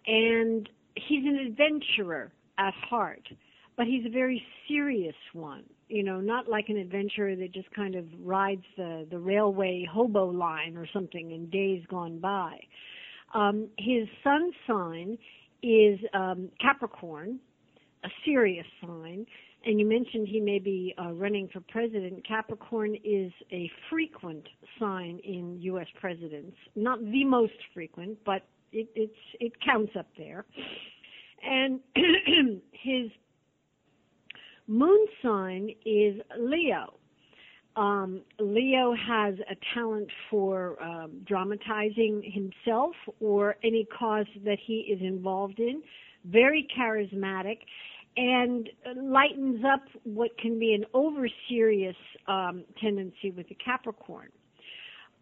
and 0.08 0.70
he's 0.96 1.26
an 1.26 1.38
adventurer 1.48 2.32
at 2.58 2.74
heart, 2.90 3.28
but 3.76 3.86
he's 3.86 4.06
a 4.06 4.10
very 4.10 4.42
serious 4.68 5.16
one. 5.34 5.64
You 5.90 6.04
know, 6.04 6.22
not 6.22 6.48
like 6.48 6.70
an 6.70 6.78
adventurer 6.78 7.36
that 7.36 7.54
just 7.54 7.70
kind 7.72 7.96
of 7.96 8.06
rides 8.24 8.64
the 8.78 9.06
the 9.10 9.20
railway 9.20 9.86
hobo 9.92 10.26
line 10.26 10.78
or 10.78 10.88
something 10.94 11.32
in 11.32 11.50
days 11.50 11.84
gone 11.90 12.20
by. 12.20 12.60
Um, 13.34 13.70
his 13.78 14.08
sun 14.24 14.52
sign 14.68 15.18
is 15.64 16.00
um, 16.14 16.50
Capricorn, 16.60 17.40
a 18.04 18.10
serious 18.26 18.66
sign. 18.82 19.26
And 19.64 19.80
you 19.80 19.86
mentioned 19.86 20.28
he 20.28 20.40
may 20.40 20.58
be 20.58 20.96
uh, 21.00 21.12
running 21.12 21.48
for 21.54 21.60
president. 21.70 22.28
Capricorn 22.28 22.96
is 23.04 23.32
a 23.52 23.70
frequent 23.90 24.48
sign 24.80 25.20
in 25.24 25.60
U.S. 25.62 25.86
presidents, 26.00 26.58
not 26.76 27.00
the 27.00 27.24
most 27.24 27.54
frequent, 27.74 28.18
but 28.26 28.42
it, 28.72 28.88
it's 28.96 29.14
it 29.40 29.54
counts 29.62 29.92
up 29.98 30.08
there. 30.18 30.46
And 31.44 31.80
his 32.72 33.12
moon 34.68 35.06
sign 35.22 35.70
is 35.86 36.16
Leo. 36.40 36.94
Um, 37.76 38.22
Leo 38.40 38.94
has 38.94 39.36
a 39.50 39.56
talent 39.74 40.10
for 40.30 40.82
um, 40.84 41.22
dramatizing 41.26 42.22
himself 42.24 42.96
or 43.20 43.56
any 43.64 43.88
cause 43.98 44.26
that 44.44 44.58
he 44.66 44.80
is 44.94 45.02
involved 45.02 45.60
in. 45.60 45.82
Very 46.26 46.68
charismatic 46.78 47.60
and 48.18 48.70
lightens 48.98 49.64
up 49.66 49.84
what 50.04 50.38
can 50.38 50.60
be 50.60 50.74
an 50.74 50.86
over 50.94 51.30
serious 51.48 51.96
um, 52.28 52.66
tendency 52.82 53.32
with 53.32 53.48
the 53.48 53.56
Capricorn. 53.56 54.30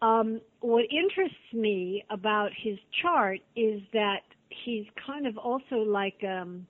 Um, 0.02 0.40
what 0.60 0.86
interests 0.90 1.36
me 1.52 2.04
about 2.10 2.50
his 2.56 2.78
chart 3.02 3.40
is 3.54 3.80
that 3.92 4.22
he's 4.64 4.86
kind 5.06 5.26
of 5.26 5.36
also 5.38 5.76
like 5.76 6.20
um, 6.24 6.66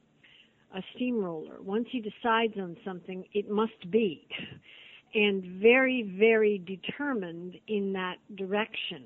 a 0.75 0.83
steamroller. 0.95 1.57
Once 1.63 1.87
he 1.91 2.01
decides 2.01 2.55
on 2.59 2.77
something, 2.85 3.25
it 3.33 3.49
must 3.49 3.91
be, 3.91 4.27
and 5.15 5.45
very, 5.61 6.15
very 6.19 6.59
determined 6.59 7.57
in 7.69 7.93
that 7.93 8.17
direction. 8.37 9.05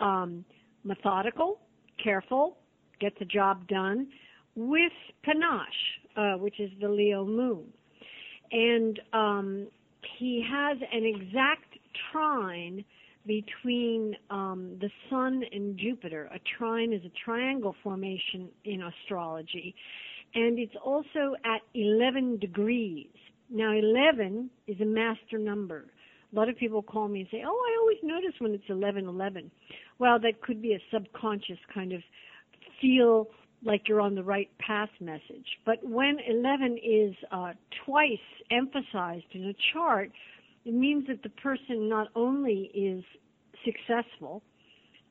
Um, 0.00 0.44
methodical, 0.84 1.60
careful, 2.02 2.56
get 3.00 3.18
the 3.18 3.24
job 3.24 3.66
done 3.68 4.08
with 4.54 4.92
panache, 5.24 5.66
uh, 6.16 6.34
which 6.38 6.60
is 6.60 6.70
the 6.80 6.88
Leo 6.88 7.24
moon. 7.24 7.64
And 8.50 9.00
um, 9.12 9.68
he 10.18 10.44
has 10.48 10.78
an 10.92 11.04
exact 11.04 11.78
trine 12.10 12.84
between 13.26 14.16
um, 14.30 14.76
the 14.80 14.90
Sun 15.08 15.42
and 15.52 15.78
Jupiter. 15.78 16.28
A 16.34 16.40
trine 16.58 16.92
is 16.92 17.02
a 17.04 17.12
triangle 17.24 17.74
formation 17.82 18.48
in 18.64 18.82
astrology, 18.82 19.74
and 20.34 20.58
it's 20.58 20.74
also 20.84 21.34
at 21.44 21.60
11 21.74 22.38
degrees. 22.38 23.08
Now, 23.52 23.72
11 23.72 24.48
is 24.66 24.80
a 24.80 24.86
master 24.86 25.38
number. 25.38 25.84
A 26.32 26.36
lot 26.36 26.48
of 26.48 26.56
people 26.56 26.82
call 26.82 27.08
me 27.08 27.20
and 27.20 27.28
say, 27.30 27.42
"Oh, 27.46 27.50
I 27.50 27.76
always 27.80 27.98
notice 28.02 28.40
when 28.40 28.54
it's 28.54 28.68
11 28.70 29.06
11." 29.06 29.50
Well, 29.98 30.18
that 30.20 30.40
could 30.40 30.62
be 30.62 30.72
a 30.72 30.80
subconscious 30.90 31.58
kind 31.72 31.92
of 31.92 32.02
feel 32.80 33.28
like 33.62 33.88
you're 33.88 34.00
on 34.00 34.14
the 34.14 34.22
right 34.22 34.50
path 34.58 34.88
message. 35.00 35.46
But 35.66 35.84
when 35.84 36.18
11 36.26 36.78
is 36.82 37.14
uh, 37.30 37.52
twice 37.84 38.18
emphasized 38.50 39.26
in 39.32 39.44
a 39.44 39.54
chart, 39.72 40.10
it 40.64 40.72
means 40.72 41.06
that 41.08 41.22
the 41.22 41.28
person 41.28 41.88
not 41.88 42.08
only 42.16 42.70
is 42.74 43.04
successful 43.64 44.42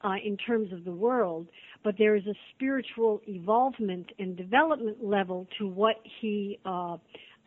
uh, 0.04 0.16
in 0.24 0.36
terms 0.38 0.74
of 0.74 0.84
the 0.84 0.92
world, 0.92 1.48
but 1.84 1.96
there 1.98 2.16
is 2.16 2.26
a 2.26 2.34
spiritual 2.56 3.22
evolvement 3.28 4.08
and 4.20 4.36
development 4.36 5.04
level 5.04 5.48
to 5.60 5.68
what 5.68 5.98
he 6.20 6.60
uh, 6.66 6.98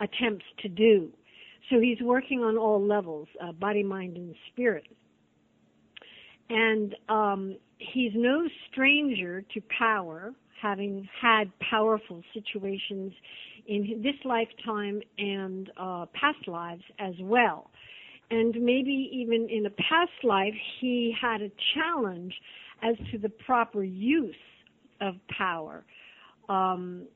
attempts 0.01 0.45
to 0.63 0.69
do. 0.69 1.11
So 1.71 1.81
he's 1.81 2.01
working 2.03 2.41
on 2.41 2.57
all 2.59 2.85
levels, 2.85 3.29
uh, 3.43 3.53
body, 3.53 3.83
mind, 3.83 4.17
and 4.17 4.35
spirit. 4.53 4.85
And 6.51 6.95
um, 7.09 7.57
he's 7.79 8.13
no 8.15 8.47
stranger 8.71 9.43
to 9.55 9.63
power, 9.79 10.35
having 10.61 11.09
had 11.21 11.51
powerful 11.59 12.23
situations 12.35 13.13
in 13.67 14.03
this 14.03 14.15
lifetime 14.25 15.01
and 15.19 15.71
uh, 15.79 16.07
past 16.13 16.47
lives 16.47 16.83
as 16.99 17.15
well. 17.21 17.71
And 18.31 18.55
maybe 18.61 19.11
even 19.13 19.49
in 19.51 19.67
a 19.67 19.71
past 19.71 20.13
life, 20.23 20.55
he 20.81 21.15
had 21.19 21.41
a 21.41 21.51
challenge 21.75 22.35
as 22.83 22.97
to 23.11 23.19
the 23.19 23.29
proper 23.29 23.83
use 23.83 24.35
of 25.01 25.15
power. 25.37 25.85
Um, 26.49 27.07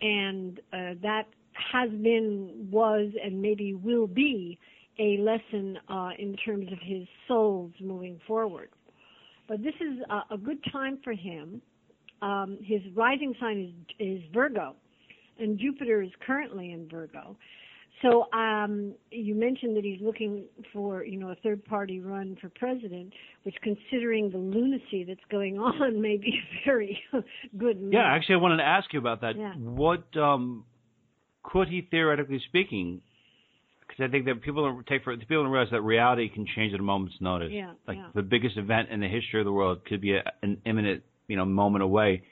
and 0.00 0.58
uh, 0.72 0.94
that 1.02 1.24
has 1.72 1.90
been, 1.90 2.68
was, 2.70 3.10
and 3.22 3.40
maybe 3.40 3.74
will 3.74 4.06
be 4.06 4.58
a 4.98 5.18
lesson 5.18 5.78
uh, 5.88 6.10
in 6.18 6.36
terms 6.36 6.70
of 6.72 6.78
his 6.82 7.06
souls 7.26 7.72
moving 7.80 8.20
forward. 8.26 8.70
But 9.48 9.62
this 9.62 9.74
is 9.80 9.98
a, 10.10 10.34
a 10.34 10.38
good 10.38 10.58
time 10.72 10.98
for 11.02 11.12
him. 11.12 11.60
Um, 12.22 12.58
his 12.62 12.80
rising 12.94 13.34
sign 13.40 13.74
is, 13.98 14.18
is 14.18 14.22
Virgo, 14.32 14.74
and 15.38 15.58
Jupiter 15.58 16.02
is 16.02 16.10
currently 16.24 16.72
in 16.72 16.88
Virgo. 16.88 17.36
So 18.02 18.30
um, 18.32 18.94
you 19.10 19.34
mentioned 19.34 19.76
that 19.76 19.84
he's 19.84 20.00
looking 20.00 20.44
for, 20.72 21.04
you 21.04 21.18
know, 21.18 21.30
a 21.30 21.36
third-party 21.36 22.00
run 22.00 22.36
for 22.40 22.50
president, 22.50 23.12
which, 23.44 23.54
considering 23.62 24.30
the 24.30 24.38
lunacy 24.38 25.04
that's 25.04 25.24
going 25.30 25.58
on, 25.58 26.00
may 26.02 26.16
be 26.16 26.38
a 26.38 26.64
very 26.66 27.00
good. 27.58 27.80
Move. 27.80 27.92
Yeah, 27.92 28.04
actually, 28.04 28.36
I 28.36 28.38
wanted 28.38 28.58
to 28.58 28.66
ask 28.66 28.92
you 28.92 28.98
about 28.98 29.20
that. 29.22 29.36
Yeah. 29.36 29.54
What 29.54 30.04
um, 30.16 30.64
could 31.44 31.68
he, 31.68 31.86
theoretically 31.88 32.42
speaking, 32.48 33.00
because 33.86 34.08
I 34.08 34.10
think 34.10 34.24
that 34.24 34.42
people 34.42 34.64
don't 34.64 34.86
take 34.86 35.04
for 35.04 35.16
people 35.16 35.42
don't 35.42 35.52
realize 35.52 35.70
that 35.70 35.82
reality 35.82 36.28
can 36.28 36.46
change 36.56 36.74
at 36.74 36.80
a 36.80 36.82
moment's 36.82 37.16
notice. 37.20 37.50
Yeah, 37.52 37.74
like 37.86 37.98
yeah. 37.98 38.08
the 38.14 38.22
biggest 38.22 38.56
event 38.56 38.88
in 38.90 39.00
the 39.00 39.08
history 39.08 39.40
of 39.40 39.44
the 39.44 39.52
world 39.52 39.84
could 39.84 40.00
be 40.00 40.16
a, 40.16 40.22
an 40.42 40.60
imminent, 40.66 41.04
you 41.28 41.36
know, 41.36 41.44
moment 41.44 41.84
away. 41.84 42.24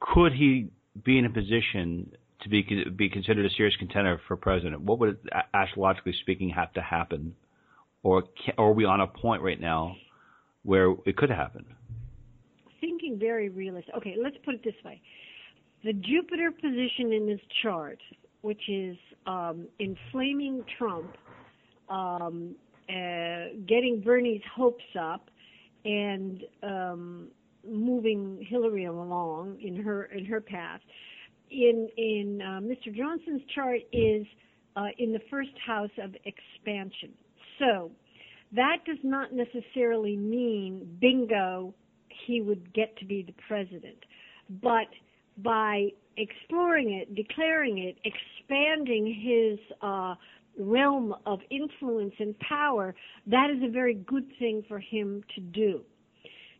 Could 0.00 0.32
he 0.32 0.70
be 1.04 1.18
in 1.18 1.26
a 1.26 1.30
position 1.30 2.12
to 2.42 2.48
be 2.48 2.62
be 2.96 3.10
considered 3.10 3.44
a 3.44 3.50
serious 3.50 3.74
contender 3.76 4.20
for 4.26 4.36
president? 4.36 4.82
What 4.82 5.00
would, 5.00 5.18
astrologically 5.52 6.14
speaking, 6.20 6.50
have 6.50 6.72
to 6.74 6.82
happen, 6.82 7.34
or 8.02 8.22
can, 8.22 8.54
or 8.56 8.68
are 8.68 8.72
we 8.72 8.84
on 8.84 9.00
a 9.00 9.06
point 9.06 9.42
right 9.42 9.60
now 9.60 9.96
where 10.62 10.94
it 11.04 11.16
could 11.16 11.30
happen? 11.30 11.64
Thinking 12.80 13.18
very 13.18 13.48
realistic. 13.48 13.94
Okay, 13.96 14.14
let's 14.22 14.36
put 14.44 14.54
it 14.54 14.64
this 14.64 14.74
way: 14.84 15.02
the 15.84 15.92
Jupiter 15.92 16.50
position 16.52 17.12
in 17.12 17.26
this 17.26 17.40
chart, 17.62 17.98
which 18.46 18.68
is 18.68 18.96
um, 19.26 19.66
inflaming 19.80 20.64
Trump, 20.78 21.16
um, 21.88 22.54
uh, 22.88 23.56
getting 23.66 24.00
Bernie's 24.04 24.40
hopes 24.54 24.84
up, 24.96 25.28
and 25.84 26.44
um, 26.62 27.28
moving 27.68 28.46
Hillary 28.48 28.84
along 28.84 29.58
in 29.60 29.74
her 29.82 30.04
in 30.04 30.24
her 30.26 30.40
path. 30.40 30.80
In 31.50 31.88
in 31.96 32.40
uh, 32.40 32.60
Mr. 32.60 32.96
Johnson's 32.96 33.42
chart 33.52 33.80
is 33.92 34.24
uh, 34.76 34.86
in 34.98 35.12
the 35.12 35.20
first 35.28 35.50
house 35.66 35.90
of 36.00 36.14
expansion. 36.24 37.10
So 37.58 37.90
that 38.52 38.76
does 38.86 39.02
not 39.02 39.30
necessarily 39.32 40.16
mean 40.16 40.98
bingo 41.00 41.74
he 42.28 42.42
would 42.42 42.72
get 42.72 42.96
to 42.98 43.04
be 43.04 43.22
the 43.22 43.34
president, 43.48 43.98
but 44.62 44.86
by 45.38 45.88
exploring 46.16 46.92
it, 46.92 47.14
declaring 47.14 47.78
it, 47.78 47.96
expanding 48.04 49.06
his 49.06 49.58
uh, 49.82 50.14
realm 50.58 51.14
of 51.26 51.40
influence 51.50 52.14
and 52.18 52.38
power, 52.40 52.94
that 53.26 53.50
is 53.50 53.62
a 53.62 53.70
very 53.70 53.94
good 53.94 54.26
thing 54.38 54.64
for 54.66 54.78
him 54.78 55.22
to 55.34 55.40
do. 55.40 55.82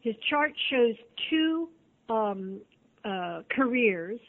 His 0.02 0.14
chart 0.28 0.52
shows 0.70 0.94
two 1.30 1.68
um, 2.08 2.60
uh, 3.04 3.42
careers, 3.50 4.20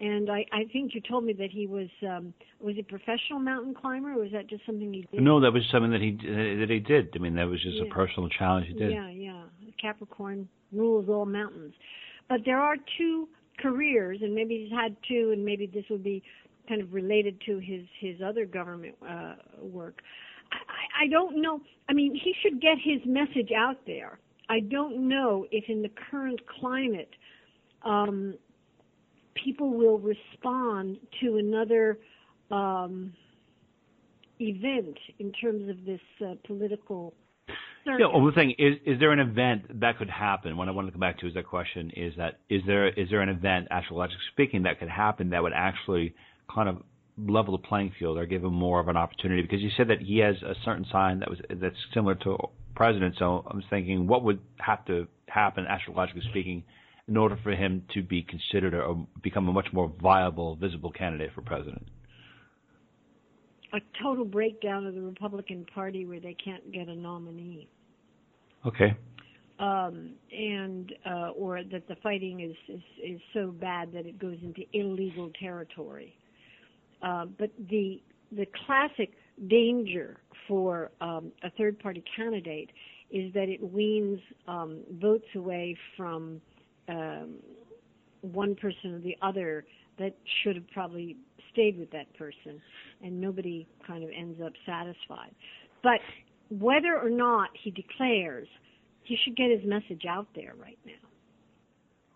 and 0.00 0.30
I, 0.30 0.44
I 0.52 0.64
think 0.72 0.94
you 0.94 1.00
told 1.00 1.24
me 1.24 1.32
that 1.32 1.50
he 1.50 1.66
was 1.66 1.88
um, 2.06 2.34
was 2.60 2.76
a 2.78 2.82
professional 2.82 3.38
mountain 3.40 3.74
climber, 3.74 4.12
or 4.12 4.22
was 4.22 4.32
that 4.32 4.48
just 4.48 4.64
something 4.66 4.92
he 4.92 5.06
did? 5.10 5.22
No, 5.22 5.40
that 5.40 5.52
was 5.52 5.62
something 5.72 5.90
that 5.90 6.02
he 6.02 6.12
that 6.12 6.66
he 6.68 6.78
did. 6.80 7.12
I 7.14 7.18
mean, 7.18 7.34
that 7.36 7.48
was 7.48 7.62
just 7.62 7.76
Yeah. 7.76 7.84
a 7.84 7.94
personal 7.94 8.28
challenge 8.28 8.66
he 8.68 8.74
did. 8.74 8.92
Yeah, 8.92 9.08
yeah. 9.08 9.42
Capricorn 9.80 10.48
rules 10.70 11.08
all 11.08 11.24
mountains. 11.24 11.74
But 12.28 12.40
there 12.44 12.60
are 12.60 12.76
two 12.98 13.28
careers, 13.58 14.18
and 14.22 14.34
maybe 14.34 14.64
he's 14.64 14.78
had 14.78 14.96
two, 15.08 15.30
and 15.32 15.44
maybe 15.44 15.66
this 15.66 15.84
would 15.90 16.04
be 16.04 16.22
kind 16.68 16.80
of 16.80 16.92
related 16.92 17.40
to 17.46 17.58
his 17.58 17.82
his 18.00 18.16
other 18.24 18.44
government 18.46 18.94
uh, 19.08 19.34
work. 19.60 20.02
I, 20.52 21.04
I 21.04 21.08
don't 21.08 21.40
know. 21.40 21.60
I 21.88 21.92
mean, 21.92 22.14
he 22.14 22.34
should 22.42 22.60
get 22.60 22.78
his 22.82 23.00
message 23.06 23.50
out 23.56 23.78
there. 23.86 24.18
I 24.48 24.60
don't 24.60 25.08
know 25.08 25.46
if 25.50 25.64
in 25.68 25.82
the 25.82 25.90
current 26.10 26.40
climate, 26.60 27.10
um, 27.84 28.34
people 29.34 29.70
will 29.70 29.98
respond 29.98 30.98
to 31.20 31.38
another 31.38 31.98
um, 32.50 33.12
event 34.40 34.98
in 35.18 35.32
terms 35.32 35.68
of 35.68 35.84
this 35.84 36.00
uh, 36.24 36.34
political. 36.46 37.14
Yeah, 37.86 37.92
circuit. 37.92 38.12
well, 38.12 38.26
the 38.26 38.32
thing 38.32 38.54
is, 38.58 38.74
is 38.84 38.98
there 38.98 39.12
an 39.12 39.20
event 39.20 39.80
that 39.80 39.98
could 39.98 40.10
happen? 40.10 40.56
What 40.56 40.68
I 40.68 40.72
want 40.72 40.88
to 40.88 40.92
come 40.92 41.00
back 41.00 41.20
to 41.20 41.28
is 41.28 41.34
that 41.34 41.46
question: 41.46 41.90
is 41.94 42.14
that 42.16 42.40
is 42.48 42.62
there 42.66 42.88
is 42.88 43.08
there 43.10 43.20
an 43.20 43.28
event, 43.28 43.68
astrologically 43.70 44.24
speaking, 44.32 44.64
that 44.64 44.80
could 44.80 44.88
happen 44.88 45.30
that 45.30 45.42
would 45.42 45.52
actually 45.54 46.14
kind 46.52 46.68
of 46.68 46.82
level 47.16 47.56
the 47.56 47.62
playing 47.66 47.92
field 47.98 48.18
or 48.18 48.26
give 48.26 48.42
him 48.42 48.54
more 48.54 48.80
of 48.80 48.88
an 48.88 48.96
opportunity? 48.96 49.42
Because 49.42 49.60
you 49.60 49.70
said 49.76 49.88
that 49.88 50.00
he 50.00 50.18
has 50.18 50.34
a 50.42 50.54
certain 50.64 50.84
sign 50.90 51.20
that 51.20 51.30
was 51.30 51.38
that's 51.48 51.76
similar 51.94 52.16
to 52.16 52.36
president. 52.74 53.14
So 53.18 53.44
I'm 53.48 53.62
thinking, 53.70 54.08
what 54.08 54.24
would 54.24 54.40
have 54.58 54.84
to 54.86 55.06
happen, 55.28 55.64
astrologically 55.66 56.22
speaking, 56.30 56.64
in 57.06 57.16
order 57.16 57.38
for 57.44 57.52
him 57.52 57.84
to 57.94 58.02
be 58.02 58.22
considered 58.22 58.74
or 58.74 59.06
become 59.22 59.48
a 59.48 59.52
much 59.52 59.68
more 59.72 59.92
viable, 60.02 60.56
visible 60.56 60.90
candidate 60.90 61.30
for 61.34 61.42
president? 61.42 61.86
a 63.72 64.02
total 64.02 64.24
breakdown 64.24 64.86
of 64.86 64.94
the 64.94 65.02
Republican 65.02 65.66
Party 65.74 66.06
where 66.06 66.20
they 66.20 66.34
can't 66.34 66.72
get 66.72 66.88
a 66.88 66.94
nominee, 66.94 67.68
Okay. 68.64 68.96
um, 69.58 70.10
and 70.32 70.92
uh, 71.08 71.30
or 71.30 71.62
that 71.64 71.88
the 71.88 71.96
fighting 72.02 72.40
is, 72.40 72.56
is 72.68 72.82
is 73.02 73.20
so 73.32 73.48
bad 73.48 73.92
that 73.92 74.06
it 74.06 74.18
goes 74.18 74.36
into 74.42 74.62
illegal 74.72 75.30
territory. 75.40 76.16
Uh, 77.02 77.26
but 77.38 77.50
the 77.70 78.00
the 78.32 78.46
classic 78.66 79.12
danger 79.48 80.18
for 80.48 80.90
um, 81.00 81.32
a 81.42 81.50
third 81.50 81.78
party 81.78 82.02
candidate 82.16 82.70
is 83.10 83.32
that 83.34 83.48
it 83.48 83.62
weans 83.72 84.20
um, 84.48 84.80
votes 85.00 85.26
away 85.36 85.76
from 85.96 86.40
um, 86.88 87.36
one 88.22 88.54
person 88.56 88.94
or 88.94 88.98
the 88.98 89.16
other 89.22 89.64
that 89.98 90.14
should 90.42 90.56
have 90.56 90.68
probably 90.72 91.16
stayed 91.52 91.78
with 91.78 91.90
that 91.92 92.12
person, 92.18 92.60
and 93.02 93.18
nobody 93.18 93.66
kind 93.86 94.04
of 94.04 94.10
ends 94.14 94.38
up 94.44 94.52
satisfied. 94.66 95.34
But 95.82 96.00
whether 96.50 96.98
or 96.98 97.10
not 97.10 97.50
he 97.62 97.70
declares, 97.70 98.48
he 99.02 99.16
should 99.24 99.36
get 99.36 99.50
his 99.50 99.64
message 99.64 100.04
out 100.08 100.26
there 100.34 100.54
right 100.60 100.78
now. 100.84 100.92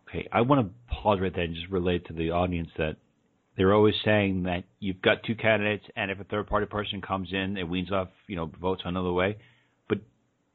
Okay, 0.09 0.29
I 0.33 0.41
want 0.41 0.67
to 0.67 0.95
pause 0.95 1.21
right 1.21 1.33
there 1.35 1.45
and 1.45 1.55
just 1.55 1.71
relate 1.71 2.07
to 2.07 2.13
the 2.13 2.31
audience 2.31 2.69
that 2.79 2.97
they're 3.57 3.75
always 3.75 3.95
saying 4.05 4.45
that 4.45 4.65
you've 4.79 5.03
got 5.03 5.23
two 5.23 5.35
candidates, 5.35 5.85
and 5.97 6.11
if 6.11 6.19
a 6.21 6.25
third 6.25 6.47
party 6.47 6.67
person 6.67 7.01
comes 7.01 7.29
in, 7.33 7.57
it 7.57 7.69
weans 7.69 7.93
off, 7.93 8.09
you 8.27 8.37
know, 8.37 8.51
votes 8.61 8.83
another 8.85 9.13
way. 9.13 9.37
But 9.89 9.99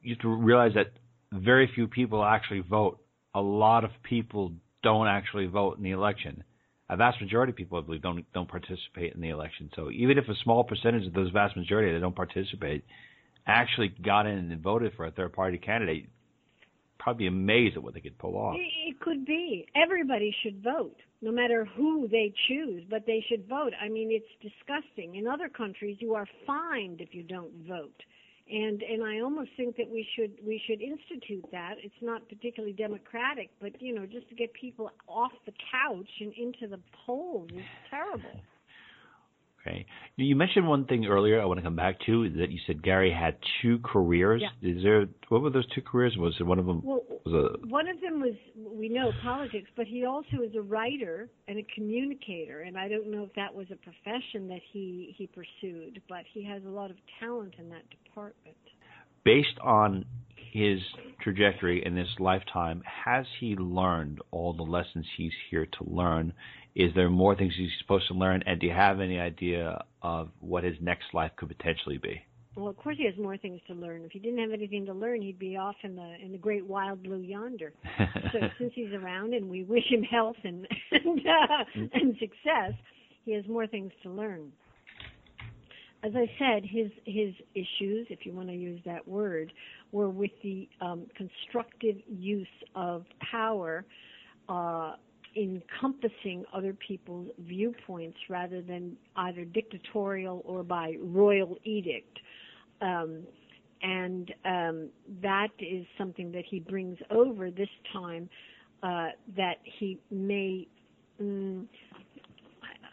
you 0.02 0.14
have 0.14 0.22
to 0.22 0.28
realize 0.28 0.72
that 0.74 0.92
very 1.32 1.70
few 1.74 1.86
people 1.88 2.24
actually 2.24 2.60
vote. 2.60 2.98
A 3.34 3.40
lot 3.40 3.84
of 3.84 3.90
people 4.02 4.52
don't 4.82 5.06
actually 5.06 5.46
vote 5.46 5.78
in 5.78 5.84
the 5.84 5.90
election. 5.90 6.42
A 6.88 6.96
vast 6.96 7.20
majority 7.20 7.50
of 7.50 7.56
people, 7.56 7.78
I 7.78 7.82
believe, 7.82 8.02
don't 8.02 8.24
don't 8.32 8.48
participate 8.48 9.14
in 9.14 9.20
the 9.20 9.30
election. 9.30 9.70
So 9.74 9.90
even 9.90 10.18
if 10.18 10.28
a 10.28 10.34
small 10.44 10.64
percentage 10.64 11.06
of 11.06 11.14
those 11.14 11.30
vast 11.30 11.56
majority 11.56 11.92
that 11.92 12.00
don't 12.00 12.14
participate 12.14 12.84
actually 13.46 13.88
got 13.88 14.26
in 14.26 14.50
and 14.50 14.60
voted 14.60 14.92
for 14.96 15.06
a 15.06 15.10
third 15.10 15.32
party 15.32 15.58
candidate, 15.58 16.08
probably 16.98 17.26
amazed 17.26 17.76
at 17.76 17.82
what 17.82 17.94
they 17.94 18.00
could 18.00 18.18
pull 18.18 18.36
off. 18.36 18.56
It 18.58 18.98
could 19.00 19.24
be. 19.24 19.66
Everybody 19.74 20.34
should 20.42 20.62
vote, 20.62 20.96
no 21.22 21.30
matter 21.30 21.64
who 21.76 22.08
they 22.08 22.32
choose, 22.48 22.82
but 22.90 23.06
they 23.06 23.24
should 23.28 23.48
vote. 23.48 23.72
I 23.80 23.88
mean, 23.88 24.10
it's 24.10 24.26
disgusting. 24.42 25.14
In 25.16 25.26
other 25.26 25.48
countries, 25.48 25.98
you 26.00 26.14
are 26.14 26.26
fined 26.46 27.00
if 27.00 27.14
you 27.14 27.22
don't 27.22 27.52
vote. 27.68 28.02
And 28.48 28.80
and 28.82 29.02
I 29.02 29.20
almost 29.20 29.50
think 29.56 29.76
that 29.76 29.90
we 29.90 30.06
should 30.14 30.32
we 30.46 30.62
should 30.68 30.80
institute 30.80 31.44
that. 31.50 31.74
It's 31.82 32.00
not 32.00 32.28
particularly 32.28 32.74
democratic, 32.74 33.50
but 33.60 33.80
you 33.82 33.92
know, 33.92 34.06
just 34.06 34.28
to 34.28 34.36
get 34.36 34.52
people 34.52 34.90
off 35.08 35.32
the 35.46 35.52
couch 35.72 36.08
and 36.20 36.32
into 36.34 36.68
the 36.68 36.80
polls 37.04 37.50
is 37.52 37.64
terrible. 37.90 38.40
Okay. 39.66 39.86
You 40.16 40.36
mentioned 40.36 40.66
one 40.66 40.84
thing 40.86 41.06
earlier. 41.06 41.40
I 41.40 41.44
want 41.44 41.58
to 41.58 41.64
come 41.64 41.76
back 41.76 41.98
to 42.06 42.30
that. 42.30 42.50
You 42.50 42.58
said 42.66 42.82
Gary 42.82 43.12
had 43.12 43.36
two 43.62 43.78
careers. 43.84 44.42
Yeah. 44.42 44.70
Is 44.70 44.82
there 44.82 45.06
what 45.28 45.42
were 45.42 45.50
those 45.50 45.66
two 45.74 45.82
careers? 45.82 46.16
Was 46.16 46.34
it 46.38 46.44
one 46.44 46.58
of 46.58 46.66
them? 46.66 46.82
Well, 46.84 47.00
was 47.24 47.34
a 47.34 47.66
one 47.66 47.88
of 47.88 48.00
them 48.00 48.20
was 48.20 48.34
we 48.56 48.88
know 48.88 49.12
politics, 49.22 49.68
but 49.76 49.86
he 49.86 50.04
also 50.04 50.42
is 50.44 50.54
a 50.54 50.60
writer 50.62 51.28
and 51.48 51.58
a 51.58 51.66
communicator, 51.74 52.60
and 52.60 52.78
I 52.78 52.88
don't 52.88 53.10
know 53.10 53.24
if 53.24 53.34
that 53.34 53.54
was 53.54 53.66
a 53.72 53.76
profession 53.76 54.48
that 54.48 54.60
he 54.72 55.14
he 55.18 55.26
pursued, 55.26 56.00
but 56.08 56.24
he 56.32 56.44
has 56.44 56.62
a 56.64 56.68
lot 56.68 56.90
of 56.90 56.96
talent 57.20 57.54
in 57.58 57.68
that 57.70 57.82
department. 57.90 58.56
based 59.24 59.58
on 59.60 60.04
his 60.52 60.78
trajectory 61.20 61.84
in 61.84 61.94
this 61.94 62.08
lifetime, 62.18 62.82
has 63.04 63.26
he 63.40 63.56
learned 63.56 64.20
all 64.30 64.54
the 64.54 64.62
lessons 64.62 65.04
he's 65.16 65.32
here 65.50 65.66
to 65.66 65.84
learn? 65.84 66.32
Is 66.76 66.90
there 66.94 67.08
more 67.08 67.34
things 67.34 67.54
he's 67.56 67.70
supposed 67.80 68.06
to 68.08 68.14
learn? 68.14 68.42
And 68.44 68.60
do 68.60 68.66
you 68.66 68.72
have 68.74 69.00
any 69.00 69.18
idea 69.18 69.82
of 70.02 70.28
what 70.40 70.62
his 70.62 70.76
next 70.82 71.06
life 71.14 71.30
could 71.36 71.48
potentially 71.48 71.96
be? 71.96 72.20
Well, 72.54 72.68
of 72.68 72.76
course, 72.76 72.96
he 72.98 73.06
has 73.06 73.14
more 73.16 73.38
things 73.38 73.60
to 73.68 73.74
learn. 73.74 74.02
If 74.04 74.12
he 74.12 74.18
didn't 74.18 74.40
have 74.40 74.52
anything 74.52 74.84
to 74.86 74.92
learn, 74.92 75.22
he'd 75.22 75.38
be 75.38 75.56
off 75.56 75.76
in 75.82 75.96
the 75.96 76.16
in 76.22 76.32
the 76.32 76.38
great 76.38 76.66
wild 76.66 77.02
blue 77.02 77.20
yonder. 77.20 77.72
so 78.32 78.40
since 78.58 78.72
he's 78.74 78.92
around, 78.92 79.32
and 79.32 79.48
we 79.48 79.64
wish 79.64 79.84
him 79.90 80.02
health 80.02 80.36
and 80.44 80.68
and, 80.92 81.20
uh, 81.26 81.64
and 81.94 82.14
success, 82.18 82.72
he 83.24 83.32
has 83.32 83.46
more 83.46 83.66
things 83.66 83.92
to 84.02 84.10
learn. 84.10 84.52
As 86.02 86.12
I 86.14 86.30
said, 86.38 86.62
his 86.64 86.90
his 87.06 87.32
issues, 87.54 88.06
if 88.10 88.26
you 88.26 88.32
want 88.32 88.48
to 88.48 88.54
use 88.54 88.80
that 88.84 89.08
word, 89.08 89.50
were 89.92 90.10
with 90.10 90.32
the 90.42 90.68
um, 90.82 91.06
constructive 91.16 91.96
use 92.06 92.46
of 92.74 93.04
power, 93.30 93.84
uh, 94.48 94.92
encompassing 95.36 96.44
other 96.52 96.74
people's 96.74 97.28
viewpoints 97.40 98.16
rather 98.28 98.62
than 98.62 98.96
either 99.16 99.44
dictatorial 99.44 100.42
or 100.44 100.62
by 100.62 100.96
royal 101.00 101.56
edict. 101.64 102.18
Um, 102.80 103.22
and 103.82 104.34
um, 104.44 104.88
that 105.22 105.48
is 105.58 105.86
something 105.98 106.32
that 106.32 106.44
he 106.48 106.60
brings 106.60 106.98
over 107.10 107.50
this 107.50 107.68
time 107.92 108.28
uh, 108.82 109.08
that 109.36 109.56
he 109.78 109.98
may. 110.10 110.66
Mm, 111.20 111.66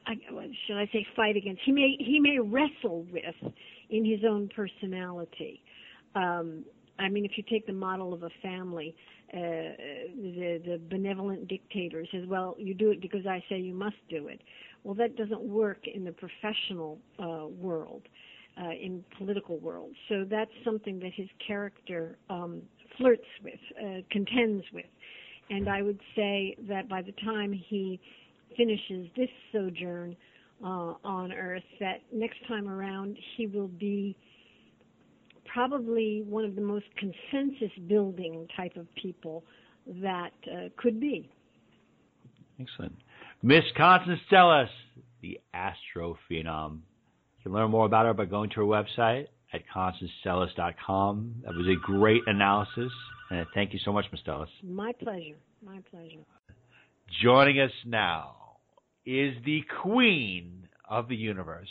I, 0.06 0.14
should 0.68 0.78
I 0.78 0.90
say 0.92 1.06
fight 1.16 1.38
against? 1.38 1.62
He 1.66 1.72
may 1.72 1.96
he 2.00 2.20
may 2.20 2.38
wrestle 2.40 3.06
with 3.12 3.54
in 3.90 4.06
his 4.06 4.20
own 4.28 4.50
personality. 4.54 5.62
Um, 6.16 6.66
I 7.00 7.10
mean, 7.10 7.26
if 7.26 7.32
you 7.38 7.44
take 7.50 7.66
the 7.66 7.74
model 7.74 8.14
of 8.14 8.24
a 8.24 8.30
family, 8.42 8.96
uh, 9.32 9.38
the 10.16 10.62
the 10.66 10.82
benevolent 10.90 11.48
dictator 11.48 12.06
says, 12.12 12.26
"Well, 12.28 12.56
you 12.58 12.74
do 12.74 12.92
it 12.92 13.02
because 13.02 13.26
I 13.26 13.44
say 13.50 13.60
you 13.60 13.74
must 13.74 13.98
do 14.10 14.28
it." 14.28 14.42
Well, 14.84 14.96
that 14.96 15.16
doesn't 15.16 15.42
work 15.42 15.88
in 15.88 16.04
the 16.04 16.12
professional 16.12 17.00
uh, 17.18 17.48
world, 17.48 18.04
uh, 18.62 18.72
in 18.72 19.04
political 19.18 19.58
world. 19.60 19.92
So 20.10 20.26
that's 20.30 20.52
something 20.66 21.00
that 21.00 21.14
his 21.16 21.30
character 21.46 22.18
um, 22.30 22.62
flirts 22.98 23.24
with, 23.44 23.60
uh, 23.82 24.02
contends 24.12 24.66
with, 24.74 24.86
and 25.50 25.70
I 25.70 25.82
would 25.82 26.00
say 26.16 26.56
that 26.68 26.90
by 26.90 27.02
the 27.02 27.14
time 27.24 27.54
he 27.54 28.00
finishes 28.58 29.08
this 29.16 29.30
sojourn 29.52 30.16
uh, 30.64 30.94
on 31.04 31.32
Earth, 31.32 31.64
that 31.80 32.02
next 32.12 32.38
time 32.48 32.68
around 32.68 33.18
he 33.38 33.48
will 33.48 33.70
be 33.70 34.16
probably 35.52 36.24
one 36.28 36.46
of 36.46 36.56
the 36.56 36.62
most 36.62 36.86
consensus 36.98 37.72
building 37.88 38.48
type 38.56 38.76
of 38.78 38.88
people 38.96 39.44
that 40.02 40.32
uh, 40.52 40.70
could 40.78 41.00
be. 41.00 41.30
Excellent. 42.60 42.96
Miss 43.42 43.64
Constance 43.76 44.20
Stellas, 44.32 44.70
the 45.22 45.40
astro 45.54 46.18
phenom. 46.30 46.80
You 47.38 47.44
can 47.44 47.54
learn 47.54 47.72
more 47.72 47.86
about 47.86 48.06
her 48.06 48.14
by 48.14 48.26
going 48.26 48.50
to 48.52 48.56
her 48.58 48.66
website 48.66 49.28
at 49.54 49.62
constancestellas.com. 49.74 51.36
That 51.44 51.54
was 51.54 51.68
a 51.68 51.76
great 51.76 52.22
analysis. 52.28 52.92
And 53.30 53.46
thank 53.54 53.74
you 53.74 53.80
so 53.84 53.92
much, 53.92 54.06
Ms. 54.12 54.22
Stellas. 54.26 54.48
My 54.64 54.92
pleasure. 54.94 55.38
My 55.66 55.80
pleasure. 55.90 56.20
Joining 57.22 57.60
us 57.60 57.72
now 57.86 58.36
is 59.06 59.34
the 59.46 59.64
queen 59.82 60.68
of 60.90 61.08
the 61.08 61.16
universe 61.16 61.70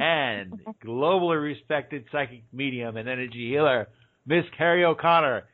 and 0.00 0.60
globally 0.84 1.42
respected 1.42 2.04
psychic 2.12 2.42
medium 2.52 2.96
and 2.96 3.08
energy 3.08 3.50
healer, 3.50 3.88
Miss 4.26 4.44
Carrie 4.56 4.84
O'Connor. 4.84 5.44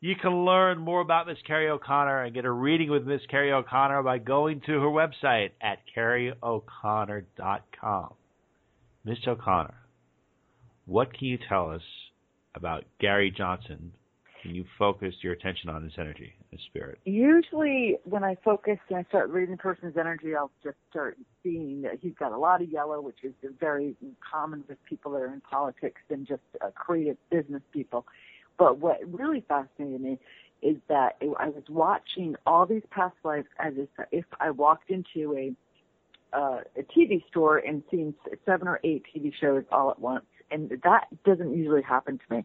You 0.00 0.16
can 0.16 0.44
learn 0.46 0.78
more 0.78 1.00
about 1.00 1.26
Miss 1.26 1.38
Carrie 1.46 1.68
O'Connor 1.68 2.24
and 2.24 2.34
get 2.34 2.46
a 2.46 2.50
reading 2.50 2.90
with 2.90 3.06
Miss 3.06 3.20
Carrie 3.30 3.52
O'Connor 3.52 4.02
by 4.02 4.18
going 4.18 4.60
to 4.66 4.80
her 4.80 4.88
website 4.88 5.50
at 5.60 5.78
carrieoconnor.com. 5.94 8.14
Miss 9.04 9.18
O'Connor, 9.26 9.74
what 10.86 11.12
can 11.12 11.28
you 11.28 11.36
tell 11.48 11.70
us 11.70 11.82
about 12.54 12.84
Gary 12.98 13.30
Johnson 13.30 13.92
when 14.44 14.54
you 14.54 14.64
focus 14.78 15.14
your 15.22 15.34
attention 15.34 15.68
on 15.68 15.82
his 15.82 15.92
energy, 15.98 16.32
spirit? 16.58 16.98
Usually, 17.04 17.98
when 18.04 18.24
I 18.24 18.36
focus 18.44 18.78
and 18.88 18.98
I 18.98 19.04
start 19.08 19.30
reading 19.30 19.52
the 19.52 19.62
person's 19.62 19.96
energy, 19.96 20.34
I'll 20.34 20.50
just 20.62 20.76
start 20.90 21.16
seeing 21.42 21.82
that 21.82 21.98
he's 22.00 22.14
got 22.18 22.32
a 22.32 22.38
lot 22.38 22.62
of 22.62 22.70
yellow, 22.70 23.00
which 23.00 23.18
is 23.22 23.32
very 23.58 23.96
common 24.20 24.64
with 24.68 24.78
people 24.84 25.12
that 25.12 25.22
are 25.22 25.32
in 25.32 25.40
politics 25.40 26.00
and 26.10 26.26
just 26.26 26.42
uh, 26.60 26.70
creative 26.74 27.16
business 27.30 27.62
people. 27.72 28.06
But 28.58 28.78
what 28.78 28.98
really 29.10 29.44
fascinated 29.48 30.00
me 30.00 30.18
is 30.62 30.76
that 30.88 31.16
it, 31.20 31.32
I 31.38 31.48
was 31.48 31.62
watching 31.68 32.36
all 32.46 32.66
these 32.66 32.82
past 32.90 33.16
lives 33.24 33.48
as 33.58 33.74
if, 33.76 33.88
if 34.12 34.24
I 34.38 34.50
walked 34.50 34.90
into 34.90 35.34
a 35.36 35.54
uh, 36.32 36.60
a 36.76 36.82
TV 36.82 37.26
store 37.28 37.58
and 37.58 37.82
seen 37.90 38.14
seven 38.46 38.68
or 38.68 38.78
eight 38.84 39.04
TV 39.12 39.32
shows 39.34 39.64
all 39.72 39.90
at 39.90 39.98
once, 39.98 40.26
and 40.50 40.70
that 40.84 41.06
doesn't 41.24 41.56
usually 41.56 41.82
happen 41.82 42.18
to 42.18 42.36
me. 42.36 42.44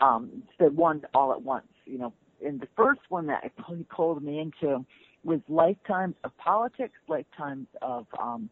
Um, 0.00 0.42
the 0.60 0.66
one 0.66 1.02
all 1.14 1.32
at 1.32 1.42
once, 1.42 1.66
you 1.86 1.98
know. 1.98 2.12
And 2.44 2.60
the 2.60 2.68
first 2.76 3.00
one 3.08 3.26
that 3.26 3.50
he 3.68 3.84
pulled 3.84 4.22
me 4.22 4.40
into 4.40 4.84
was 5.24 5.40
lifetimes 5.48 6.14
of 6.24 6.36
politics, 6.38 6.94
lifetimes 7.08 7.66
of 7.82 8.06
um, 8.18 8.48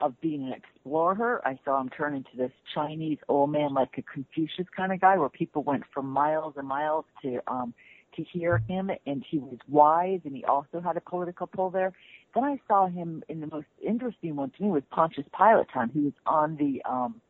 of 0.00 0.20
being 0.20 0.42
an 0.44 0.52
explorer. 0.52 1.40
I 1.46 1.58
saw 1.64 1.80
him 1.80 1.88
turn 1.88 2.14
into 2.14 2.36
this 2.36 2.50
Chinese 2.74 3.18
old 3.28 3.50
man, 3.50 3.74
like 3.74 3.96
a 3.96 4.02
Confucius 4.02 4.66
kind 4.76 4.92
of 4.92 5.00
guy, 5.00 5.16
where 5.16 5.28
people 5.28 5.62
went 5.62 5.84
for 5.92 6.02
miles 6.02 6.54
and 6.56 6.66
miles 6.66 7.04
to 7.22 7.40
um, 7.46 7.74
to 8.16 8.22
hear 8.22 8.58
him, 8.68 8.90
and 9.06 9.24
he 9.28 9.38
was 9.38 9.58
wise, 9.68 10.20
and 10.24 10.36
he 10.36 10.44
also 10.44 10.80
had 10.80 10.96
a 10.96 11.00
political 11.00 11.46
pull 11.46 11.70
there. 11.70 11.92
Then 12.34 12.44
I 12.44 12.60
saw 12.68 12.86
him 12.86 13.22
in 13.28 13.40
the 13.40 13.46
most 13.46 13.66
interesting 13.84 14.36
one 14.36 14.50
to 14.50 14.62
me 14.62 14.70
was 14.70 14.82
Pontius 14.90 15.26
Pilate 15.36 15.68
time. 15.72 15.90
He 15.92 16.00
was 16.00 16.12
on 16.26 16.56
the 16.56 16.82
um, 16.88 17.20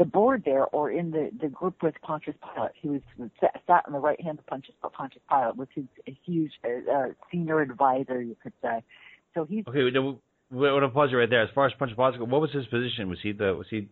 the 0.00 0.06
board 0.06 0.42
there, 0.46 0.64
or 0.64 0.90
in 0.90 1.10
the 1.10 1.30
the 1.40 1.48
group 1.48 1.82
with 1.82 1.94
Pontius 2.02 2.34
Pilate. 2.42 2.72
He 2.80 2.88
was 2.88 3.02
sat, 3.38 3.84
on 3.86 3.92
the 3.92 3.98
right 3.98 4.20
hand 4.20 4.38
of 4.38 4.46
Pontius 4.46 4.74
Pontius 4.82 5.22
Pilate, 5.28 5.56
was 5.56 5.68
his 5.74 5.84
a 6.08 6.18
huge 6.24 6.52
uh, 6.64 6.90
uh, 6.90 7.06
senior 7.30 7.60
advisor, 7.60 8.20
you 8.22 8.34
could 8.42 8.54
say. 8.62 8.82
So 9.34 9.44
he's 9.44 9.64
Okay, 9.68 9.82
we 9.82 9.92
want 10.50 10.82
to 10.82 10.88
pause 10.88 11.10
you 11.12 11.18
right 11.18 11.28
there. 11.28 11.42
As 11.42 11.50
far 11.54 11.66
as 11.66 11.72
Pontius, 11.78 11.98
what 11.98 12.40
was 12.40 12.50
his 12.50 12.66
position? 12.66 13.10
Was 13.10 13.18
he 13.22 13.32
the 13.32 13.54
was 13.54 13.66
he 13.68 13.88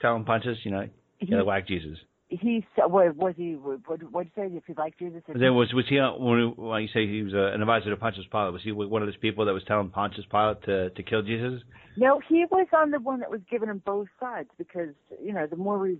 telling 0.00 0.24
Pontius, 0.24 0.58
You 0.62 0.70
know, 0.70 0.88
you 1.18 1.28
gotta 1.28 1.44
whack 1.44 1.66
Jesus. 1.66 1.98
He 2.28 2.64
what 2.76 3.16
was 3.16 3.34
he? 3.36 3.54
What 3.54 3.80
what 3.86 4.00
did 4.00 4.32
you 4.36 4.50
say? 4.50 4.56
If 4.56 4.64
he 4.66 4.74
liked 4.74 4.98
Jesus? 4.98 5.22
Then 5.26 5.54
was 5.54 5.72
was 5.72 5.86
he 5.88 5.98
uh, 5.98 6.12
when, 6.12 6.52
when 6.56 6.82
you 6.82 6.88
say 6.88 7.06
he 7.06 7.22
was 7.22 7.32
uh, 7.32 7.54
an 7.54 7.62
advisor 7.62 7.88
to 7.90 7.96
Pontius 7.96 8.26
Pilate? 8.30 8.52
Was 8.52 8.62
he 8.62 8.72
one 8.72 9.00
of 9.00 9.08
those 9.08 9.16
people 9.16 9.46
that 9.46 9.54
was 9.54 9.62
telling 9.66 9.88
Pontius 9.88 10.26
Pilate 10.30 10.62
to 10.64 10.90
to 10.90 11.02
kill 11.02 11.22
Jesus? 11.22 11.62
No, 11.96 12.20
he 12.28 12.44
was 12.50 12.66
on 12.76 12.90
the 12.90 13.00
one 13.00 13.20
that 13.20 13.30
was 13.30 13.40
giving 13.50 13.68
him 13.70 13.82
both 13.84 14.08
sides 14.20 14.50
because 14.58 14.90
you 15.22 15.32
know 15.32 15.46
the 15.46 15.56
more 15.56 15.78
we 15.78 15.98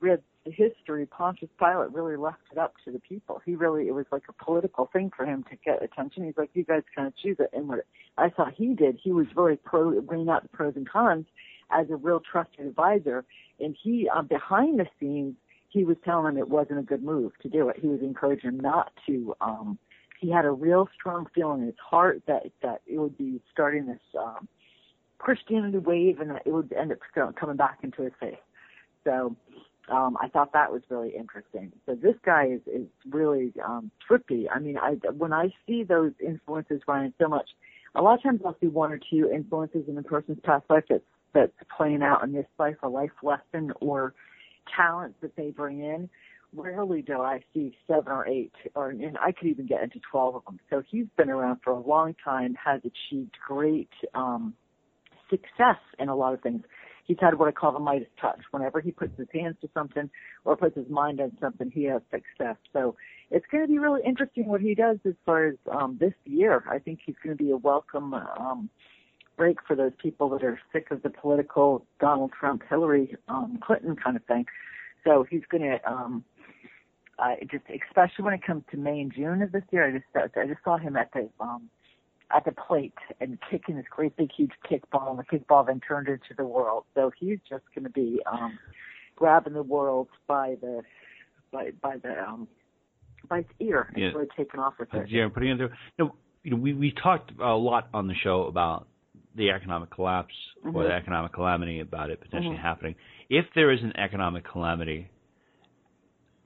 read 0.00 0.20
the 0.44 0.50
history, 0.50 1.06
Pontius 1.06 1.50
Pilate 1.58 1.92
really 1.92 2.16
left 2.16 2.42
it 2.50 2.58
up 2.58 2.74
to 2.84 2.90
the 2.90 2.98
people. 2.98 3.40
He 3.46 3.54
really 3.54 3.86
it 3.86 3.94
was 3.94 4.06
like 4.10 4.24
a 4.28 4.44
political 4.44 4.90
thing 4.92 5.12
for 5.16 5.24
him 5.24 5.44
to 5.48 5.56
get 5.64 5.82
attention. 5.82 6.24
He's 6.24 6.36
like, 6.36 6.50
you 6.54 6.64
guys 6.64 6.82
kind 6.94 7.06
of 7.06 7.16
choose 7.16 7.36
it. 7.38 7.50
And 7.52 7.68
what 7.68 7.86
I 8.16 8.30
thought 8.30 8.52
he 8.52 8.74
did, 8.74 8.98
he 9.02 9.12
was 9.12 9.26
very 9.32 9.56
pro 9.56 10.00
bringing 10.00 10.28
out 10.28 10.42
the 10.42 10.48
pros 10.48 10.74
and 10.74 10.88
cons 10.88 11.26
as 11.70 11.86
a 11.90 11.96
real 11.96 12.20
trusted 12.20 12.66
advisor, 12.66 13.24
and 13.60 13.76
he 13.80 14.08
um, 14.08 14.26
behind 14.26 14.80
the 14.80 14.86
scenes 14.98 15.36
he 15.68 15.84
was 15.84 15.96
telling 16.04 16.32
him 16.32 16.38
it 16.38 16.48
wasn't 16.48 16.78
a 16.78 16.82
good 16.82 17.02
move 17.02 17.32
to 17.42 17.48
do 17.48 17.68
it. 17.68 17.76
He 17.80 17.88
was 17.88 18.00
encouraging 18.00 18.50
him 18.50 18.60
not 18.60 18.92
to. 19.06 19.34
Um, 19.40 19.78
he 20.20 20.30
had 20.30 20.44
a 20.44 20.50
real 20.50 20.88
strong 20.94 21.26
feeling 21.34 21.60
in 21.60 21.66
his 21.66 21.76
heart 21.78 22.22
that 22.26 22.50
that 22.62 22.80
it 22.86 22.98
would 22.98 23.16
be 23.16 23.40
starting 23.52 23.86
this 23.86 24.00
um, 24.18 24.48
Christianity 25.18 25.78
wave, 25.78 26.20
and 26.20 26.30
that 26.30 26.42
it 26.46 26.52
would 26.52 26.72
end 26.72 26.92
up 26.92 26.98
coming 27.36 27.56
back 27.56 27.78
into 27.82 28.02
his 28.02 28.12
faith. 28.18 28.38
So 29.04 29.36
um, 29.90 30.16
I 30.20 30.28
thought 30.28 30.52
that 30.52 30.72
was 30.72 30.82
really 30.88 31.14
interesting. 31.16 31.72
So 31.86 31.94
this 31.94 32.16
guy 32.24 32.46
is 32.46 32.60
is 32.66 32.86
really 33.08 33.52
um, 33.64 33.90
trippy. 34.08 34.46
I 34.52 34.58
mean, 34.58 34.78
I 34.78 34.96
when 35.16 35.32
I 35.32 35.52
see 35.66 35.84
those 35.84 36.12
influences 36.24 36.82
running 36.86 37.12
so 37.20 37.28
much, 37.28 37.50
a 37.94 38.02
lot 38.02 38.14
of 38.14 38.22
times 38.22 38.40
I'll 38.44 38.56
see 38.60 38.66
one 38.66 38.92
or 38.92 38.98
two 38.98 39.30
influences 39.32 39.84
in 39.88 39.96
a 39.98 40.02
person's 40.02 40.40
past 40.42 40.64
life 40.68 40.84
that's 40.88 41.04
that's 41.34 41.52
playing 41.76 42.02
out 42.02 42.24
in 42.24 42.32
this 42.32 42.46
life, 42.58 42.76
a 42.82 42.88
life 42.88 43.10
lesson 43.22 43.72
or 43.80 44.14
talents 44.76 45.16
that 45.22 45.36
they 45.36 45.50
bring 45.50 45.80
in, 45.80 46.08
rarely 46.54 47.02
do 47.02 47.20
I 47.20 47.40
see 47.52 47.76
seven 47.86 48.12
or 48.12 48.26
eight, 48.26 48.52
or 48.74 48.90
and 48.90 49.18
I 49.18 49.32
could 49.32 49.48
even 49.48 49.66
get 49.66 49.82
into 49.82 50.00
twelve 50.10 50.36
of 50.36 50.44
them. 50.44 50.58
So 50.70 50.82
he's 50.90 51.06
been 51.16 51.30
around 51.30 51.60
for 51.62 51.72
a 51.72 51.80
long 51.80 52.14
time, 52.24 52.54
has 52.62 52.80
achieved 52.80 53.36
great 53.46 53.90
um, 54.14 54.54
success 55.30 55.80
in 55.98 56.08
a 56.08 56.16
lot 56.16 56.34
of 56.34 56.40
things. 56.40 56.62
He's 57.04 57.16
had 57.20 57.38
what 57.38 57.48
I 57.48 57.52
call 57.52 57.72
the 57.72 57.78
Midas 57.78 58.08
touch. 58.20 58.40
Whenever 58.50 58.80
he 58.80 58.90
puts 58.90 59.16
his 59.18 59.28
hands 59.32 59.56
to 59.62 59.68
something 59.72 60.10
or 60.44 60.56
puts 60.56 60.76
his 60.76 60.88
mind 60.90 61.20
on 61.20 61.32
something, 61.40 61.70
he 61.70 61.84
has 61.84 62.02
success. 62.10 62.56
So 62.72 62.96
it's 63.30 63.46
going 63.50 63.64
to 63.64 63.68
be 63.68 63.78
really 63.78 64.02
interesting 64.06 64.46
what 64.46 64.60
he 64.60 64.74
does 64.74 64.98
as 65.06 65.14
far 65.24 65.46
as 65.48 65.54
um, 65.72 65.96
this 65.98 66.12
year. 66.26 66.64
I 66.70 66.78
think 66.78 67.00
he's 67.04 67.16
going 67.24 67.36
to 67.36 67.42
be 67.42 67.50
a 67.50 67.56
welcome 67.56 68.12
um, 68.12 68.68
break 69.38 69.58
for 69.66 69.74
those 69.74 69.92
people 70.02 70.28
that 70.30 70.42
are 70.44 70.60
sick 70.72 70.88
of 70.90 71.02
the 71.02 71.10
political 71.10 71.86
Donald 72.00 72.32
Trump, 72.38 72.62
Hillary 72.68 73.16
um, 73.28 73.58
Clinton 73.62 73.96
kind 73.96 74.16
of 74.16 74.24
thing. 74.24 74.44
So 75.04 75.24
he's 75.30 75.42
going 75.50 75.62
to 75.62 75.90
um, 75.90 76.24
uh, 77.18 77.36
just, 77.50 77.64
especially 77.88 78.24
when 78.24 78.34
it 78.34 78.42
comes 78.44 78.64
to 78.72 78.76
May 78.76 79.00
and 79.00 79.12
June 79.14 79.40
of 79.40 79.52
this 79.52 79.62
year. 79.70 79.88
I 79.88 79.92
just 79.92 80.36
I 80.36 80.46
just 80.46 80.62
saw 80.64 80.76
him 80.76 80.96
at 80.96 81.10
the 81.12 81.28
um, 81.40 81.70
at 82.34 82.44
the 82.44 82.52
plate 82.52 82.94
and 83.20 83.38
kicking 83.50 83.76
this 83.76 83.86
great 83.90 84.16
big 84.16 84.30
huge 84.36 84.52
kickball, 84.70 85.10
and 85.10 85.18
the 85.18 85.24
kickball 85.24 85.66
then 85.66 85.80
turned 85.80 86.08
into 86.08 86.34
the 86.36 86.44
world. 86.44 86.84
So 86.94 87.10
he's 87.18 87.38
just 87.48 87.64
going 87.74 87.84
to 87.84 87.90
be 87.90 88.20
um, 88.30 88.58
grabbing 89.16 89.54
the 89.54 89.62
world 89.62 90.08
by 90.26 90.56
the 90.60 90.82
by 91.52 91.70
by 91.80 91.96
the 91.96 92.20
um, 92.20 92.48
by 93.28 93.38
its 93.38 93.50
ear 93.60 93.90
and 93.94 94.02
yeah. 94.02 94.10
really 94.10 94.28
taking 94.36 94.60
off 94.60 94.74
with 94.78 94.92
it. 94.92 95.08
Yeah, 95.08 95.28
putting 95.32 95.50
it 95.50 95.56
through. 95.56 95.70
You 95.98 96.04
know, 96.04 96.14
you 96.42 96.50
know, 96.50 96.56
we 96.56 96.74
we 96.74 96.92
talked 96.92 97.32
a 97.40 97.54
lot 97.54 97.88
on 97.94 98.06
the 98.06 98.14
show 98.14 98.44
about 98.44 98.86
the 99.38 99.50
economic 99.50 99.90
collapse 99.90 100.34
mm-hmm. 100.64 100.76
or 100.76 100.84
the 100.84 100.92
economic 100.92 101.32
calamity 101.32 101.80
about 101.80 102.10
it 102.10 102.20
potentially 102.20 102.56
mm-hmm. 102.56 102.62
happening. 102.62 102.94
If 103.30 103.46
there 103.54 103.70
is 103.70 103.80
an 103.82 103.96
economic 103.96 104.44
calamity, 104.44 105.10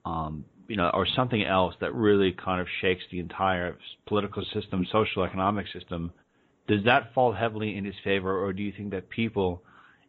um, 0.05 0.45
you 0.69 0.77
know, 0.77 0.91
or 0.95 1.07
something 1.17 1.43
else 1.43 1.75
that 1.81 1.95
really 1.95 2.33
kind 2.33 2.61
of 2.61 2.67
shakes 2.81 3.03
the 3.11 3.19
entire 3.19 3.77
political 4.07 4.45
system, 4.55 4.87
social 4.93 5.25
economic 5.25 5.67
system, 5.73 6.13
does 6.69 6.85
that 6.85 7.13
fall 7.15 7.33
heavily 7.33 7.77
in 7.77 7.85
his 7.85 7.95
favor, 8.05 8.39
or 8.45 8.53
do 8.53 8.63
you 8.63 8.73
think 8.77 8.91
that 8.93 9.09
people 9.11 9.63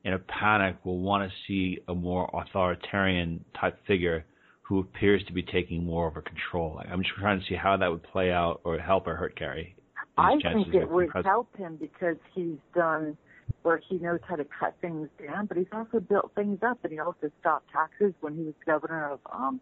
in 0.04 0.14
a 0.14 0.20
panic 0.20 0.78
will 0.84 1.00
want 1.00 1.30
to 1.30 1.36
see 1.48 1.80
a 1.88 1.96
more 1.96 2.30
authoritarian 2.34 3.44
type 3.60 3.78
figure 3.88 4.26
who 4.62 4.80
appears 4.80 5.24
to 5.26 5.34
be 5.34 5.44
taking 5.44 5.84
more 5.84 6.08
of 6.08 6.18
a 6.18 6.22
control? 6.22 6.80
I'm 6.90 7.02
just 7.02 7.16
trying 7.16 7.40
to 7.40 7.46
see 7.48 7.56
how 7.56 7.78
that 7.78 7.90
would 7.90 8.04
play 8.04 8.32
out 8.32 8.62
or 8.64 8.78
help 8.78 9.08
or 9.08 9.16
hurt 9.16 9.36
Gary. 9.38 9.76
I 10.18 10.36
think 10.41 10.74
it 10.74 10.89
would 10.89 11.09
help 11.24 11.55
him 11.57 11.78
because 11.78 12.18
he's 12.36 12.57
done 12.76 13.18
where 13.64 13.82
he 13.89 13.97
knows 13.97 14.20
how 14.28 14.36
to 14.36 14.45
cut 14.59 14.76
things 14.82 15.09
down, 15.26 15.45
but 15.47 15.57
he's 15.57 15.68
also 15.72 15.99
built 15.99 16.32
things 16.36 16.59
up, 16.61 16.80
and 16.84 16.93
he 16.93 16.99
also 16.99 17.32
stopped 17.39 17.70
taxes 17.72 18.14
when 18.22 18.36
he 18.36 18.43
was 18.43 18.53
governor 18.66 19.11
of 19.11 19.20
um 19.32 19.59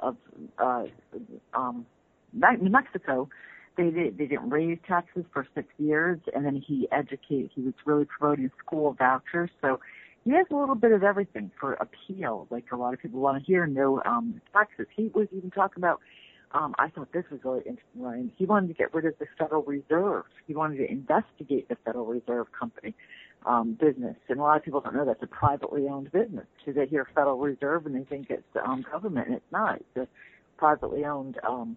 of 0.00 0.16
uh 0.58 0.84
um 1.54 1.86
New 2.32 2.70
Mexico. 2.70 3.28
They 3.76 3.90
did, 3.90 4.16
they 4.16 4.26
didn't 4.26 4.48
raise 4.48 4.78
taxes 4.88 5.24
for 5.32 5.46
six 5.54 5.68
years, 5.78 6.18
and 6.34 6.44
then 6.46 6.62
he 6.66 6.88
educated. 6.92 7.50
He 7.54 7.62
was 7.62 7.74
really 7.84 8.06
promoting 8.06 8.50
school 8.64 8.94
vouchers, 8.98 9.50
so 9.60 9.80
he 10.24 10.32
has 10.32 10.46
a 10.50 10.56
little 10.56 10.74
bit 10.74 10.92
of 10.92 11.02
everything 11.02 11.50
for 11.60 11.74
appeal. 11.74 12.46
Like 12.50 12.64
a 12.72 12.76
lot 12.76 12.94
of 12.94 13.00
people 13.00 13.20
want 13.20 13.38
to 13.38 13.46
hear 13.46 13.66
no 13.66 14.02
um 14.04 14.40
taxes. 14.52 14.86
He 14.94 15.10
was 15.14 15.28
even 15.32 15.50
talking 15.50 15.82
about 15.82 16.00
um, 16.52 16.74
I 16.78 16.88
thought 16.88 17.12
this 17.12 17.24
was 17.30 17.40
really 17.44 17.60
interesting, 17.60 18.02
Ryan. 18.02 18.32
He 18.36 18.46
wanted 18.46 18.68
to 18.68 18.74
get 18.74 18.94
rid 18.94 19.04
of 19.04 19.14
the 19.18 19.26
Federal 19.38 19.62
Reserve. 19.62 20.24
He 20.46 20.54
wanted 20.54 20.78
to 20.78 20.90
investigate 20.90 21.68
the 21.68 21.76
Federal 21.84 22.06
Reserve 22.06 22.46
Company 22.58 22.94
um, 23.44 23.76
business. 23.80 24.16
And 24.28 24.38
a 24.38 24.42
lot 24.42 24.56
of 24.56 24.62
people 24.64 24.80
don't 24.80 24.94
know 24.94 25.04
that's 25.04 25.22
a 25.22 25.26
privately 25.26 25.88
owned 25.88 26.10
business. 26.12 26.46
So 26.64 26.72
they 26.72 26.86
hear 26.86 27.06
Federal 27.14 27.38
Reserve 27.38 27.86
and 27.86 27.94
they 27.94 28.04
think 28.04 28.30
it's 28.30 28.42
um, 28.64 28.84
government, 28.90 29.28
it's 29.30 29.52
not. 29.52 29.76
It's 29.76 29.96
a 29.96 30.08
privately 30.58 31.04
owned 31.04 31.38
um, 31.46 31.76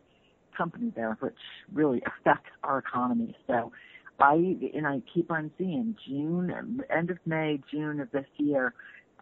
company 0.55 0.91
there, 0.95 1.17
which 1.19 1.33
really 1.73 2.01
affects 2.21 2.49
our 2.63 2.79
economy. 2.79 3.35
So 3.47 3.71
I 4.19 4.33
and 4.73 4.85
I 4.85 5.01
keep 5.13 5.31
on 5.31 5.51
seeing 5.57 5.95
June, 6.07 6.81
end 6.89 7.09
of 7.09 7.17
May, 7.25 7.59
June 7.71 7.99
of 7.99 8.11
this 8.11 8.25
year 8.37 8.73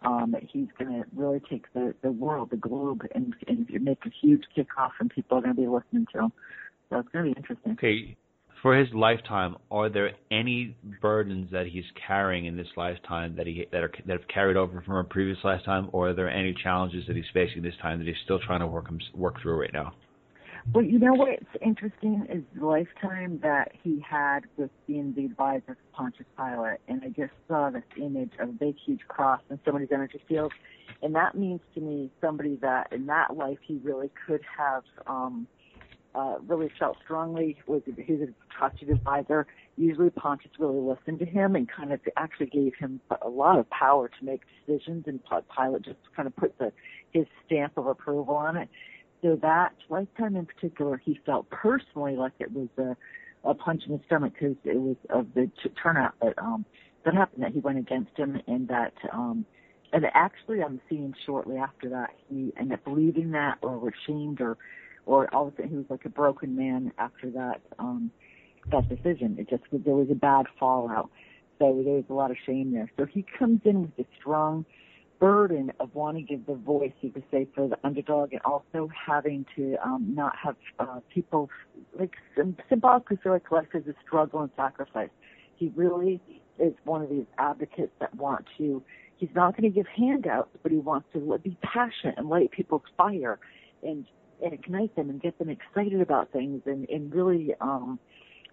um, 0.04 0.34
he's 0.52 0.68
going 0.78 0.92
to 0.92 1.04
really 1.14 1.40
take 1.50 1.72
the, 1.74 1.94
the 2.02 2.12
world, 2.12 2.50
the 2.50 2.56
globe, 2.56 3.02
and, 3.14 3.34
and 3.46 3.68
make 3.82 3.98
a 4.06 4.10
huge 4.22 4.44
kickoff, 4.56 4.90
and 5.00 5.10
people 5.10 5.38
are 5.38 5.40
going 5.40 5.54
to 5.54 5.60
be 5.60 5.66
listening 5.66 6.06
to 6.12 6.20
him. 6.24 6.32
So 6.90 6.98
it's 6.98 7.08
going 7.10 7.26
to 7.26 7.30
be 7.32 7.36
interesting. 7.36 7.72
Okay. 7.72 8.16
For 8.62 8.76
his 8.76 8.88
lifetime, 8.92 9.56
are 9.70 9.88
there 9.88 10.12
any 10.32 10.76
burdens 11.00 11.52
that 11.52 11.66
he's 11.68 11.84
carrying 12.06 12.46
in 12.46 12.56
this 12.56 12.66
lifetime 12.76 13.36
that 13.36 13.46
he 13.46 13.66
that 13.70 13.82
are 13.84 13.92
that 14.06 14.18
have 14.18 14.28
carried 14.28 14.56
over 14.56 14.82
from 14.84 14.96
a 14.96 15.04
previous 15.04 15.38
lifetime, 15.44 15.88
or 15.92 16.08
are 16.08 16.14
there 16.14 16.28
any 16.28 16.54
challenges 16.60 17.04
that 17.06 17.14
he's 17.14 17.24
facing 17.32 17.62
this 17.62 17.74
time 17.80 17.98
that 17.98 18.08
he's 18.08 18.16
still 18.24 18.40
trying 18.40 18.58
to 18.58 18.66
work 18.66 18.86
work 19.14 19.40
through 19.40 19.60
right 19.60 19.72
now? 19.72 19.92
Well, 20.72 20.84
you 20.84 20.98
know 20.98 21.14
what's 21.14 21.44
interesting 21.62 22.26
is 22.30 22.42
the 22.54 22.66
lifetime 22.66 23.40
that 23.42 23.72
he 23.82 24.04
had 24.08 24.40
with 24.56 24.70
being 24.86 25.14
the 25.14 25.24
advisor 25.24 25.72
of 25.72 25.92
Pontius 25.92 26.26
Pilate, 26.36 26.78
and 26.88 27.02
I 27.02 27.08
just 27.08 27.32
saw 27.46 27.70
this 27.70 27.82
image 27.96 28.32
of 28.38 28.50
a 28.50 28.52
big, 28.52 28.76
huge 28.84 29.00
cross 29.08 29.40
in 29.50 29.58
somebody's 29.64 29.88
energy 29.92 30.20
field, 30.28 30.52
and 31.02 31.14
that 31.14 31.34
means 31.34 31.60
to 31.74 31.80
me 31.80 32.10
somebody 32.20 32.56
that 32.56 32.92
in 32.92 33.06
that 33.06 33.36
life 33.36 33.58
he 33.66 33.80
really 33.82 34.10
could 34.26 34.42
have 34.58 34.82
um, 35.06 35.46
uh, 36.14 36.36
really 36.46 36.70
felt 36.78 36.98
strongly 37.02 37.56
was 37.66 37.82
he's 37.86 38.20
a 38.20 38.28
trusted 38.56 38.90
advisor. 38.90 39.46
Usually 39.76 40.10
Pontius 40.10 40.52
really 40.58 40.80
listened 40.80 41.20
to 41.20 41.24
him 41.24 41.54
and 41.54 41.68
kind 41.68 41.92
of 41.92 42.00
actually 42.16 42.46
gave 42.46 42.74
him 42.78 43.00
a 43.22 43.28
lot 43.28 43.58
of 43.58 43.70
power 43.70 44.08
to 44.08 44.24
make 44.24 44.42
decisions, 44.66 45.04
and 45.06 45.20
Pilate 45.56 45.82
just 45.82 45.98
kind 46.14 46.26
of 46.26 46.36
put 46.36 46.58
the 46.58 46.72
his 47.12 47.26
stamp 47.46 47.78
of 47.78 47.86
approval 47.86 48.34
on 48.34 48.56
it 48.56 48.68
so 49.22 49.38
that 49.42 49.74
lifetime 49.88 50.36
in 50.36 50.46
particular, 50.46 51.00
he 51.04 51.20
felt 51.26 51.48
personally 51.50 52.16
like 52.16 52.32
it 52.38 52.52
was 52.52 52.68
a, 52.78 52.96
a 53.48 53.54
punch 53.54 53.82
in 53.86 53.92
the 53.92 54.00
stomach 54.06 54.34
because 54.34 54.56
it 54.64 54.76
was 54.76 54.96
of 55.10 55.26
the 55.34 55.50
t- 55.62 55.70
turnout 55.82 56.14
that 56.20 56.38
um 56.38 56.64
that 57.04 57.14
happened 57.14 57.42
that 57.42 57.52
he 57.52 57.60
went 57.60 57.78
against 57.78 58.16
him 58.16 58.40
and 58.46 58.68
that 58.68 58.92
um 59.12 59.44
and 59.92 60.04
actually 60.14 60.62
I'm 60.62 60.80
seeing 60.88 61.14
shortly 61.24 61.56
after 61.56 61.88
that 61.90 62.10
he 62.28 62.52
ended 62.58 62.78
up 62.78 62.84
believing 62.84 63.30
that 63.32 63.58
or 63.62 63.78
was 63.78 63.92
shamed 64.06 64.40
or 64.40 64.56
or 65.06 65.32
all 65.34 65.48
of 65.48 65.54
a 65.54 65.56
sudden 65.56 65.70
he 65.70 65.76
was 65.76 65.86
like 65.88 66.04
a 66.04 66.10
broken 66.10 66.56
man 66.56 66.92
after 66.98 67.30
that 67.30 67.60
um 67.78 68.10
that 68.70 68.88
decision. 68.88 69.36
It 69.38 69.48
just 69.48 69.62
there 69.72 69.94
was 69.94 70.08
a 70.10 70.14
bad 70.14 70.46
fallout. 70.58 71.10
So 71.58 71.82
there 71.84 71.94
was 71.94 72.04
a 72.08 72.14
lot 72.14 72.30
of 72.30 72.36
shame 72.46 72.72
there. 72.72 72.90
So 72.96 73.06
he 73.06 73.24
comes 73.38 73.60
in 73.64 73.82
with 73.82 73.98
a 73.98 74.04
strong 74.20 74.64
burden 75.18 75.72
of 75.80 75.94
wanting 75.94 76.26
to 76.26 76.34
give 76.36 76.46
the 76.46 76.54
voice, 76.54 76.92
you 77.00 77.10
could 77.10 77.24
say, 77.30 77.46
for 77.54 77.68
the 77.68 77.76
underdog, 77.84 78.32
and 78.32 78.40
also 78.42 78.88
having 79.06 79.44
to 79.56 79.76
um, 79.84 80.12
not 80.14 80.34
have 80.36 80.56
uh, 80.78 81.00
people 81.12 81.50
like 81.98 82.12
symbolically 82.68 83.18
feel 83.22 83.32
like 83.32 83.50
life 83.50 83.68
is 83.74 83.86
a 83.86 83.94
struggle 84.06 84.40
and 84.40 84.50
sacrifice. 84.56 85.10
He 85.56 85.72
really 85.74 86.20
is 86.58 86.72
one 86.84 87.02
of 87.02 87.10
these 87.10 87.26
advocates 87.38 87.92
that 88.00 88.14
want 88.14 88.44
to. 88.58 88.82
He's 89.16 89.30
not 89.34 89.56
going 89.56 89.70
to 89.70 89.74
give 89.74 89.86
handouts, 89.86 90.50
but 90.62 90.70
he 90.70 90.78
wants 90.78 91.08
to 91.12 91.38
be 91.42 91.56
passionate 91.62 92.14
and 92.16 92.28
light 92.28 92.50
people's 92.50 92.82
fire, 92.96 93.38
and 93.82 94.04
and 94.42 94.52
ignite 94.52 94.94
them 94.94 95.10
and 95.10 95.20
get 95.20 95.36
them 95.38 95.48
excited 95.48 96.00
about 96.00 96.30
things, 96.32 96.62
and 96.66 96.88
and 96.88 97.12
really 97.12 97.54
um, 97.60 97.98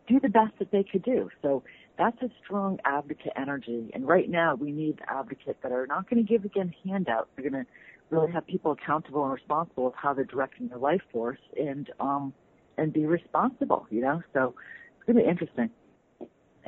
do 0.08 0.20
the 0.20 0.30
best 0.30 0.54
that 0.60 0.72
they 0.72 0.84
could 0.84 1.04
do. 1.04 1.30
So 1.42 1.64
that's 1.98 2.22
a 2.22 2.30
strong 2.44 2.80
advocate 2.86 3.34
energy. 3.36 3.90
And 3.94 4.08
right 4.08 4.30
now 4.30 4.56
we 4.56 4.72
need 4.72 5.00
advocates 5.08 5.60
that 5.64 5.72
are 5.72 5.88
not 5.88 6.10
going 6.10 6.26
to 6.26 6.32
give 6.32 6.46
again 6.46 6.74
handouts. 6.86 7.30
They're 7.36 7.50
going 7.50 7.64
to 7.64 7.70
really 8.10 8.32
have 8.32 8.46
people 8.48 8.72
accountable 8.72 9.24
and 9.24 9.34
responsible 9.34 9.88
of 9.88 9.94
how 9.96 10.14
they're 10.14 10.26
directing 10.26 10.68
their 10.68 10.78
life 10.78 11.02
force 11.12 11.40
and 11.58 11.90
um 12.00 12.34
and 12.78 12.92
be 12.92 13.06
responsible, 13.06 13.88
you 13.90 14.02
know. 14.02 14.22
So 14.34 14.54
it's 14.98 15.06
gonna 15.08 15.22
be 15.22 15.30
interesting. 15.30 15.70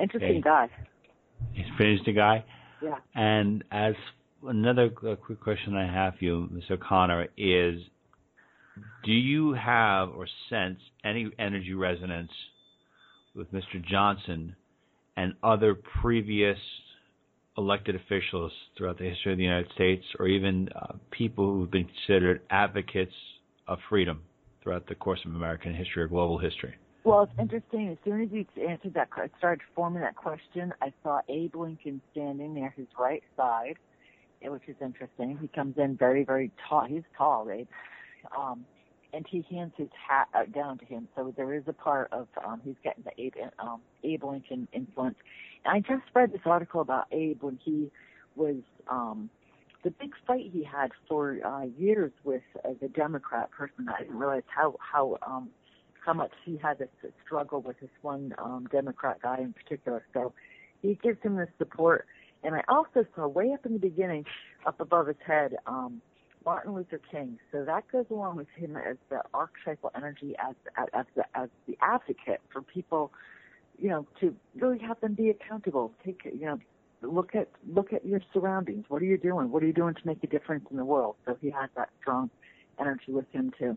Interesting 0.00 0.30
Okay. 0.30 0.40
guy. 0.40 0.70
He's 1.52 1.66
finished 1.76 2.04
the 2.06 2.12
guy. 2.12 2.44
Yeah. 2.80 2.96
And 3.14 3.64
as 3.70 3.94
another 4.42 4.88
quick 4.88 5.40
question 5.40 5.76
I 5.76 5.86
have 5.92 6.14
for 6.16 6.24
you, 6.24 6.48
Mr. 6.52 6.78
Connor, 6.80 7.28
is 7.36 7.80
do 9.04 9.12
you 9.12 9.52
have 9.52 10.10
or 10.10 10.26
sense 10.48 10.78
any 11.04 11.30
energy 11.38 11.74
resonance 11.74 12.30
with 13.38 13.50
Mr. 13.52 13.82
Johnson 13.88 14.54
and 15.16 15.32
other 15.42 15.74
previous 16.02 16.58
elected 17.56 17.96
officials 17.96 18.52
throughout 18.76 18.98
the 18.98 19.04
history 19.04 19.32
of 19.32 19.38
the 19.38 19.44
United 19.44 19.70
States, 19.74 20.04
or 20.18 20.28
even 20.28 20.68
uh, 20.76 20.94
people 21.10 21.52
who've 21.52 21.70
been 21.70 21.88
considered 22.06 22.42
advocates 22.50 23.14
of 23.66 23.78
freedom 23.88 24.22
throughout 24.62 24.86
the 24.88 24.94
course 24.94 25.20
of 25.24 25.34
American 25.34 25.74
history 25.74 26.02
or 26.02 26.08
global 26.08 26.38
history? 26.38 26.74
Well, 27.04 27.22
it's 27.22 27.32
interesting. 27.40 27.88
As 27.88 27.96
soon 28.04 28.22
as 28.22 28.28
you 28.30 28.44
answered 28.68 28.94
that, 28.94 29.08
que- 29.12 29.30
started 29.38 29.62
forming 29.74 30.02
that 30.02 30.14
question, 30.14 30.72
I 30.82 30.92
saw 31.02 31.20
Abe 31.28 31.56
Lincoln 31.56 32.00
standing 32.12 32.54
near 32.54 32.72
his 32.76 32.86
right 32.98 33.22
side, 33.36 33.76
eh, 34.42 34.48
which 34.48 34.62
is 34.68 34.76
interesting. 34.80 35.38
He 35.40 35.48
comes 35.48 35.74
in 35.78 35.96
very, 35.96 36.24
very 36.24 36.50
tall. 36.68 36.84
He's 36.86 37.02
tall, 37.16 37.48
Abe. 37.50 37.66
Um, 38.36 38.64
and 39.12 39.26
he 39.28 39.44
hands 39.50 39.72
his 39.76 39.88
hat 40.08 40.28
uh, 40.34 40.44
down 40.44 40.78
to 40.78 40.84
him. 40.84 41.08
So 41.16 41.32
there 41.36 41.54
is 41.54 41.64
a 41.66 41.72
part 41.72 42.12
of 42.12 42.28
um, 42.44 42.60
he's 42.64 42.76
getting 42.84 43.04
the 43.04 43.20
Abe, 43.20 43.34
um, 43.58 43.80
Abe 44.04 44.24
Lincoln 44.24 44.68
influence. 44.72 45.16
And 45.64 45.76
I 45.76 45.80
just 45.80 46.04
read 46.14 46.32
this 46.32 46.42
article 46.44 46.80
about 46.80 47.06
Abe 47.12 47.42
when 47.42 47.58
he 47.64 47.90
was 48.36 48.56
um, 48.88 49.30
the 49.84 49.90
big 49.90 50.12
fight 50.26 50.50
he 50.52 50.64
had 50.64 50.90
for 51.08 51.38
uh, 51.44 51.64
years 51.78 52.12
with 52.24 52.42
uh, 52.64 52.70
the 52.80 52.88
Democrat 52.88 53.50
person. 53.50 53.88
I 53.88 54.02
didn't 54.02 54.18
realize 54.18 54.42
how 54.46 54.76
how 54.78 55.18
um, 55.26 55.50
how 56.04 56.12
much 56.12 56.32
he 56.44 56.56
had 56.56 56.78
this 56.78 56.88
struggle 57.24 57.60
with 57.60 57.78
this 57.80 57.90
one 58.02 58.34
um, 58.38 58.66
Democrat 58.70 59.18
guy 59.22 59.38
in 59.38 59.52
particular. 59.52 60.04
So 60.14 60.32
he 60.82 60.98
gives 61.02 61.20
him 61.22 61.36
this 61.36 61.48
support. 61.58 62.06
And 62.44 62.54
I 62.54 62.62
also 62.68 63.04
saw 63.16 63.26
way 63.26 63.52
up 63.52 63.66
in 63.66 63.72
the 63.72 63.78
beginning, 63.78 64.24
up 64.64 64.80
above 64.80 65.08
his 65.08 65.16
head, 65.26 65.56
um, 65.66 66.00
Martin 66.44 66.74
Luther 66.74 67.00
King. 67.10 67.38
So 67.52 67.64
that 67.64 67.84
goes 67.90 68.06
along 68.10 68.36
with 68.36 68.48
him 68.56 68.76
as 68.76 68.96
the 69.10 69.22
archetypal 69.34 69.90
energy, 69.94 70.34
as 70.38 70.54
as, 70.94 71.06
the 71.14 71.24
as 71.34 71.48
the 71.66 71.76
advocate 71.80 72.40
for 72.52 72.62
people, 72.62 73.12
you 73.78 73.88
know, 73.88 74.06
to 74.20 74.34
really 74.56 74.78
have 74.78 75.00
them 75.00 75.14
be 75.14 75.30
accountable. 75.30 75.92
Take 76.04 76.22
you 76.24 76.46
know, 76.46 76.58
look 77.02 77.34
at 77.34 77.48
look 77.72 77.92
at 77.92 78.04
your 78.06 78.20
surroundings. 78.32 78.84
What 78.88 79.02
are 79.02 79.06
you 79.06 79.18
doing? 79.18 79.50
What 79.50 79.62
are 79.62 79.66
you 79.66 79.72
doing 79.72 79.94
to 79.94 80.00
make 80.04 80.22
a 80.24 80.26
difference 80.26 80.64
in 80.70 80.76
the 80.76 80.84
world? 80.84 81.16
So 81.26 81.36
he 81.40 81.50
has 81.50 81.70
that 81.76 81.90
strong 82.00 82.30
energy 82.80 83.12
with 83.12 83.30
him 83.32 83.52
too. 83.58 83.76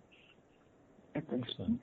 It's 1.15 1.27
interesting. 1.31 1.79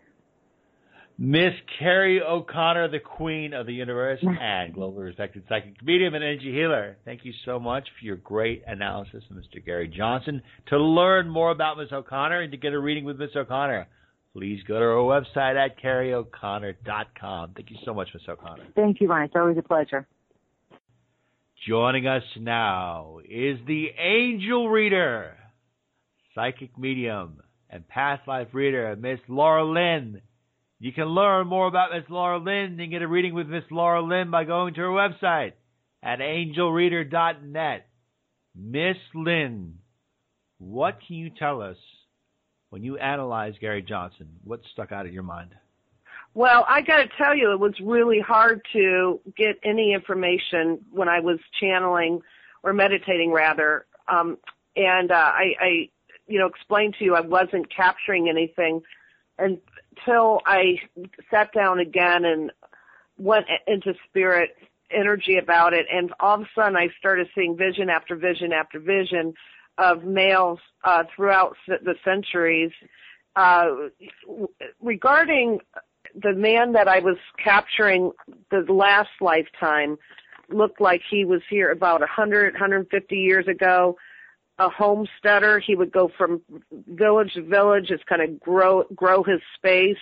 Miss 1.20 1.52
Carrie 1.80 2.22
O'Connor, 2.22 2.88
the 2.88 3.00
queen 3.00 3.52
of 3.52 3.66
the 3.66 3.72
universe 3.72 4.20
and 4.22 4.72
globally 4.72 5.06
respected 5.06 5.42
psychic 5.48 5.82
medium 5.82 6.14
and 6.14 6.22
energy 6.22 6.52
healer. 6.52 6.96
Thank 7.04 7.24
you 7.24 7.32
so 7.44 7.58
much 7.58 7.88
for 7.98 8.06
your 8.06 8.16
great 8.16 8.62
analysis 8.68 9.24
of 9.28 9.36
Mr. 9.36 9.64
Gary 9.64 9.88
Johnson. 9.88 10.40
To 10.68 10.78
learn 10.78 11.28
more 11.28 11.50
about 11.50 11.76
Miss 11.76 11.90
O'Connor 11.90 12.42
and 12.42 12.52
to 12.52 12.58
get 12.58 12.72
a 12.72 12.78
reading 12.78 13.04
with 13.04 13.18
Miss 13.18 13.30
O'Connor, 13.34 13.88
please 14.32 14.60
go 14.68 14.78
to 14.78 14.84
our 14.84 15.20
website 15.20 15.56
at 15.56 15.82
carrieoconnor.com. 15.82 17.52
Thank 17.56 17.70
you 17.70 17.78
so 17.84 17.92
much, 17.92 18.08
Miss 18.14 18.22
O'Connor. 18.28 18.66
Thank 18.76 19.00
you, 19.00 19.08
Ryan. 19.08 19.24
It's 19.24 19.34
always 19.36 19.58
a 19.58 19.62
pleasure. 19.62 20.06
Joining 21.66 22.06
us 22.06 22.22
now 22.38 23.18
is 23.24 23.58
the 23.66 23.88
angel 23.98 24.68
reader, 24.68 25.36
psychic 26.36 26.78
medium, 26.78 27.42
and 27.68 27.86
past 27.88 28.28
life 28.28 28.48
reader, 28.52 28.94
Miss 28.96 29.18
Laura 29.28 29.64
Lynn. 29.64 30.22
You 30.80 30.92
can 30.92 31.06
learn 31.06 31.48
more 31.48 31.66
about 31.66 31.90
Miss 31.92 32.08
Laura 32.08 32.38
Lynn 32.38 32.78
and 32.78 32.90
get 32.90 33.02
a 33.02 33.08
reading 33.08 33.34
with 33.34 33.48
Miss 33.48 33.64
Laura 33.70 34.00
Lynn 34.00 34.30
by 34.30 34.44
going 34.44 34.74
to 34.74 34.80
her 34.80 34.88
website 34.88 35.52
at 36.02 36.20
angelreader.net. 36.20 37.86
Miss 38.54 38.96
Lynn, 39.12 39.74
what 40.58 40.98
can 41.04 41.16
you 41.16 41.30
tell 41.30 41.62
us 41.62 41.76
when 42.70 42.84
you 42.84 42.96
analyze 42.96 43.54
Gary 43.60 43.82
Johnson? 43.82 44.28
What 44.44 44.60
stuck 44.72 44.92
out 44.92 45.06
of 45.06 45.12
your 45.12 45.24
mind? 45.24 45.50
Well, 46.34 46.64
I 46.68 46.82
got 46.82 46.98
to 46.98 47.08
tell 47.16 47.36
you, 47.36 47.50
it 47.50 47.58
was 47.58 47.74
really 47.82 48.20
hard 48.20 48.60
to 48.72 49.20
get 49.36 49.58
any 49.64 49.92
information 49.92 50.78
when 50.92 51.08
I 51.08 51.18
was 51.18 51.38
channeling 51.60 52.20
or 52.62 52.72
meditating, 52.72 53.32
rather. 53.32 53.86
Um, 54.06 54.38
and 54.76 55.10
uh, 55.10 55.14
I, 55.14 55.54
I, 55.60 55.88
you 56.28 56.38
know, 56.38 56.46
explained 56.46 56.94
to 56.98 57.04
you 57.04 57.16
I 57.16 57.20
wasn't 57.20 57.74
capturing 57.74 58.28
anything 58.28 58.82
until 60.06 60.40
I 60.46 60.80
sat 61.30 61.52
down 61.52 61.78
again 61.80 62.24
and 62.24 62.52
went 63.18 63.46
into 63.66 63.94
spirit 64.08 64.50
energy 64.90 65.38
about 65.38 65.74
it. 65.74 65.86
And 65.92 66.12
all 66.20 66.36
of 66.36 66.42
a 66.42 66.48
sudden, 66.54 66.76
I 66.76 66.88
started 66.98 67.28
seeing 67.34 67.56
vision 67.56 67.90
after 67.90 68.16
vision 68.16 68.52
after 68.52 68.78
vision 68.80 69.34
of 69.76 70.04
males 70.04 70.58
uh, 70.84 71.04
throughout 71.14 71.56
the 71.66 71.94
centuries. 72.04 72.72
Uh, 73.36 73.68
regarding 74.80 75.60
the 76.14 76.32
man 76.32 76.72
that 76.72 76.88
I 76.88 77.00
was 77.00 77.16
capturing 77.42 78.12
the 78.50 78.64
last 78.72 79.10
lifetime 79.20 79.98
looked 80.48 80.80
like 80.80 81.02
he 81.08 81.24
was 81.24 81.42
here 81.48 81.70
about 81.70 82.00
100, 82.00 82.54
150 82.54 83.16
years 83.16 83.46
ago. 83.46 83.96
A 84.60 84.68
homesteader, 84.68 85.60
he 85.60 85.76
would 85.76 85.92
go 85.92 86.10
from 86.18 86.42
village 86.88 87.34
to 87.34 87.42
village, 87.42 87.86
just 87.88 88.04
kind 88.06 88.22
of 88.22 88.40
grow 88.40 88.84
grow 88.96 89.22
his 89.22 89.40
space, 89.54 89.96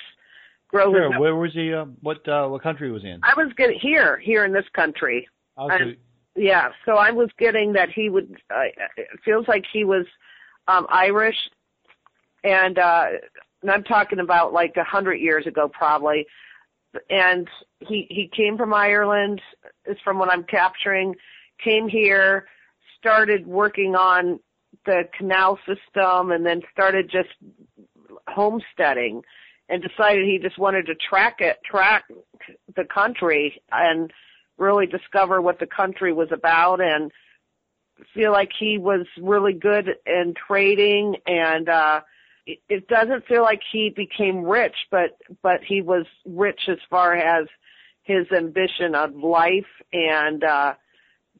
grow 0.68 0.92
Sure. 0.92 1.12
his. 1.12 1.20
Where 1.20 1.36
was 1.36 1.52
he? 1.52 1.74
Uh, 1.74 1.84
what 2.00 2.26
uh, 2.26 2.48
what 2.48 2.62
country 2.62 2.90
was 2.90 3.02
he 3.02 3.10
in? 3.10 3.20
I 3.22 3.34
was 3.36 3.52
getting 3.56 3.78
here, 3.78 4.16
here 4.16 4.44
in 4.46 4.52
this 4.52 4.64
country. 4.74 5.28
Oh, 5.58 5.70
I- 5.70 5.96
Yeah, 6.34 6.70
so 6.86 6.92
I 6.96 7.10
was 7.10 7.28
getting 7.38 7.72
that 7.74 7.90
he 7.90 8.08
would. 8.08 8.36
Uh, 8.50 8.64
it 8.96 9.08
feels 9.24 9.46
like 9.46 9.64
he 9.70 9.84
was 9.84 10.06
um 10.68 10.86
Irish, 10.90 11.36
and 12.44 12.78
uh 12.78 13.06
and 13.62 13.70
I'm 13.70 13.84
talking 13.84 14.20
about 14.20 14.52
like 14.54 14.76
a 14.78 14.84
hundred 14.84 15.16
years 15.16 15.46
ago, 15.46 15.68
probably. 15.68 16.26
And 17.10 17.46
he 17.80 18.06
he 18.08 18.28
came 18.34 18.56
from 18.56 18.72
Ireland, 18.72 19.42
is 19.84 19.98
from 20.02 20.18
what 20.18 20.30
I'm 20.32 20.44
capturing. 20.44 21.14
Came 21.62 21.88
here, 21.88 22.46
started 22.98 23.46
working 23.46 23.94
on 23.94 24.40
the 24.84 25.08
canal 25.16 25.58
system, 25.66 26.30
and 26.30 26.44
then 26.44 26.62
started 26.72 27.10
just 27.10 27.30
homesteading, 28.28 29.22
and 29.68 29.82
decided 29.82 30.24
he 30.24 30.38
just 30.38 30.58
wanted 30.58 30.86
to 30.86 30.94
track 30.94 31.36
it, 31.40 31.58
track 31.64 32.04
the 32.76 32.84
country, 32.84 33.60
and 33.72 34.12
really 34.58 34.86
discover 34.86 35.40
what 35.40 35.58
the 35.58 35.66
country 35.66 36.12
was 36.12 36.28
about 36.32 36.80
and 36.80 37.12
feel 38.14 38.32
like 38.32 38.50
he 38.58 38.78
was 38.78 39.06
really 39.20 39.52
good 39.52 39.88
in 40.06 40.34
trading 40.46 41.16
and 41.26 41.68
uh 41.68 42.00
it, 42.46 42.58
it 42.68 42.88
doesn't 42.88 43.26
feel 43.26 43.42
like 43.42 43.60
he 43.72 43.90
became 43.90 44.44
rich 44.44 44.76
but 44.90 45.16
but 45.42 45.60
he 45.66 45.80
was 45.80 46.04
rich 46.26 46.68
as 46.68 46.78
far 46.90 47.14
as 47.14 47.46
his 48.02 48.26
ambition 48.32 48.94
of 48.94 49.14
life 49.14 49.64
and 49.92 50.44
uh 50.44 50.74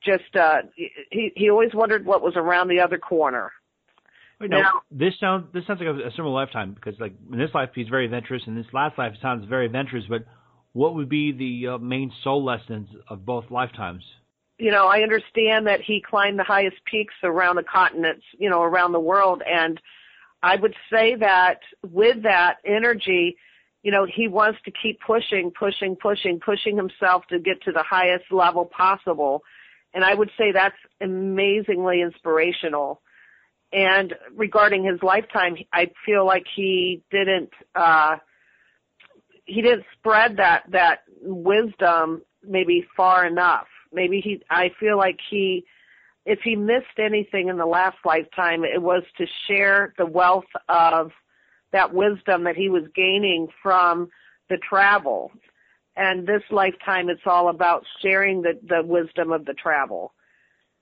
just 0.05 0.37
uh 0.37 0.63
he 1.11 1.33
he 1.35 1.51
always 1.51 1.75
wondered 1.75 2.05
what 2.05 2.23
was 2.23 2.35
around 2.37 2.69
the 2.69 2.81
other 2.81 2.99
corner 2.99 3.53
Wait, 4.41 4.51
no, 4.51 4.61
Now- 4.61 4.83
this 4.91 5.15
sounds 5.19 5.47
this 5.53 5.67
sounds 5.67 5.81
like 5.81 5.89
a, 5.89 6.09
a 6.09 6.11
similar 6.13 6.35
lifetime 6.35 6.75
because 6.75 6.99
like 7.01 7.15
in 7.33 7.39
this 7.39 7.51
life 7.55 7.71
he's 7.75 7.89
very 7.89 8.05
adventurous, 8.05 8.43
and 8.47 8.57
this 8.57 8.67
last 8.73 8.99
life 8.99 9.15
sounds 9.23 9.47
very 9.49 9.65
adventurous. 9.65 10.05
But 10.09 10.27
what 10.75 10.95
would 10.95 11.09
be 11.09 11.33
the 11.33 11.75
uh, 11.75 11.79
main 11.79 12.13
soul 12.23 12.45
lessons 12.45 12.89
of 13.09 13.25
both 13.25 13.51
lifetimes? 13.51 14.03
you 14.59 14.71
know, 14.71 14.87
I 14.87 15.01
understand 15.03 15.67
that 15.67 15.81
he 15.83 16.01
climbed 16.01 16.39
the 16.39 16.45
highest 16.45 16.77
peaks 16.85 17.15
around 17.23 17.57
the 17.57 17.63
continents, 17.63 18.25
you 18.39 18.49
know, 18.49 18.63
around 18.63 18.93
the 18.93 19.01
world. 19.01 19.43
And 19.47 19.81
I 20.43 20.57
would 20.57 20.75
say 20.91 21.15
that 21.17 21.61
with 21.87 22.23
that 22.23 22.57
energy, 22.65 23.37
you 23.83 23.93
know, 23.93 24.07
he 24.07 24.29
wants 24.29 24.59
to 24.65 24.71
keep 24.71 25.01
pushing, 25.07 25.53
pushing, 25.57 25.97
pushing, 25.97 26.41
pushing 26.41 26.77
himself 26.77 27.25
to 27.29 27.39
get 27.39 27.63
to 27.65 27.73
the 27.73 27.83
highest 27.83 28.25
level 28.31 28.65
possible. 28.65 29.43
And 29.97 30.05
I 30.05 30.13
would 30.13 30.31
say 30.37 30.53
that's 30.53 30.77
amazingly 31.01 32.03
inspirational. 32.03 33.01
And 33.73 34.15
regarding 34.35 34.85
his 34.85 35.03
lifetime, 35.03 35.57
I 35.73 35.91
feel 36.05 36.27
like 36.27 36.45
he 36.55 37.03
didn't, 37.11 37.49
uh, 37.75 38.19
he 39.47 39.63
didn't 39.63 39.87
spread 39.99 40.37
that, 40.37 40.65
that 40.69 40.99
wisdom 41.23 42.21
maybe 42.47 42.87
far 42.95 43.27
enough. 43.27 43.69
Maybe 43.91 44.21
he, 44.21 44.43
I 44.51 44.71
feel 44.79 44.99
like 44.99 45.19
he, 45.31 45.65
if 46.27 46.41
he 46.45 46.57
missed 46.57 46.99
anything 46.99 47.49
in 47.49 47.57
the 47.57 47.65
last 47.65 47.97
lifetime, 48.05 48.65
it 48.65 48.83
was 48.83 49.03
to 49.17 49.25
share 49.49 49.95
the 49.97 50.05
wealth 50.05 50.45
of 50.69 51.11
that 51.73 51.95
wisdom 51.95 52.45
that 52.45 52.57
he 52.57 52.69
was 52.69 52.83
gaining 52.95 53.49
from 53.63 54.11
the 54.51 54.59
travel. 54.59 55.33
And 55.97 56.27
this 56.27 56.43
lifetime, 56.51 57.09
it's 57.09 57.27
all 57.27 57.49
about 57.49 57.85
sharing 58.03 58.43
the, 58.43 58.59
the 58.69 58.83
wisdom 58.85 59.33
of 59.33 59.45
the 59.47 59.55
travel. 59.55 60.13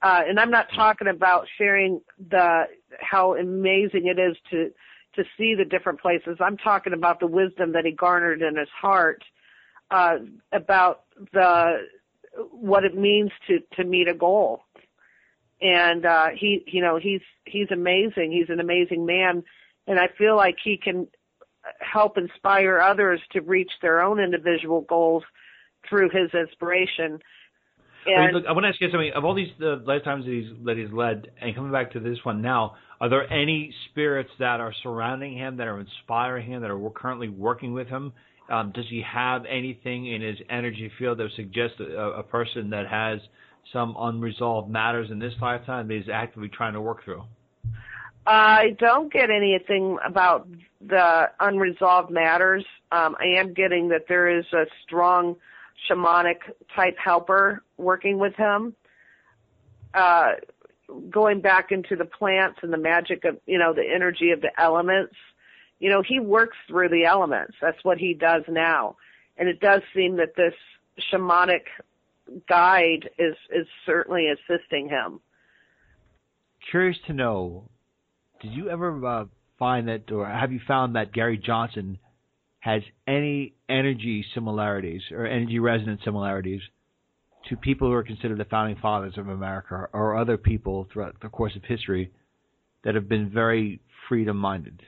uh, 0.05 0.21
and 0.29 0.39
I'm 0.39 0.51
not 0.51 0.69
talking 0.75 1.09
about 1.09 1.47
sharing 1.57 2.01
the 2.31 2.65
how 3.01 3.35
amazing 3.37 4.07
it 4.07 4.19
is 4.19 4.37
to 4.51 4.71
to 5.17 5.25
see 5.39 5.55
the 5.55 5.65
different 5.65 6.01
places. 6.01 6.37
I'm 6.41 6.59
talking 6.59 6.93
about 6.93 7.21
the 7.21 7.27
wisdom 7.27 7.73
that 7.73 7.85
he 7.87 7.93
garnered 7.93 8.43
in 8.43 8.57
his 8.57 8.69
heart 8.69 9.23
uh, 9.91 10.17
about 10.53 11.05
the 11.33 11.87
what 12.51 12.85
it 12.85 12.95
means 12.97 13.31
to 13.49 13.61
to 13.77 13.85
meet 13.85 14.09
a 14.09 14.15
goal. 14.15 14.65
And 15.63 16.05
uh, 16.05 16.29
he, 16.37 16.65
you 16.67 16.83
know, 16.83 16.99
he's 16.99 17.23
he's 17.47 17.71
amazing. 17.71 18.33
He's 18.33 18.51
an 18.51 18.61
amazing 18.61 19.07
man, 19.07 19.43
and 19.87 19.99
I 19.99 20.09
feel 20.19 20.37
like 20.37 20.57
he 20.63 20.77
can 20.77 21.07
help 21.81 22.19
inspire 22.19 22.81
others 22.81 23.21
to 23.33 23.41
reach 23.41 23.71
their 23.83 24.03
own 24.03 24.21
individual 24.21 24.83
goals 24.83 25.23
through 25.89 26.11
his 26.11 26.33
inspiration. 26.35 27.19
And 28.07 28.23
I, 28.23 28.27
mean, 28.27 28.35
look, 28.35 28.45
I 28.47 28.53
want 28.53 28.65
to 28.65 28.69
ask 28.69 28.81
you 28.81 28.91
something. 28.91 29.13
Of 29.15 29.25
all 29.25 29.35
these 29.35 29.53
uh, 29.63 29.77
lifetimes 29.85 30.27
that 30.27 30.33
he's 30.33 30.65
that 30.67 30.77
he's 30.77 30.93
led, 30.93 31.29
and 31.41 31.55
coming 31.55 31.73
back 31.73 31.93
to 31.93 32.01
this 32.01 32.19
one 32.23 32.43
now, 32.43 32.77
are 33.01 33.09
there 33.09 33.31
any 33.33 33.73
spirits 33.91 34.31
that 34.39 34.61
are 34.61 34.75
surrounding 34.83 35.37
him, 35.37 35.57
that 35.57 35.67
are 35.67 35.81
inspiring 35.81 36.47
him, 36.47 36.61
that 36.63 36.71
are 36.71 36.91
currently 36.91 37.29
working 37.29 37.73
with 37.73 37.89
him? 37.89 38.13
Um, 38.51 38.73
does 38.75 38.85
he 38.91 39.03
have 39.11 39.45
anything 39.47 40.07
in 40.13 40.21
his 40.21 40.37
energy 40.51 40.91
field 40.99 41.19
that 41.19 41.31
suggests 41.35 41.81
a, 41.81 42.19
a 42.19 42.23
person 42.23 42.69
that 42.71 42.87
has 42.87 43.21
some 43.73 43.97
unresolved 43.99 44.71
matters 44.71 45.11
in 45.11 45.19
this 45.19 45.33
lifetime 45.41 45.89
that 45.89 45.95
he's 45.95 46.11
actively 46.13 46.49
trying 46.49 46.75
to 46.75 46.81
work 46.83 47.05
through? 47.05 47.23
I 48.27 48.77
don't 48.79 49.13
get 49.13 49.31
anything 49.31 49.99
about 50.05 50.49
the 50.81 51.31
unresolved 51.41 52.11
matters. 52.11 52.65
Um, 52.91 53.17
I 53.21 53.39
am 53.39 53.53
getting 53.53 53.89
that 53.89 54.07
there 54.09 54.29
is 54.29 54.47
a 54.53 54.65
strong 54.83 55.37
shamanic 55.89 56.39
type 56.75 56.97
helper 57.03 57.63
working 57.77 58.19
with 58.19 58.35
him. 58.35 58.75
Uh, 59.93 60.33
going 61.11 61.41
back 61.41 61.71
into 61.71 61.97
the 61.97 62.05
plants 62.05 62.59
and 62.63 62.73
the 62.73 62.79
magic 62.79 63.25
of, 63.25 63.39
you 63.47 63.59
know, 63.59 63.73
the 63.73 63.85
energy 63.95 64.31
of 64.31 64.41
the 64.41 64.51
elements. 64.59 65.15
You 65.79 65.91
know, 65.91 66.03
he 66.07 66.21
works 66.21 66.57
through 66.69 66.89
the 66.91 67.05
elements. 67.05 67.55
That's 67.61 67.83
what 67.83 67.99
he 67.99 68.15
does 68.15 68.43
now. 68.49 68.97
And 69.37 69.49
it 69.49 69.61
does 69.61 69.83
seem 69.95 70.17
that 70.17 70.37
this 70.37 70.55
shamanic 71.13 71.65
guide 72.49 73.11
is, 73.19 73.35
is 73.51 73.67
certainly 73.85 74.29
assisting 74.29 74.89
him. 74.89 75.21
Curious 76.71 76.99
to 77.07 77.13
know, 77.13 77.69
did 78.41 78.53
you 78.53 78.69
ever 78.69 79.05
uh, 79.07 79.25
find 79.59 79.89
that, 79.89 80.11
or 80.11 80.27
have 80.27 80.53
you 80.53 80.61
found 80.67 80.97
that 80.97 81.13
Gary 81.13 81.39
Johnson 81.39 81.99
has 82.61 82.83
any 83.07 83.55
energy 83.69 84.25
similarities 84.35 85.03
or 85.13 85.27
energy 85.27 85.59
resonance 85.59 86.01
similarities 86.05 86.63
to 87.49 87.57
people 87.57 87.89
who 87.89 87.95
are 87.95 88.03
considered 88.03 88.39
the 88.39 88.45
founding 88.47 88.77
fathers 88.77 89.19
of 89.19 89.29
America 89.29 89.87
or 89.93 90.17
other 90.17 90.39
people 90.39 90.89
throughout 90.93 91.15
the 91.21 91.29
course 91.29 91.55
of 91.57 91.63
history 91.65 92.11
that 92.85 92.95
have 92.95 93.09
been 93.09 93.29
very 93.31 93.81
freedom 94.09 94.37
minded? 94.37 94.81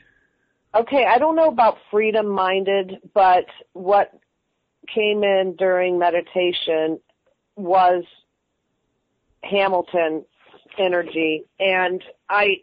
Okay, 0.75 1.07
I 1.07 1.19
don't 1.19 1.37
know 1.37 1.49
about 1.49 1.77
freedom 1.91 2.29
minded, 2.29 2.97
but 3.15 3.45
what 3.73 4.13
came 4.95 5.23
in 5.23 5.55
during 5.59 5.99
meditation 5.99 6.99
was 7.57 8.05
Hamilton 9.43 10.25
energy 10.79 11.45
and 11.59 12.03
I 12.29 12.63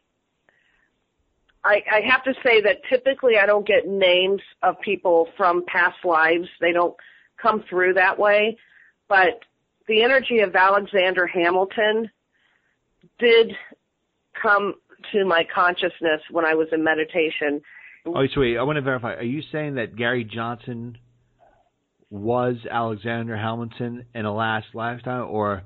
I, 1.66 1.82
I 1.92 2.02
have 2.02 2.24
to 2.26 2.34
say 2.44 2.62
that 2.62 2.82
typically 2.90 3.38
I 3.38 3.46
don't 3.46 3.66
get 3.66 3.88
names 3.88 4.42
of 4.62 4.80
people 4.82 5.30
from 5.38 5.64
past 5.66 6.04
lives. 6.04 6.48
They 6.60 6.74
don't 6.74 6.96
come 7.42 7.64
through 7.70 7.94
that 7.94 8.20
way. 8.20 8.58
But 9.08 9.42
the 9.88 10.04
energy 10.04 10.40
of 10.40 10.56
Alexander 10.56 11.28
Hamilton 11.28 12.10
did 13.20 13.54
come 14.42 14.76
to 15.12 15.26
my 15.26 15.46
consciousness 15.54 16.22
when 16.32 16.46
I 16.46 16.54
was 16.56 16.68
in 16.72 16.84
meditation. 16.84 17.62
Oh, 18.06 18.26
so 18.34 18.42
wait, 18.42 18.58
I 18.58 18.64
want 18.64 18.78
to 18.78 18.82
verify. 18.82 19.16
Are 19.16 19.24
you 19.24 19.42
saying 19.52 19.76
that 19.76 19.96
Gary 19.96 20.24
Johnson 20.24 20.98
was 22.10 22.58
Alexander 22.70 23.36
Hamilton 23.36 24.06
in 24.14 24.26
a 24.26 24.34
last 24.34 24.68
lifetime, 24.74 25.28
or 25.30 25.64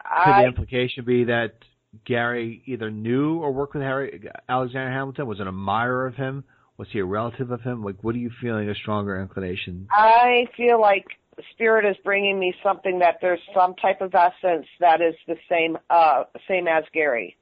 could 0.00 0.30
I, 0.30 0.42
the 0.42 0.48
implication 0.48 1.04
be 1.04 1.24
that 1.24 1.54
Gary 2.04 2.62
either 2.66 2.90
knew 2.90 3.38
or 3.38 3.52
worked 3.52 3.74
with 3.74 3.82
Harry 3.82 4.22
Alexander 4.48 4.90
Hamilton? 4.90 5.26
Was 5.26 5.40
an 5.40 5.48
admirer 5.48 6.06
of 6.06 6.14
him? 6.14 6.44
Was 6.76 6.88
he 6.92 7.00
a 7.00 7.04
relative 7.04 7.50
of 7.50 7.60
him? 7.62 7.84
Like, 7.84 8.02
what 8.02 8.14
are 8.14 8.18
you 8.18 8.30
feeling 8.40 8.70
a 8.70 8.74
stronger 8.74 9.20
inclination? 9.20 9.88
I 9.90 10.46
feel 10.56 10.80
like 10.80 11.04
spirit 11.52 11.88
is 11.88 11.96
bringing 12.04 12.38
me 12.38 12.54
something 12.62 12.98
that 12.98 13.16
there's 13.20 13.40
some 13.54 13.74
type 13.76 14.00
of 14.00 14.14
essence 14.14 14.66
that 14.78 15.00
is 15.00 15.14
the 15.26 15.36
same 15.48 15.76
uh 15.88 16.24
same 16.48 16.68
as 16.68 16.84
Gary. 16.92 17.36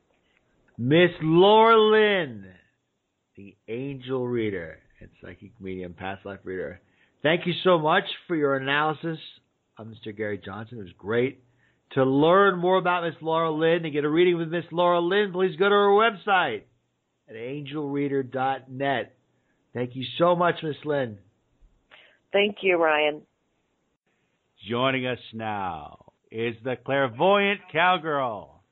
Miss 0.76 1.10
Lynn, 1.22 2.46
the 3.36 3.56
angel 3.66 4.26
reader 4.28 4.78
and 5.00 5.10
psychic 5.20 5.50
medium, 5.60 5.92
past 5.92 6.24
life 6.24 6.40
reader. 6.44 6.80
Thank 7.22 7.46
you 7.46 7.52
so 7.64 7.78
much 7.78 8.04
for 8.26 8.36
your 8.36 8.56
analysis 8.56 9.18
of 9.76 9.88
Mr. 9.88 10.16
Gary 10.16 10.40
Johnson. 10.44 10.78
It 10.78 10.82
was 10.82 10.92
great. 10.96 11.42
To 11.92 12.04
learn 12.04 12.58
more 12.58 12.76
about 12.76 13.04
Miss 13.04 13.14
Laura 13.22 13.50
Lynn 13.50 13.84
and 13.84 13.92
get 13.92 14.04
a 14.04 14.08
reading 14.08 14.36
with 14.36 14.48
Miss 14.48 14.64
Laura 14.70 15.00
Lynn, 15.00 15.32
please 15.32 15.56
go 15.56 15.64
to 15.64 15.74
her 15.74 15.88
website 15.88 16.62
at 17.28 17.34
angelreader.net. 17.34 19.16
Thank 19.74 19.96
you 19.96 20.04
so 20.18 20.36
much, 20.36 20.56
Miss 20.62 20.76
Lynn. 20.84 21.18
Thank 22.32 22.58
you, 22.60 22.76
Ryan. 22.76 23.22
Joining 24.68 25.06
us 25.06 25.18
now 25.32 26.12
is 26.30 26.54
the 26.62 26.76
clairvoyant 26.84 27.60
cowgirl, 27.72 28.62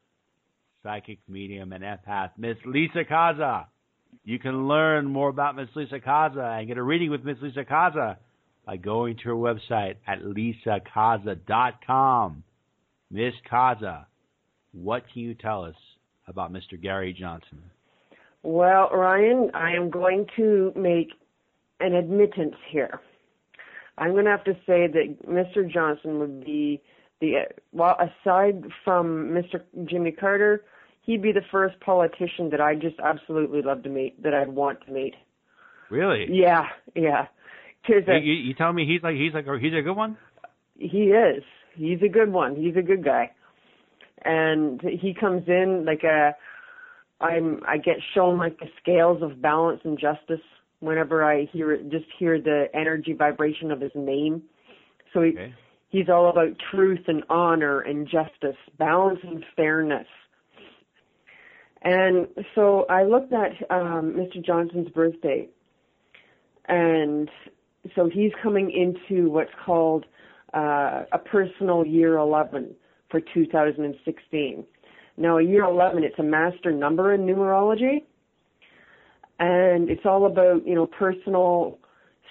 psychic 0.83 1.21
medium 1.29 1.73
and 1.73 1.83
empath, 1.83 2.33
Miss 2.37 2.59
Lisa 2.67 3.05
Kaza. 3.11 3.65
You 4.25 4.39
can 4.39 4.69
learn 4.69 5.07
more 5.07 5.29
about 5.29 5.57
Miss 5.57 5.69
Lisa 5.75 6.01
Kaza 6.01 6.59
and 6.59 6.69
get 6.69 6.77
a 6.77 6.83
reading 6.83 7.11
with 7.11 7.25
Miss 7.25 7.39
Lisa 7.41 7.65
Kaza 7.65 8.19
by 8.67 8.77
going 8.77 9.17
to 9.19 9.29
her 9.29 9.35
website 9.35 9.95
at 10.07 10.23
lisakaza.com. 10.23 12.43
Miss 13.11 13.35
Kaza, 13.51 14.07
what 14.73 15.05
can 15.13 15.23
you 15.23 15.35
tell 15.35 15.65
us 15.65 15.77
about 16.27 16.53
Mr. 16.53 16.81
Gary 16.81 17.17
Johnson? 17.19 17.63
Well, 18.43 18.91
Ryan, 18.91 19.51
I 19.55 19.73
am 19.73 19.91
going 19.91 20.27
to 20.37 20.73
make 20.77 21.11
an 21.81 21.95
admittance 21.95 22.57
here. 22.71 23.01
I'm 23.99 24.13
going 24.13 24.25
to 24.25 24.31
have 24.31 24.45
to 24.45 24.55
say 24.67 24.87
that 24.87 25.17
Mr. 25.29 25.71
Johnson 25.71 26.19
would 26.19 26.45
be 26.45 26.83
the 27.21 27.47
well, 27.73 27.97
aside 27.99 28.65
from 28.85 29.31
Mr. 29.31 29.63
Jimmy 29.89 30.13
Carter, 30.13 30.65
he'd 31.03 31.23
be 31.23 31.33
the 31.33 31.43
first 31.51 31.81
politician 31.81 32.51
that 32.51 32.61
I 32.61 32.75
just 32.75 32.97
absolutely 33.03 33.63
love 33.63 33.83
to 33.85 33.89
meet, 33.89 34.23
that 34.23 34.35
I'd 34.35 34.49
want 34.49 34.85
to 34.87 34.93
meet. 34.93 35.15
Really? 35.89 36.27
Yeah, 36.31 36.67
yeah. 36.95 37.27
Cause, 37.87 38.03
uh, 38.09 38.17
you, 38.17 38.33
you 38.33 38.55
telling 38.55 38.75
me 38.75 38.87
he's 38.87 39.03
like 39.03 39.15
he's 39.15 39.33
like 39.33 39.47
he's 39.61 39.73
a 39.73 39.83
good 39.83 39.97
one? 39.97 40.19
He 40.79 41.05
is. 41.05 41.45
He's 41.77 42.01
a 42.03 42.09
good 42.09 42.33
one. 42.33 42.57
He's 42.57 42.77
a 42.77 42.83
good 42.83 43.05
guy, 43.05 43.31
and 44.25 44.81
he 44.81 45.15
comes 45.15 45.45
in 45.47 45.85
like 45.85 46.03
a. 46.05 46.35
I'm. 47.21 47.61
I 47.67 47.79
get 47.79 47.97
shown 48.15 48.39
like 48.39 48.59
the 48.59 48.67
scales 48.81 49.23
of 49.23 49.41
balance 49.41 49.81
and 49.85 49.99
justice 49.99 50.41
whenever 50.81 51.25
I 51.25 51.47
hear 51.53 51.73
it, 51.73 51.91
just 51.91 52.07
hear 52.19 52.41
the 52.41 52.67
energy 52.75 53.13
vibration 53.13 53.71
of 53.71 53.81
his 53.81 53.93
name. 53.95 54.43
So 55.13 55.23
he, 55.23 55.31
Okay. 55.31 55.55
he's 55.89 56.09
all 56.09 56.29
about 56.29 56.57
truth 56.71 57.05
and 57.07 57.23
honor 57.29 57.81
and 57.81 58.07
justice, 58.07 58.57
balance 58.79 59.21
and 59.23 59.45
fairness. 59.57 60.07
And 61.83 62.27
so 62.55 62.87
I 62.91 63.05
looked 63.05 63.33
at 63.33 63.53
um, 63.71 64.15
Mr. 64.17 64.45
Johnson's 64.45 64.89
birth 64.91 65.21
date, 65.23 65.51
and 66.67 67.31
so 67.95 68.11
he's 68.13 68.33
coming 68.43 68.71
into 68.71 69.31
what's 69.31 69.53
called 69.65 70.05
uh, 70.57 71.05
a 71.13 71.19
personal 71.19 71.87
year 71.87 72.17
11 72.17 72.75
for 73.11 73.21
2016. 73.21 74.65
Now, 75.19 75.39
a 75.39 75.43
year 75.43 75.65
11, 75.65 76.03
it's 76.03 76.19
a 76.19 76.23
master 76.23 76.73
number 76.73 77.15
in 77.15 77.23
numerology 77.23 78.03
and 79.39 79.91
it's 79.91 80.05
all 80.05 80.27
about 80.27 80.67
you 80.67 80.75
know 80.75 80.87
personal 80.87 81.79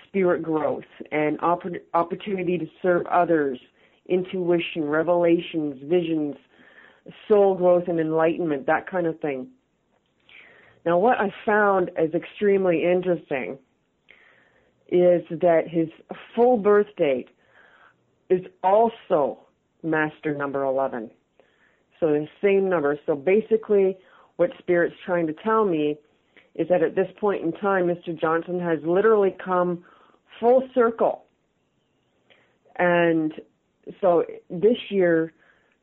spirit 0.07 0.41
growth 0.41 0.83
and 1.11 1.39
oppor- 1.39 1.81
opportunity 1.93 2.57
to 2.57 2.65
serve 2.81 3.05
others 3.07 3.59
intuition 4.07 4.83
revelations 4.85 5.75
visions 5.83 6.35
soul 7.27 7.55
growth 7.55 7.83
and 7.87 7.99
enlightenment 7.99 8.65
that 8.65 8.89
kind 8.89 9.05
of 9.05 9.19
thing 9.19 9.47
now 10.85 10.97
what 10.97 11.17
i 11.19 11.31
found 11.45 11.91
is 11.99 12.13
extremely 12.13 12.83
interesting 12.83 13.57
is 14.87 15.21
that 15.29 15.63
his 15.67 15.87
full 16.35 16.57
birth 16.57 16.87
date 16.97 17.29
is 18.29 18.41
also 18.63 19.39
master 19.83 20.35
number 20.35 20.63
11 20.63 21.09
so 21.99 22.07
the 22.07 22.27
same 22.41 22.69
number 22.69 22.99
so 23.05 23.15
basically 23.15 23.97
what 24.37 24.49
spirit's 24.59 24.95
trying 25.05 25.27
to 25.27 25.33
tell 25.43 25.65
me 25.65 25.97
is 26.55 26.67
that 26.69 26.81
at 26.81 26.95
this 26.95 27.07
point 27.19 27.43
in 27.43 27.51
time, 27.53 27.87
Mr. 27.87 28.19
Johnson 28.19 28.59
has 28.59 28.79
literally 28.85 29.35
come 29.43 29.83
full 30.39 30.63
circle. 30.73 31.25
And 32.77 33.33
so 34.01 34.23
this 34.49 34.77
year, 34.89 35.33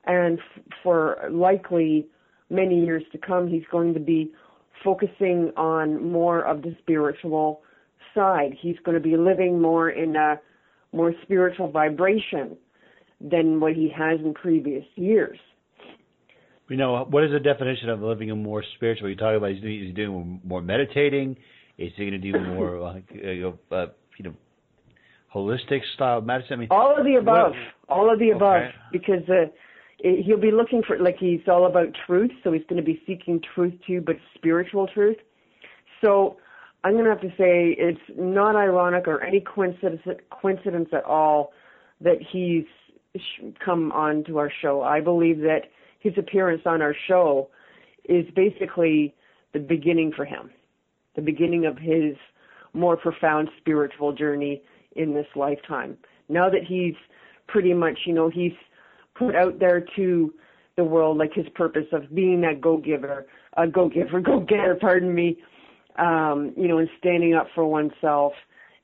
and 0.04 0.38
for 0.82 1.28
likely 1.30 2.06
many 2.50 2.84
years 2.84 3.02
to 3.12 3.18
come, 3.18 3.48
he's 3.48 3.64
going 3.70 3.94
to 3.94 4.00
be 4.00 4.32
focusing 4.82 5.52
on 5.56 6.10
more 6.10 6.40
of 6.40 6.62
the 6.62 6.74
spiritual 6.80 7.62
side. 8.14 8.54
He's 8.60 8.76
going 8.84 8.96
to 8.96 9.02
be 9.02 9.16
living 9.16 9.60
more 9.60 9.90
in 9.90 10.16
a 10.16 10.40
more 10.92 11.12
spiritual 11.22 11.70
vibration 11.70 12.56
than 13.20 13.60
what 13.60 13.72
he 13.74 13.90
has 13.96 14.20
in 14.20 14.34
previous 14.34 14.84
years. 14.96 15.38
You 16.68 16.76
know, 16.76 17.06
what 17.08 17.24
is 17.24 17.30
the 17.32 17.40
definition 17.40 17.90
of 17.90 18.00
living 18.00 18.30
a 18.30 18.36
more 18.36 18.64
spiritual? 18.76 19.08
You 19.08 19.16
talking 19.16 19.36
about 19.36 19.50
he's 19.52 19.60
doing, 19.60 19.84
he's 19.84 19.94
doing 19.94 20.40
more 20.44 20.62
meditating. 20.62 21.36
Is 21.76 21.92
he 21.96 22.08
going 22.08 22.20
to 22.20 22.32
do 22.32 22.38
more 22.54 22.80
like 22.80 23.04
uh, 23.14 23.74
uh, 23.74 23.86
you 24.18 24.24
know 24.24 24.34
holistic 25.34 25.80
style 25.94 26.20
medicine? 26.20 26.54
I 26.54 26.56
mean, 26.56 26.68
all 26.70 26.96
of 26.96 27.04
the 27.04 27.16
above, 27.16 27.52
what, 27.52 27.94
all 27.94 28.12
of 28.12 28.18
the 28.18 28.30
above, 28.30 28.62
okay. 28.62 28.72
because 28.90 29.28
uh, 29.28 29.50
it, 29.98 30.24
he'll 30.24 30.40
be 30.40 30.50
looking 30.50 30.82
for 30.86 30.98
like 30.98 31.16
he's 31.18 31.40
all 31.46 31.66
about 31.66 31.88
truth, 32.06 32.30
so 32.42 32.52
he's 32.52 32.64
going 32.68 32.82
to 32.82 32.86
be 32.86 33.02
seeking 33.06 33.40
truth 33.54 33.74
too, 33.86 34.00
but 34.00 34.16
spiritual 34.34 34.86
truth. 34.94 35.16
So 36.00 36.36
I'm 36.84 36.92
going 36.94 37.04
to 37.04 37.10
have 37.10 37.20
to 37.20 37.30
say 37.30 37.76
it's 37.78 38.00
not 38.16 38.56
ironic 38.56 39.06
or 39.06 39.22
any 39.22 39.40
coincidence 39.40 40.02
coincidence 40.30 40.88
at 40.92 41.04
all 41.04 41.52
that 42.00 42.18
he's 42.32 42.64
come 43.64 43.92
on 43.92 44.24
to 44.24 44.38
our 44.38 44.50
show. 44.62 44.82
I 44.82 45.00
believe 45.00 45.38
that 45.40 45.62
his 46.00 46.14
appearance 46.16 46.62
on 46.66 46.82
our 46.82 46.94
show 47.06 47.50
is 48.08 48.26
basically 48.34 49.14
the 49.52 49.60
beginning 49.60 50.12
for 50.16 50.24
him, 50.24 50.50
the 51.14 51.22
beginning 51.22 51.66
of 51.66 51.78
his 51.78 52.16
more 52.72 52.96
profound 52.96 53.48
spiritual 53.58 54.12
journey 54.12 54.62
in 54.96 55.14
this 55.14 55.26
lifetime. 55.36 55.96
Now 56.28 56.48
that 56.50 56.64
he's 56.66 56.94
pretty 57.46 57.74
much, 57.74 58.00
you 58.06 58.14
know, 58.14 58.28
he's 58.28 58.52
put 59.14 59.36
out 59.36 59.58
there 59.58 59.84
to 59.96 60.34
the 60.76 60.84
world 60.84 61.18
like 61.18 61.34
his 61.34 61.46
purpose 61.54 61.86
of 61.92 62.14
being 62.14 62.40
that 62.40 62.60
go-giver, 62.60 63.26
a 63.56 63.68
go-giver, 63.68 64.20
go-getter, 64.20 64.76
pardon 64.80 65.14
me, 65.14 65.38
um, 65.96 66.52
you 66.56 66.68
know, 66.68 66.78
and 66.78 66.88
standing 66.98 67.34
up 67.34 67.48
for 67.54 67.66
oneself 67.66 68.32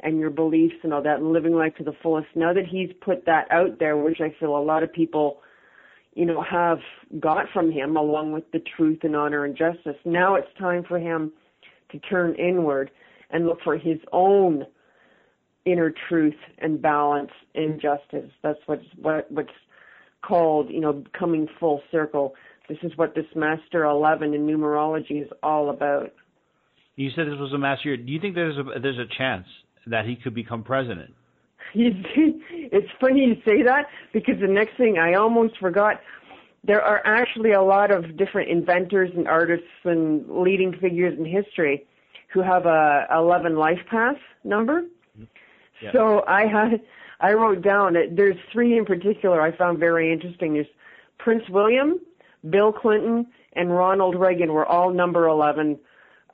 and 0.00 0.18
your 0.18 0.30
beliefs 0.30 0.76
and 0.82 0.92
all 0.94 1.02
that 1.02 1.18
and 1.18 1.32
living 1.32 1.54
life 1.54 1.74
to 1.76 1.84
the 1.84 1.94
fullest. 2.02 2.28
Now 2.34 2.52
that 2.52 2.66
he's 2.66 2.90
put 3.00 3.26
that 3.26 3.50
out 3.50 3.78
there, 3.78 3.96
which 3.96 4.20
I 4.20 4.34
feel 4.38 4.56
a 4.56 4.62
lot 4.62 4.82
of 4.82 4.92
people, 4.92 5.40
you 6.14 6.24
know, 6.24 6.42
have 6.42 6.78
got 7.18 7.46
from 7.52 7.70
him 7.70 7.96
along 7.96 8.32
with 8.32 8.50
the 8.52 8.61
truth 8.76 9.00
and 9.02 9.16
honor 9.16 9.44
and 9.44 9.56
justice, 9.56 9.96
now 10.04 10.36
it's 10.36 10.48
time 10.59 10.84
for 10.86 10.98
him 10.98 11.32
to 11.90 11.98
turn 11.98 12.34
inward 12.36 12.90
and 13.30 13.46
look 13.46 13.59
for 13.62 13.76
his 13.76 13.98
own 14.12 14.64
inner 15.64 15.92
truth 16.09 16.36
and 16.59 16.80
balance 16.80 17.30
and 17.54 17.80
justice. 17.80 18.30
That's 18.42 18.61
what's 18.66 18.84
what 18.96 19.30
what's 19.30 19.48
called, 20.22 20.70
you 20.70 20.80
know, 20.80 21.04
coming 21.18 21.48
full 21.59 21.82
circle. 21.90 22.34
This 22.68 22.78
is 22.82 22.92
what 22.96 23.14
this 23.14 23.26
Master 23.34 23.84
11 23.84 24.34
in 24.34 24.46
numerology 24.46 25.22
is 25.22 25.28
all 25.42 25.70
about. 25.70 26.12
You 26.99 27.11
said 27.14 27.28
this 27.28 27.38
was 27.38 27.53
a 27.53 27.59
master 27.59 27.90
year. 27.90 27.96
Do 27.96 28.11
you 28.11 28.18
think 28.18 28.34
there's 28.34 28.59
a 28.59 28.80
there's 28.80 28.99
a 28.99 29.07
chance 29.16 29.46
that 29.86 30.05
he 30.05 30.16
could 30.16 30.34
become 30.34 30.64
president? 30.64 31.14
it's 31.74 32.88
funny 33.01 33.20
you 33.20 33.36
say 33.46 33.62
that 33.62 33.86
because 34.12 34.34
the 34.40 34.49
next 34.49 34.76
thing 34.76 34.99
I 34.99 35.14
almost 35.14 35.57
forgot. 35.59 36.01
There 36.64 36.82
are 36.82 37.01
actually 37.05 37.53
a 37.53 37.62
lot 37.62 37.92
of 37.92 38.16
different 38.16 38.51
inventors 38.51 39.11
and 39.16 39.28
artists 39.28 39.68
and 39.84 40.28
leading 40.28 40.72
figures 40.72 41.16
in 41.16 41.24
history 41.24 41.86
who 42.32 42.42
have 42.42 42.66
a 42.66 43.07
11 43.14 43.57
life 43.57 43.78
path 43.88 44.16
number. 44.42 44.82
Mm-hmm. 44.82 45.24
Yeah. 45.80 45.92
So 45.92 46.24
I 46.26 46.46
had 46.46 46.80
I 47.20 47.34
wrote 47.34 47.62
down 47.62 47.92
that 47.92 48.16
there's 48.16 48.36
three 48.53 48.76
in 48.76 48.84
particular 48.84 49.40
I 49.40 49.57
found 49.57 49.78
very 49.78 50.12
interesting. 50.12 50.55
There's 50.55 50.66
Prince 51.18 51.44
William, 51.49 52.01
Bill 52.51 52.72
Clinton, 52.72 53.28
and 53.53 53.70
Ronald 53.70 54.18
Reagan 54.18 54.53
were 54.53 54.66
all 54.66 54.92
number 54.92 55.28
11 55.28 55.78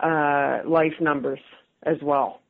uh, 0.01 0.61
life 0.67 0.95
numbers 1.01 1.41
as 1.85 1.97
well. 2.03 2.41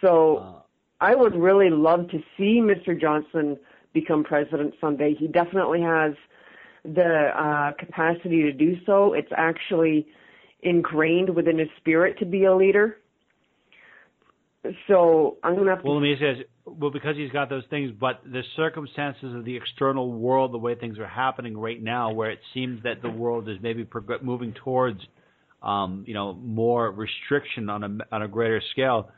So 0.00 0.36
Uh, 0.38 0.52
I 1.00 1.14
would 1.14 1.34
really 1.34 1.70
love 1.70 2.08
to 2.10 2.18
see 2.36 2.60
Mr. 2.60 2.98
Johnson 2.98 3.58
become 3.92 4.22
president 4.24 4.74
someday. 4.80 5.14
He 5.14 5.26
definitely 5.26 5.80
has 5.82 6.12
the 6.84 7.30
uh, 7.34 7.72
capacity 7.78 8.42
to 8.42 8.52
do 8.52 8.76
so. 8.86 9.12
It's 9.14 9.32
actually 9.36 10.06
ingrained 10.62 11.30
within 11.30 11.58
his 11.58 11.68
spirit 11.78 12.18
to 12.18 12.26
be 12.26 12.44
a 12.44 12.54
leader. 12.54 12.98
So 14.88 15.38
I'm 15.42 15.56
gonna 15.56 15.70
have 15.70 15.80
to. 15.80 15.86
well, 15.86 15.96
let 15.96 16.02
me 16.02 16.16
say. 16.20 16.44
Well, 16.66 16.90
because 16.90 17.16
he's 17.16 17.30
got 17.32 17.48
those 17.48 17.64
things, 17.70 17.90
but 17.98 18.20
the 18.24 18.42
circumstances 18.56 19.34
of 19.34 19.44
the 19.44 19.56
external 19.56 20.12
world, 20.12 20.52
the 20.52 20.58
way 20.58 20.74
things 20.74 20.98
are 20.98 21.06
happening 21.06 21.56
right 21.56 21.82
now, 21.82 22.12
where 22.12 22.30
it 22.30 22.40
seems 22.52 22.82
that 22.82 23.00
the 23.02 23.08
world 23.10 23.48
is 23.48 23.56
maybe 23.62 23.84
prog- 23.84 24.22
moving 24.22 24.52
towards, 24.62 25.00
um, 25.62 26.04
you 26.06 26.14
know, 26.14 26.34
more 26.34 26.90
restriction 26.90 27.68
on 27.68 27.84
a 27.84 28.14
on 28.14 28.22
a 28.22 28.28
greater 28.28 28.62
scale. 28.72 29.10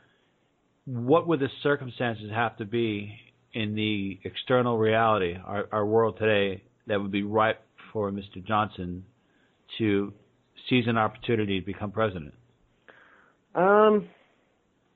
What 0.85 1.27
would 1.27 1.39
the 1.39 1.47
circumstances 1.61 2.29
have 2.31 2.57
to 2.57 2.65
be 2.65 3.15
in 3.53 3.75
the 3.75 4.19
external 4.23 4.77
reality, 4.77 5.35
our, 5.45 5.67
our 5.71 5.85
world 5.85 6.17
today, 6.19 6.63
that 6.87 6.99
would 7.01 7.11
be 7.11 7.23
ripe 7.23 7.61
for 7.93 8.11
Mr. 8.11 8.45
Johnson 8.45 9.05
to 9.77 10.11
seize 10.69 10.85
an 10.87 10.97
opportunity 10.97 11.59
to 11.59 11.65
become 11.65 11.91
president 11.91 12.33
Um. 13.55 14.07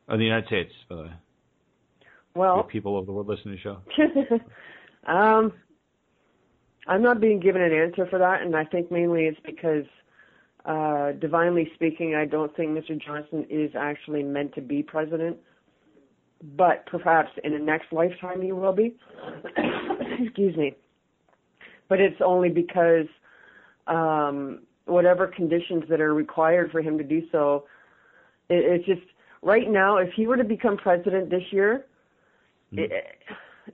of 0.08 0.18
the 0.18 0.26
United 0.26 0.48
States? 0.48 0.72
By 0.90 0.96
the 0.96 1.02
way, 1.04 1.12
Well. 2.36 2.64
people 2.64 2.98
over 2.98 3.06
the 3.06 3.12
world 3.12 3.28
listening 3.28 3.58
to 3.64 3.78
the 3.98 4.40
show. 5.06 5.12
um, 5.12 5.54
I'm 6.88 7.02
not 7.02 7.20
being 7.22 7.40
given 7.40 7.62
an 7.62 7.72
answer 7.74 8.08
for 8.10 8.18
that, 8.20 8.42
and 8.42 8.56
I 8.56 8.66
think 8.66 8.92
mainly 8.92 9.26
it's 9.26 9.40
because, 9.46 9.86
uh, 10.68 11.14
divinely 11.14 11.72
speaking, 11.76 12.16
I 12.16 12.26
don't 12.26 12.54
think 12.58 12.72
Mr. 12.72 13.02
Johnson 13.02 13.46
is 13.50 13.72
actually 13.78 14.22
meant 14.22 14.54
to 14.56 14.62
be 14.62 14.84
president. 14.84 15.38
But 16.56 16.86
perhaps 16.86 17.30
in 17.44 17.54
the 17.54 17.60
next 17.60 17.92
lifetime 17.92 18.42
he 18.42 18.52
will 18.52 18.74
be. 18.74 18.96
Excuse 20.20 20.56
me. 20.58 20.76
But 21.88 22.02
it's 22.02 22.22
only 22.24 22.50
because 22.50 23.08
um, 23.88 24.64
whatever 24.86 25.28
conditions 25.28 25.86
that 25.90 26.02
are 26.02 26.14
required 26.14 26.72
for 26.72 26.82
him 26.82 26.98
to 26.98 27.04
do 27.04 27.22
so, 27.32 27.64
it, 28.50 28.56
it's 28.56 28.86
just 28.86 29.08
right 29.42 29.70
now. 29.70 29.98
If 29.98 30.10
he 30.16 30.28
were 30.28 30.38
to 30.38 30.44
become 30.44 30.76
president 30.78 31.30
this 31.30 31.44
year, 31.52 31.86
it, 32.74 32.92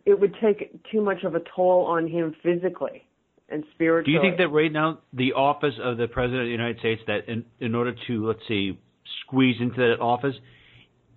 it 0.06 0.20
would 0.20 0.36
take 0.39 0.80
too 0.91 1.02
much 1.02 1.24
of 1.24 1.34
a 1.34 1.41
toll 1.56 1.86
on 1.86 2.08
him 2.08 2.36
physically 2.44 3.08
and 3.54 3.64
Do 4.04 4.12
you 4.12 4.22
think 4.22 4.38
that 4.38 4.49
right 4.49 4.72
now 4.72 4.99
the 5.14 5.34
office 5.34 5.76
of 5.82 5.97
the 5.97 6.08
president 6.08 6.41
of 6.41 6.47
the 6.47 6.51
United 6.51 6.80
States, 6.80 7.01
that 7.08 7.28
in, 7.28 7.45
in 7.60 7.76
order 7.76 7.93
to 8.08 8.28
let's 8.28 8.39
say 8.47 8.78
squeeze 9.26 9.58
into 9.60 9.78
that 9.78 10.01
office, 10.01 10.36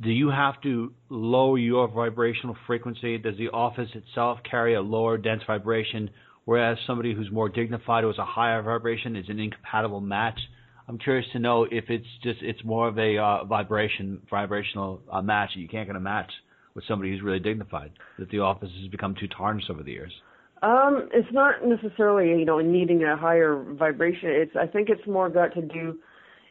do 0.02 0.10
you 0.10 0.28
have 0.28 0.60
to 0.62 0.92
lower 1.08 1.58
your 1.58 1.88
vibrational 1.88 2.56
frequency? 2.66 3.16
Does 3.16 3.38
the 3.38 3.48
office 3.48 3.88
itself 3.94 4.38
carry 4.48 4.74
a 4.74 4.80
lower 4.82 5.16
dense 5.16 5.42
vibration, 5.46 6.10
whereas 6.44 6.76
somebody 6.86 7.14
who's 7.14 7.30
more 7.30 7.48
dignified 7.48 8.02
who 8.02 8.08
has 8.08 8.18
a 8.18 8.24
higher 8.24 8.60
vibration 8.62 9.16
is 9.16 9.26
an 9.28 9.40
incompatible 9.40 10.00
match? 10.00 10.38
I'm 10.88 10.98
curious 10.98 11.26
to 11.32 11.38
know 11.38 11.64
if 11.64 11.84
it's 11.88 12.06
just 12.22 12.40
it's 12.42 12.62
more 12.64 12.88
of 12.88 12.98
a 12.98 13.16
uh, 13.16 13.44
vibration 13.44 14.20
vibrational 14.30 15.00
uh, 15.10 15.22
match 15.22 15.50
you 15.54 15.68
can't 15.68 15.88
get 15.88 15.96
a 15.96 16.00
match 16.00 16.30
with 16.74 16.84
somebody 16.86 17.10
who's 17.10 17.22
really 17.22 17.40
dignified. 17.40 17.92
That 18.18 18.30
the 18.30 18.40
office 18.40 18.70
has 18.80 18.88
become 18.88 19.14
too 19.18 19.28
tarnished 19.28 19.70
over 19.70 19.82
the 19.82 19.92
years. 19.92 20.12
Um, 20.62 21.08
it's 21.12 21.28
not 21.32 21.64
necessarily 21.64 22.30
you 22.38 22.44
know 22.44 22.60
needing 22.60 23.04
a 23.04 23.16
higher 23.16 23.62
vibration. 23.78 24.30
It's 24.30 24.56
I 24.56 24.66
think 24.66 24.88
it's 24.88 25.06
more 25.06 25.28
got 25.28 25.54
to 25.54 25.62
do. 25.62 25.98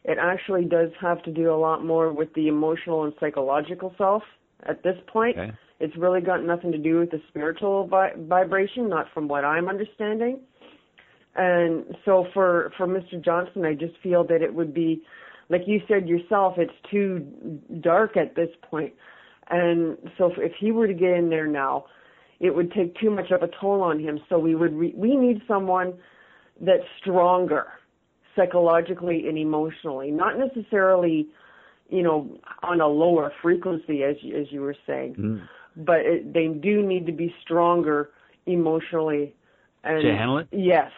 It 0.04 0.18
actually 0.20 0.64
does 0.64 0.90
have 1.00 1.22
to 1.24 1.32
do 1.32 1.52
a 1.52 1.56
lot 1.56 1.84
more 1.84 2.12
with 2.12 2.32
the 2.34 2.46
emotional 2.46 3.04
and 3.04 3.12
psychological 3.18 3.92
self. 3.98 4.22
At 4.62 4.82
this 4.84 4.96
point, 5.08 5.36
Okay. 5.36 5.52
it's 5.80 5.96
really 5.96 6.20
got 6.20 6.44
nothing 6.44 6.70
to 6.72 6.78
do 6.78 7.00
with 7.00 7.10
the 7.10 7.20
spiritual 7.28 7.86
vi- 7.88 8.14
vibration, 8.16 8.88
not 8.88 9.06
from 9.12 9.26
what 9.26 9.44
I'm 9.44 9.68
understanding. 9.68 10.40
And 11.34 11.84
so 12.04 12.26
for 12.32 12.72
for 12.76 12.86
Mr. 12.86 13.22
Johnson, 13.22 13.64
I 13.64 13.74
just 13.74 13.94
feel 14.02 14.24
that 14.24 14.40
it 14.40 14.54
would 14.54 14.72
be, 14.72 15.02
like 15.48 15.62
you 15.66 15.80
said 15.88 16.08
yourself, 16.08 16.54
it's 16.56 16.72
too 16.90 17.26
dark 17.80 18.16
at 18.16 18.34
this 18.34 18.48
point. 18.62 18.94
And 19.50 19.98
so 20.16 20.32
if, 20.32 20.38
if 20.38 20.52
he 20.58 20.72
were 20.72 20.86
to 20.86 20.94
get 20.94 21.10
in 21.10 21.28
there 21.28 21.46
now, 21.46 21.84
it 22.40 22.54
would 22.54 22.72
take 22.72 22.94
too 22.98 23.10
much 23.10 23.30
of 23.30 23.42
a 23.42 23.48
toll 23.60 23.80
on 23.82 23.98
him. 24.00 24.20
So 24.28 24.38
we 24.38 24.54
would 24.54 24.74
re- 24.74 24.94
we 24.96 25.16
need 25.16 25.40
someone 25.48 25.94
that's 26.60 26.84
stronger 27.00 27.66
psychologically 28.34 29.28
and 29.28 29.38
emotionally, 29.38 30.10
not 30.10 30.38
necessarily, 30.38 31.26
you 31.88 32.02
know, 32.02 32.38
on 32.62 32.80
a 32.80 32.86
lower 32.86 33.32
frequency 33.42 34.02
as 34.02 34.16
you, 34.20 34.36
as 34.36 34.46
you 34.50 34.60
were 34.60 34.76
saying, 34.86 35.14
Mm. 35.18 35.42
but 35.84 36.00
it, 36.00 36.32
they 36.34 36.48
do 36.48 36.82
need 36.82 37.06
to 37.06 37.12
be 37.12 37.34
stronger 37.42 38.10
emotionally. 38.46 39.34
And 39.84 40.02
To 40.02 40.10
handle 40.16 40.38
it? 40.38 40.48
Yes. 40.52 40.90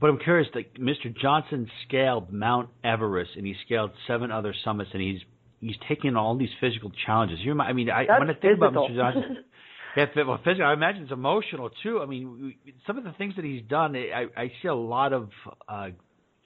But 0.00 0.10
I'm 0.10 0.18
curious, 0.18 0.48
that 0.54 0.74
Mr. 0.74 1.14
Johnson 1.16 1.70
scaled 1.86 2.32
Mount 2.32 2.68
Everest 2.82 3.30
and 3.36 3.46
he 3.46 3.54
scaled 3.64 3.92
seven 4.08 4.32
other 4.32 4.52
summits 4.64 4.90
and 4.92 5.00
he's 5.02 5.20
he's 5.60 5.76
taking 5.88 6.16
all 6.16 6.34
these 6.36 6.50
physical 6.60 6.90
challenges. 7.06 7.38
You 7.40 7.52
remind, 7.52 7.70
I 7.70 7.72
mean, 7.72 7.88
I 7.90 8.04
That's 8.06 8.18
when 8.18 8.30
I 8.30 8.32
think 8.32 8.58
physical. 8.58 8.68
about 8.68 8.90
Mr. 8.90 8.96
Johnson, 8.96 9.36
Yeah, 9.96 10.06
well, 10.26 10.40
physical. 10.42 10.66
I 10.66 10.72
imagine 10.72 11.02
it's 11.02 11.12
emotional 11.12 11.70
too. 11.82 12.00
I 12.00 12.06
mean, 12.06 12.54
some 12.86 12.96
of 12.96 13.04
the 13.04 13.12
things 13.12 13.36
that 13.36 13.44
he's 13.44 13.62
done, 13.68 13.94
I, 13.94 14.26
I 14.36 14.52
see 14.62 14.68
a 14.68 14.74
lot 14.74 15.12
of 15.12 15.28
uh, 15.68 15.88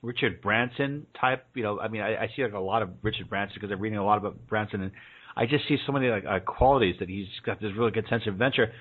Richard 0.03 0.41
Branson 0.41 1.07
type. 1.21 1.47
You 1.55 1.63
know, 1.63 1.81
I 1.81 1.89
mean, 1.89 2.03
I, 2.03 2.17
I 2.17 2.29
see 2.35 2.43
like 2.43 2.55
a 2.55 2.59
lot 2.59 2.83
of 2.83 2.91
Richard 3.03 3.29
Branson 3.29 3.57
because 3.61 3.73
I'm 3.73 3.81
reading 3.81 3.99
a 3.99 4.05
lot 4.05 4.19
about 4.19 4.47
Branson, 4.49 4.83
and 4.83 4.93
I 5.37 5.47
just 5.47 5.69
see 5.69 5.77
so 5.87 5.93
many 5.93 6.09
like 6.09 6.25
uh, 6.25 6.41
qualities 6.41 6.97
that 6.99 7.09
he's 7.09 7.29
got 7.45 7.61
this 7.61 7.71
really 7.77 7.93
good 7.93 8.07
sense 8.09 8.25
of 8.27 8.35
adventure, 8.35 8.73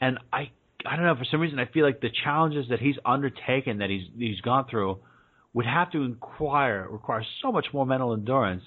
and 0.00 0.18
I 0.32 0.50
I 0.86 0.96
don't 0.96 1.04
know 1.04 1.16
for 1.16 1.26
some 1.30 1.40
reason 1.40 1.58
I 1.58 1.66
feel 1.66 1.84
like 1.84 2.00
the 2.00 2.10
challenges 2.24 2.66
that 2.70 2.78
he's 2.78 2.96
undertaken 3.04 3.78
that 3.78 3.90
he's 3.90 4.04
he's 4.16 4.40
gone 4.40 4.66
through 4.70 4.98
would 5.52 5.66
have 5.66 5.90
to 5.92 6.02
inquire 6.02 6.86
require 6.90 7.24
so 7.42 7.52
much 7.52 7.66
more 7.72 7.84
mental 7.84 8.14
endurance 8.14 8.62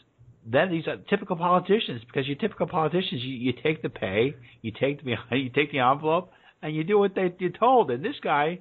than 0.51 0.71
these 0.71 0.87
are 0.87 0.97
typical 1.09 1.35
politicians 1.35 2.01
because 2.07 2.27
you 2.27 2.35
typical 2.35 2.67
politicians 2.67 3.21
you, 3.23 3.35
you 3.35 3.53
take 3.63 3.81
the 3.81 3.89
pay 3.89 4.35
you 4.61 4.71
take 4.71 5.03
the 5.03 5.15
you 5.35 5.49
take 5.49 5.71
the 5.71 5.79
envelope 5.79 6.31
and 6.61 6.75
you 6.75 6.83
do 6.83 6.97
what 6.97 7.15
they 7.15 7.33
you're 7.39 7.51
told 7.51 7.91
and 7.91 8.03
this 8.03 8.15
guy 8.23 8.59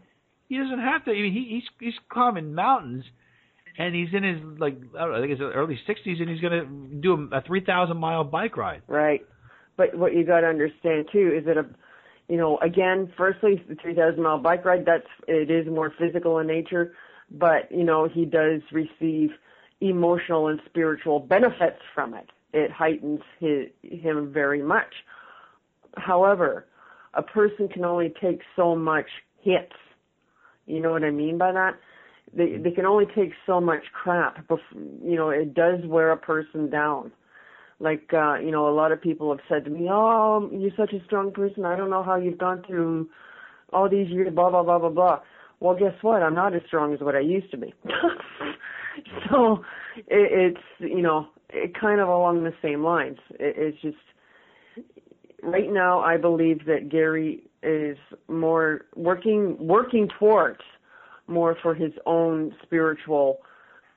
he 0.48 0.58
doesn't 0.58 0.80
have 0.80 1.04
to 1.04 1.10
I 1.10 1.14
mean 1.14 1.32
he, 1.32 1.54
he's 1.54 1.64
he's 1.80 2.00
climbing 2.10 2.54
mountains 2.54 3.04
and 3.78 3.94
he's 3.94 4.08
in 4.12 4.24
his 4.24 4.42
like 4.58 4.76
I, 4.98 5.06
know, 5.06 5.14
I 5.14 5.20
think 5.20 5.32
it's 5.32 5.40
early 5.40 5.78
60s, 5.88 6.20
and 6.20 6.28
he's 6.28 6.40
to 6.40 6.66
do 7.00 7.28
a 7.32 7.40
3,000 7.40 7.96
mile 7.96 8.24
bike 8.24 8.56
ride. 8.56 8.82
Right, 8.88 9.24
but 9.76 9.96
what 9.96 10.14
you 10.14 10.26
got 10.26 10.40
to 10.40 10.48
understand 10.48 11.08
too 11.12 11.32
is 11.38 11.46
that 11.46 11.56
a, 11.56 11.64
you 12.28 12.36
know, 12.36 12.58
again, 12.58 13.10
firstly, 13.16 13.62
the 13.68 13.76
3,000 13.76 14.20
mile 14.20 14.38
bike 14.38 14.64
ride 14.64 14.84
that's 14.84 15.06
it 15.28 15.50
is 15.50 15.66
more 15.72 15.92
physical 15.98 16.40
in 16.40 16.48
nature, 16.48 16.92
but 17.30 17.70
you 17.70 17.84
know 17.84 18.08
he 18.12 18.24
does 18.24 18.60
receive 18.72 19.30
emotional 19.80 20.48
and 20.48 20.60
spiritual 20.66 21.20
benefits 21.20 21.80
from 21.94 22.14
it. 22.14 22.30
It 22.52 22.70
heightens 22.70 23.20
his, 23.38 23.66
him 23.82 24.32
very 24.32 24.62
much. 24.62 24.94
However, 25.96 26.66
a 27.14 27.22
person 27.22 27.68
can 27.68 27.84
only 27.84 28.12
take 28.20 28.40
so 28.56 28.74
much 28.74 29.06
hits. 29.40 29.72
You 30.66 30.80
know 30.80 30.92
what 30.92 31.04
I 31.04 31.10
mean 31.10 31.38
by 31.38 31.52
that? 31.52 31.78
they 32.34 32.56
they 32.56 32.70
can 32.70 32.86
only 32.86 33.06
take 33.14 33.32
so 33.46 33.60
much 33.60 33.84
crap 33.92 34.36
before 34.48 34.58
you 35.02 35.16
know 35.16 35.30
it 35.30 35.54
does 35.54 35.80
wear 35.84 36.10
a 36.10 36.16
person 36.16 36.68
down 36.70 37.10
like 37.80 38.10
uh 38.12 38.34
you 38.34 38.50
know 38.50 38.68
a 38.68 38.74
lot 38.74 38.92
of 38.92 39.00
people 39.00 39.30
have 39.30 39.44
said 39.48 39.64
to 39.64 39.70
me 39.70 39.88
oh 39.90 40.48
you're 40.52 40.70
such 40.76 40.92
a 40.92 41.04
strong 41.04 41.30
person 41.32 41.64
i 41.64 41.76
don't 41.76 41.90
know 41.90 42.02
how 42.02 42.16
you've 42.16 42.38
gone 42.38 42.62
through 42.66 43.08
all 43.72 43.88
these 43.88 44.08
years 44.08 44.32
blah 44.34 44.50
blah 44.50 44.62
blah 44.62 44.78
blah 44.78 44.88
blah 44.88 45.20
well 45.60 45.76
guess 45.76 45.94
what 46.02 46.22
i'm 46.22 46.34
not 46.34 46.54
as 46.54 46.62
strong 46.66 46.92
as 46.92 47.00
what 47.00 47.14
i 47.14 47.20
used 47.20 47.50
to 47.50 47.56
be 47.56 47.72
so 49.30 49.64
it, 49.96 50.54
it's 50.56 50.64
you 50.78 51.02
know 51.02 51.26
it 51.50 51.78
kind 51.78 52.00
of 52.00 52.08
along 52.08 52.44
the 52.44 52.54
same 52.62 52.82
lines 52.82 53.18
it, 53.32 53.54
it's 53.56 53.80
just 53.80 53.96
right 55.42 55.70
now 55.70 56.00
i 56.00 56.16
believe 56.16 56.64
that 56.66 56.88
gary 56.88 57.42
is 57.62 57.96
more 58.28 58.86
working 58.96 59.56
working 59.58 60.08
towards 60.18 60.60
more 61.26 61.56
for 61.62 61.74
his 61.74 61.92
own 62.06 62.54
spiritual 62.62 63.40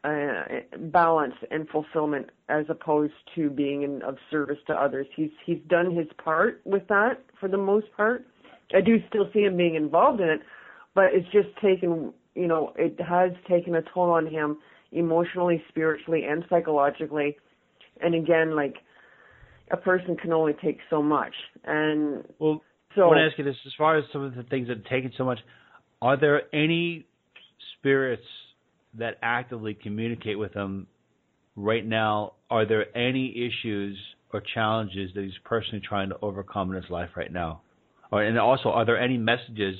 uh, 0.03 0.43
balance 0.91 1.35
and 1.51 1.67
fulfillment 1.69 2.29
as 2.49 2.65
opposed 2.69 3.13
to 3.35 3.49
being 3.49 3.83
in, 3.83 4.01
of 4.01 4.17
service 4.29 4.57
to 4.67 4.73
others. 4.73 5.05
He's 5.15 5.29
he's 5.45 5.59
done 5.67 5.95
his 5.95 6.07
part 6.23 6.61
with 6.65 6.87
that 6.87 7.23
for 7.39 7.47
the 7.47 7.57
most 7.57 7.85
part. 7.95 8.25
I 8.73 8.81
do 8.81 8.97
still 9.09 9.29
see 9.33 9.41
him 9.41 9.57
being 9.57 9.75
involved 9.75 10.21
in 10.21 10.29
it, 10.29 10.41
but 10.95 11.05
it's 11.13 11.27
just 11.31 11.49
taken 11.61 12.13
you 12.35 12.47
know 12.47 12.73
it 12.77 12.99
has 13.01 13.31
taken 13.49 13.75
a 13.75 13.81
toll 13.93 14.11
on 14.11 14.27
him 14.27 14.57
emotionally, 14.91 15.63
spiritually, 15.69 16.23
and 16.27 16.43
psychologically. 16.49 17.37
And 18.01 18.15
again, 18.15 18.55
like 18.55 18.75
a 19.71 19.77
person 19.77 20.17
can 20.17 20.33
only 20.33 20.53
take 20.63 20.79
so 20.89 21.01
much. 21.01 21.33
And 21.63 22.23
well, 22.39 22.61
so 22.95 23.03
I 23.03 23.05
want 23.05 23.17
to 23.19 23.25
ask 23.25 23.37
you 23.37 23.43
this: 23.43 23.55
as 23.65 23.73
far 23.77 23.97
as 23.97 24.03
some 24.11 24.23
of 24.23 24.35
the 24.35 24.43
things 24.43 24.67
that 24.67 24.77
have 24.77 24.85
taken 24.85 25.11
so 25.17 25.23
much, 25.23 25.39
are 26.01 26.19
there 26.19 26.43
any 26.53 27.05
spirits 27.77 28.23
that 28.97 29.17
actively 29.21 29.73
communicate 29.73 30.37
with 30.37 30.53
him 30.53 30.87
right 31.55 31.85
now, 31.85 32.33
are 32.49 32.65
there 32.65 32.95
any 32.97 33.29
issues 33.29 33.97
or 34.33 34.41
challenges 34.53 35.11
that 35.15 35.23
he's 35.23 35.33
personally 35.45 35.81
trying 35.87 36.09
to 36.09 36.15
overcome 36.21 36.69
in 36.71 36.81
his 36.81 36.89
life 36.89 37.09
right 37.15 37.31
now? 37.31 37.61
Or, 38.11 38.23
and 38.23 38.37
also, 38.37 38.69
are 38.69 38.85
there 38.85 38.99
any 38.99 39.17
messages 39.17 39.75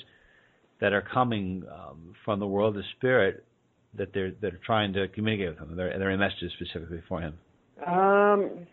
that 0.82 0.94
are 0.94 1.02
coming 1.14 1.64
um, 1.72 2.14
from 2.26 2.40
the 2.40 2.48
world 2.48 2.76
of 2.78 2.84
spirit 2.98 3.46
that 3.94 4.14
they're 4.14 4.32
that 4.42 4.54
are 4.54 4.60
trying 4.66 4.94
to 4.94 5.08
communicate 5.10 5.50
with 5.50 5.60
him? 5.60 5.80
Are 5.80 5.98
there, 5.98 6.12
are 6.12 6.18
messages 6.18 6.52
specifically 6.60 7.02
for 7.08 7.22
him? 7.22 7.38
Um, 7.86 8.68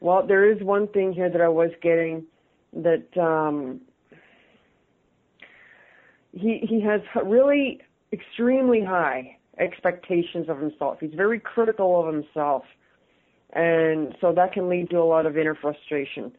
well, 0.00 0.26
there 0.26 0.50
is 0.50 0.62
one 0.62 0.88
thing 0.88 1.12
here 1.12 1.30
that 1.30 1.40
I 1.40 1.48
was 1.48 1.70
getting 1.82 2.24
that 2.72 3.06
um, 3.20 3.80
he 6.32 6.66
he 6.68 6.80
has 6.82 7.00
really 7.24 7.80
extremely 8.12 8.82
high 8.84 9.36
expectations 9.58 10.48
of 10.48 10.58
himself. 10.58 10.98
He's 11.00 11.14
very 11.14 11.40
critical 11.40 12.00
of 12.00 12.14
himself. 12.14 12.62
And 13.52 14.14
so 14.20 14.32
that 14.34 14.52
can 14.52 14.68
lead 14.68 14.90
to 14.90 14.98
a 14.98 15.04
lot 15.04 15.24
of 15.24 15.38
inner 15.38 15.54
frustration. 15.54 16.32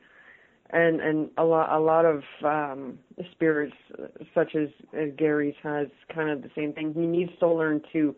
And 0.71 0.99
and 0.99 1.29
a 1.37 1.43
lot 1.43 1.75
a 1.75 1.79
lot 1.79 2.05
of 2.05 2.23
um 2.43 2.99
spirits 3.31 3.75
such 4.33 4.55
as, 4.55 4.69
as 4.93 5.09
Gary's 5.17 5.55
has 5.63 5.87
kind 6.13 6.29
of 6.29 6.41
the 6.41 6.49
same 6.55 6.73
thing. 6.73 6.93
He 6.93 7.05
needs 7.05 7.31
to 7.39 7.47
learn 7.47 7.81
to 7.93 8.15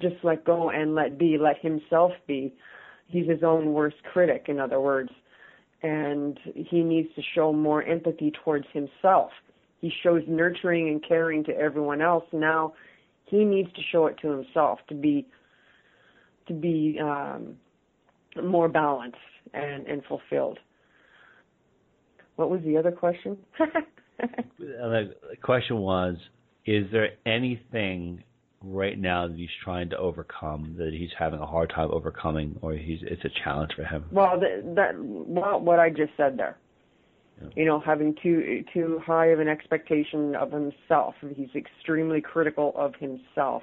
just 0.00 0.16
let 0.22 0.44
go 0.44 0.70
and 0.70 0.94
let 0.94 1.18
be, 1.18 1.36
let 1.38 1.58
himself 1.60 2.12
be. 2.26 2.54
He's 3.08 3.28
his 3.28 3.42
own 3.42 3.72
worst 3.72 3.96
critic, 4.12 4.44
in 4.48 4.60
other 4.60 4.80
words. 4.80 5.10
And 5.82 6.38
he 6.54 6.82
needs 6.82 7.08
to 7.16 7.22
show 7.34 7.52
more 7.52 7.82
empathy 7.82 8.32
towards 8.44 8.66
himself 8.72 9.30
he 9.80 9.92
shows 10.02 10.22
nurturing 10.26 10.88
and 10.88 11.04
caring 11.06 11.44
to 11.44 11.56
everyone 11.56 12.02
else. 12.02 12.24
Now 12.32 12.74
he 13.26 13.44
needs 13.44 13.72
to 13.74 13.82
show 13.92 14.06
it 14.06 14.16
to 14.22 14.28
himself 14.28 14.80
to 14.88 14.94
be 14.94 15.26
to 16.46 16.54
be 16.54 16.98
um, 17.00 17.56
more 18.42 18.68
balanced 18.68 19.18
and, 19.52 19.86
and 19.86 20.02
fulfilled. 20.04 20.58
What 22.38 22.50
was 22.50 22.60
the 22.64 22.76
other 22.76 22.92
question? 22.92 23.36
the 24.58 25.14
question 25.42 25.78
was: 25.78 26.16
Is 26.66 26.86
there 26.92 27.10
anything 27.26 28.22
right 28.62 28.98
now 28.98 29.28
that 29.28 29.36
he's 29.36 29.48
trying 29.62 29.90
to 29.90 29.98
overcome 29.98 30.76
that 30.78 30.92
he's 30.92 31.10
having 31.18 31.40
a 31.40 31.46
hard 31.46 31.70
time 31.70 31.90
overcoming, 31.90 32.58
or 32.62 32.74
he's 32.74 33.00
it's 33.02 33.24
a 33.24 33.30
challenge 33.44 33.72
for 33.74 33.84
him? 33.84 34.04
Well, 34.12 34.38
that, 34.40 34.74
that 34.76 34.92
well, 34.96 35.60
what 35.60 35.78
I 35.78 35.90
just 35.90 36.12
said 36.16 36.38
there 36.38 36.58
you 37.56 37.64
know, 37.64 37.80
having 37.80 38.14
too 38.22 38.64
too 38.72 39.00
high 39.04 39.26
of 39.26 39.40
an 39.40 39.48
expectation 39.48 40.34
of 40.34 40.52
himself. 40.52 41.14
He's 41.34 41.48
extremely 41.54 42.20
critical 42.20 42.72
of 42.76 42.94
himself, 42.98 43.62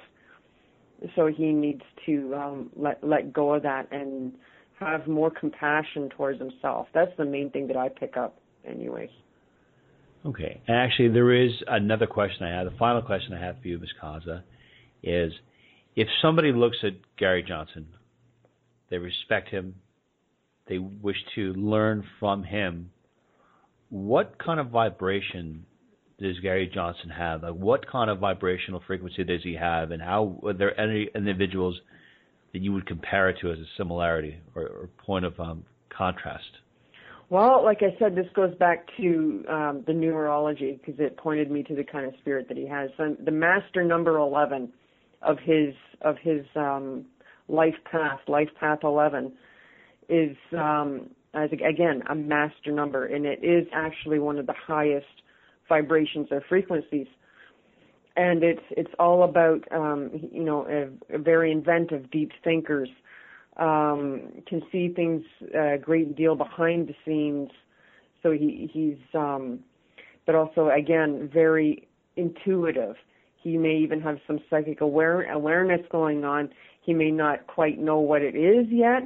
so 1.14 1.26
he 1.26 1.52
needs 1.52 1.82
to 2.06 2.34
um, 2.34 2.70
let 2.76 3.02
let 3.02 3.32
go 3.32 3.54
of 3.54 3.62
that 3.62 3.88
and 3.92 4.32
have 4.78 5.06
more 5.06 5.30
compassion 5.30 6.08
towards 6.16 6.38
himself. 6.38 6.88
That's 6.94 7.12
the 7.16 7.24
main 7.24 7.50
thing 7.50 7.66
that 7.68 7.76
I 7.76 7.88
pick 7.88 8.16
up, 8.16 8.38
anyways. 8.68 9.10
Okay. 10.24 10.60
And 10.66 10.76
actually, 10.76 11.08
there 11.08 11.32
is 11.32 11.52
another 11.68 12.06
question 12.06 12.44
I 12.44 12.50
have. 12.50 12.70
The 12.70 12.78
final 12.78 13.02
question 13.02 13.32
I 13.34 13.40
have 13.40 13.56
for 13.62 13.68
you, 13.68 13.78
Ms. 13.78 13.90
Kaza, 14.02 14.42
is 15.02 15.32
if 15.94 16.08
somebody 16.20 16.52
looks 16.52 16.78
at 16.82 16.94
Gary 17.16 17.44
Johnson, 17.46 17.86
they 18.90 18.98
respect 18.98 19.48
him, 19.48 19.76
they 20.68 20.78
wish 20.78 21.16
to 21.36 21.52
learn 21.54 22.04
from 22.18 22.42
him 22.42 22.90
what 23.88 24.36
kind 24.38 24.58
of 24.58 24.68
vibration 24.68 25.64
does 26.20 26.38
Gary 26.40 26.70
Johnson 26.72 27.10
have? 27.10 27.42
Like, 27.42 27.54
what 27.54 27.86
kind 27.86 28.10
of 28.10 28.18
vibrational 28.18 28.82
frequency 28.86 29.22
does 29.22 29.42
he 29.42 29.54
have, 29.54 29.90
and 29.90 30.02
how 30.02 30.40
are 30.44 30.52
there 30.52 30.78
any 30.80 31.08
individuals 31.14 31.78
that 32.52 32.62
you 32.62 32.72
would 32.72 32.86
compare 32.86 33.28
it 33.28 33.36
to 33.42 33.52
as 33.52 33.58
a 33.58 33.66
similarity 33.76 34.38
or, 34.54 34.62
or 34.62 34.90
point 35.04 35.24
of 35.24 35.38
um, 35.38 35.64
contrast? 35.88 36.44
Well, 37.28 37.64
like 37.64 37.82
I 37.82 37.96
said, 37.98 38.14
this 38.14 38.26
goes 38.34 38.54
back 38.54 38.86
to 38.98 39.44
um, 39.48 39.84
the 39.86 39.92
numerology 39.92 40.78
because 40.78 41.00
it 41.00 41.16
pointed 41.16 41.50
me 41.50 41.64
to 41.64 41.74
the 41.74 41.82
kind 41.82 42.06
of 42.06 42.14
spirit 42.20 42.46
that 42.48 42.56
he 42.56 42.66
has. 42.68 42.90
So 42.96 43.16
the 43.24 43.32
master 43.32 43.82
number 43.82 44.18
eleven 44.18 44.72
of 45.22 45.38
his 45.40 45.74
of 46.02 46.16
his 46.22 46.44
um, 46.54 47.04
life 47.48 47.74
path, 47.90 48.20
life 48.28 48.48
path 48.60 48.80
eleven, 48.84 49.32
is 50.08 50.36
um, 50.56 51.10
as 51.34 51.50
again 51.50 52.02
a 52.08 52.14
master 52.14 52.70
number, 52.70 53.06
and 53.06 53.26
it 53.26 53.42
is 53.42 53.66
actually 53.72 54.20
one 54.20 54.38
of 54.38 54.46
the 54.46 54.54
highest 54.54 55.06
vibrations 55.68 56.28
or 56.30 56.42
frequencies. 56.48 57.08
And 58.16 58.44
it's 58.44 58.62
it's 58.70 58.92
all 59.00 59.24
about 59.24 59.64
um, 59.72 60.10
you 60.32 60.44
know 60.44 60.64
a, 60.68 61.16
a 61.16 61.18
very 61.18 61.50
inventive, 61.50 62.08
deep 62.12 62.30
thinkers 62.44 62.88
um, 63.58 64.42
can 64.46 64.62
see 64.70 64.88
things 64.88 65.22
a 65.54 65.78
great 65.78 66.16
deal 66.16 66.34
behind 66.34 66.88
the 66.88 66.94
scenes. 67.04 67.50
So 68.22 68.32
he 68.32 68.70
he's 68.72 68.98
um, 69.14 69.60
but 70.26 70.34
also 70.34 70.68
again 70.68 71.30
very 71.32 71.88
intuitive. 72.16 72.96
He 73.42 73.56
may 73.56 73.76
even 73.76 74.00
have 74.00 74.18
some 74.26 74.40
psychic 74.50 74.80
aware 74.80 75.30
awareness 75.30 75.80
going 75.90 76.24
on. 76.24 76.50
He 76.82 76.92
may 76.92 77.10
not 77.10 77.46
quite 77.46 77.78
know 77.78 77.98
what 78.00 78.22
it 78.22 78.34
is 78.34 78.66
yet, 78.70 79.02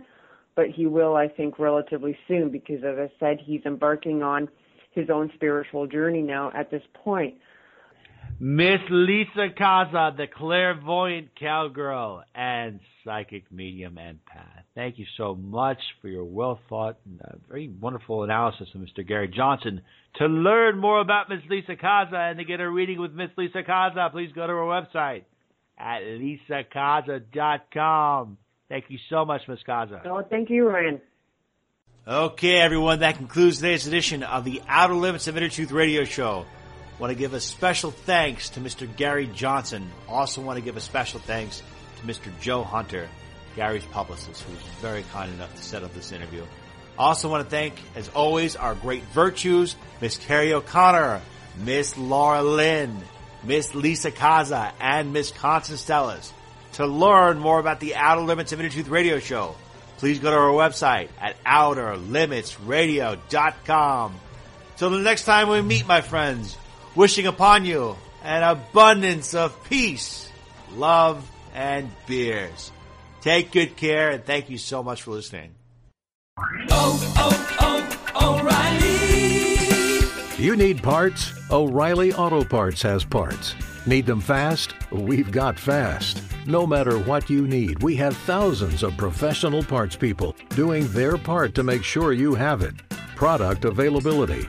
but 0.54 0.66
he 0.68 0.86
will, 0.86 1.16
I 1.16 1.28
think, 1.28 1.58
relatively 1.58 2.16
soon 2.28 2.50
because, 2.50 2.84
as 2.84 2.98
I 2.98 3.10
said, 3.18 3.38
he's 3.42 3.62
embarking 3.64 4.22
on 4.22 4.48
his 4.92 5.08
own 5.10 5.30
spiritual 5.34 5.86
journey 5.86 6.22
now 6.22 6.50
at 6.54 6.70
this 6.70 6.82
point. 6.94 7.34
Miss 8.42 8.80
Lisa 8.88 9.50
Kaza, 9.50 10.16
the 10.16 10.26
clairvoyant 10.26 11.28
cowgirl 11.38 12.24
and 12.34 12.80
psychic 13.04 13.44
medium 13.52 13.96
empath. 13.96 14.62
Thank 14.74 14.98
you 14.98 15.04
so 15.18 15.34
much 15.34 15.76
for 16.00 16.08
your 16.08 16.24
well 16.24 16.58
thought 16.70 16.96
and 17.04 17.20
uh, 17.20 17.32
very 17.50 17.68
wonderful 17.68 18.24
analysis 18.24 18.66
of 18.74 18.80
Mr. 18.80 19.06
Gary 19.06 19.28
Johnson. 19.28 19.82
To 20.16 20.24
learn 20.24 20.78
more 20.78 21.02
about 21.02 21.28
Miss 21.28 21.42
Lisa 21.50 21.76
Kaza 21.76 22.30
and 22.30 22.38
to 22.38 22.46
get 22.46 22.60
a 22.60 22.70
reading 22.70 22.98
with 22.98 23.12
Miss 23.12 23.28
Lisa 23.36 23.62
Kaza, 23.62 24.10
please 24.10 24.32
go 24.34 24.46
to 24.46 24.52
our 24.54 24.82
website 24.82 25.24
at 25.78 26.00
lisakaza.com. 26.00 28.38
Thank 28.70 28.86
you 28.88 28.98
so 29.10 29.26
much, 29.26 29.42
Miss 29.48 29.60
Kaza. 29.68 30.00
Oh, 30.06 30.22
thank 30.22 30.48
you, 30.48 30.66
Ryan. 30.66 31.02
Okay, 32.08 32.58
everyone, 32.58 33.00
that 33.00 33.16
concludes 33.16 33.56
today's 33.56 33.86
edition 33.86 34.22
of 34.22 34.46
the 34.46 34.62
Outer 34.66 34.94
Limits 34.94 35.28
of 35.28 35.36
Inner 35.36 35.50
Truth 35.50 35.72
Radio 35.72 36.04
Show. 36.04 36.46
Want 37.00 37.12
to 37.12 37.18
give 37.18 37.32
a 37.32 37.40
special 37.40 37.90
thanks 37.90 38.50
to 38.50 38.60
Mr. 38.60 38.86
Gary 38.94 39.26
Johnson. 39.26 39.90
Also 40.06 40.42
want 40.42 40.58
to 40.58 40.62
give 40.62 40.76
a 40.76 40.80
special 40.80 41.18
thanks 41.18 41.62
to 41.96 42.06
Mr. 42.06 42.30
Joe 42.40 42.62
Hunter, 42.62 43.08
Gary's 43.56 43.86
publicist, 43.86 44.42
who 44.42 44.52
was 44.52 44.60
very 44.82 45.02
kind 45.10 45.32
enough 45.32 45.56
to 45.56 45.62
set 45.62 45.82
up 45.82 45.94
this 45.94 46.12
interview. 46.12 46.44
Also 46.98 47.30
want 47.30 47.42
to 47.42 47.50
thank, 47.50 47.80
as 47.94 48.10
always, 48.10 48.54
our 48.54 48.74
great 48.74 49.02
virtues, 49.04 49.76
Miss 50.02 50.18
Carrie 50.18 50.52
O'Connor, 50.52 51.22
Miss 51.64 51.96
Laura 51.96 52.42
Lynn, 52.42 52.94
Miss 53.44 53.74
Lisa 53.74 54.10
Kaza, 54.10 54.72
and 54.78 55.14
Miss 55.14 55.30
Constance 55.30 55.82
Stellas. 55.82 56.30
To 56.74 56.86
learn 56.86 57.38
more 57.38 57.58
about 57.58 57.80
the 57.80 57.96
Outer 57.96 58.20
Limits 58.20 58.52
of 58.52 58.60
Inner 58.60 58.68
Truth 58.68 58.88
Radio 58.88 59.20
Show, 59.20 59.54
please 59.96 60.18
go 60.18 60.30
to 60.30 60.36
our 60.36 60.52
website 60.52 61.08
at 61.18 61.42
outerlimitsradio.com. 61.44 64.14
Till 64.76 64.90
the 64.90 64.98
next 64.98 65.24
time 65.24 65.48
we 65.48 65.62
meet, 65.62 65.86
my 65.86 66.02
friends, 66.02 66.58
wishing 66.94 67.26
upon 67.26 67.64
you 67.64 67.96
an 68.22 68.42
abundance 68.42 69.34
of 69.34 69.64
peace, 69.64 70.30
love, 70.74 71.26
and 71.54 71.90
beers. 72.06 72.70
Take 73.20 73.52
good 73.52 73.76
care 73.76 74.10
and 74.10 74.24
thank 74.24 74.50
you 74.50 74.58
so 74.58 74.82
much 74.82 75.02
for 75.02 75.12
listening. 75.12 75.52
Oh, 76.70 77.12
oh, 77.16 78.10
oh, 78.14 78.40
O'Reilly. 78.40 80.42
You 80.42 80.56
need 80.56 80.82
parts? 80.82 81.32
O'Reilly 81.50 82.14
Auto 82.14 82.44
Parts 82.44 82.80
has 82.82 83.04
parts. 83.04 83.54
Need 83.86 84.06
them 84.06 84.20
fast? 84.20 84.74
We've 84.90 85.30
got 85.30 85.58
fast. 85.58 86.22
No 86.46 86.66
matter 86.66 86.98
what 86.98 87.28
you 87.28 87.46
need, 87.46 87.82
we 87.82 87.94
have 87.96 88.16
thousands 88.16 88.82
of 88.82 88.96
professional 88.96 89.62
parts 89.62 89.96
people 89.96 90.34
doing 90.50 90.86
their 90.88 91.18
part 91.18 91.54
to 91.54 91.62
make 91.62 91.84
sure 91.84 92.12
you 92.12 92.34
have 92.34 92.62
it. 92.62 92.74
Product 93.16 93.64
availability. 93.66 94.48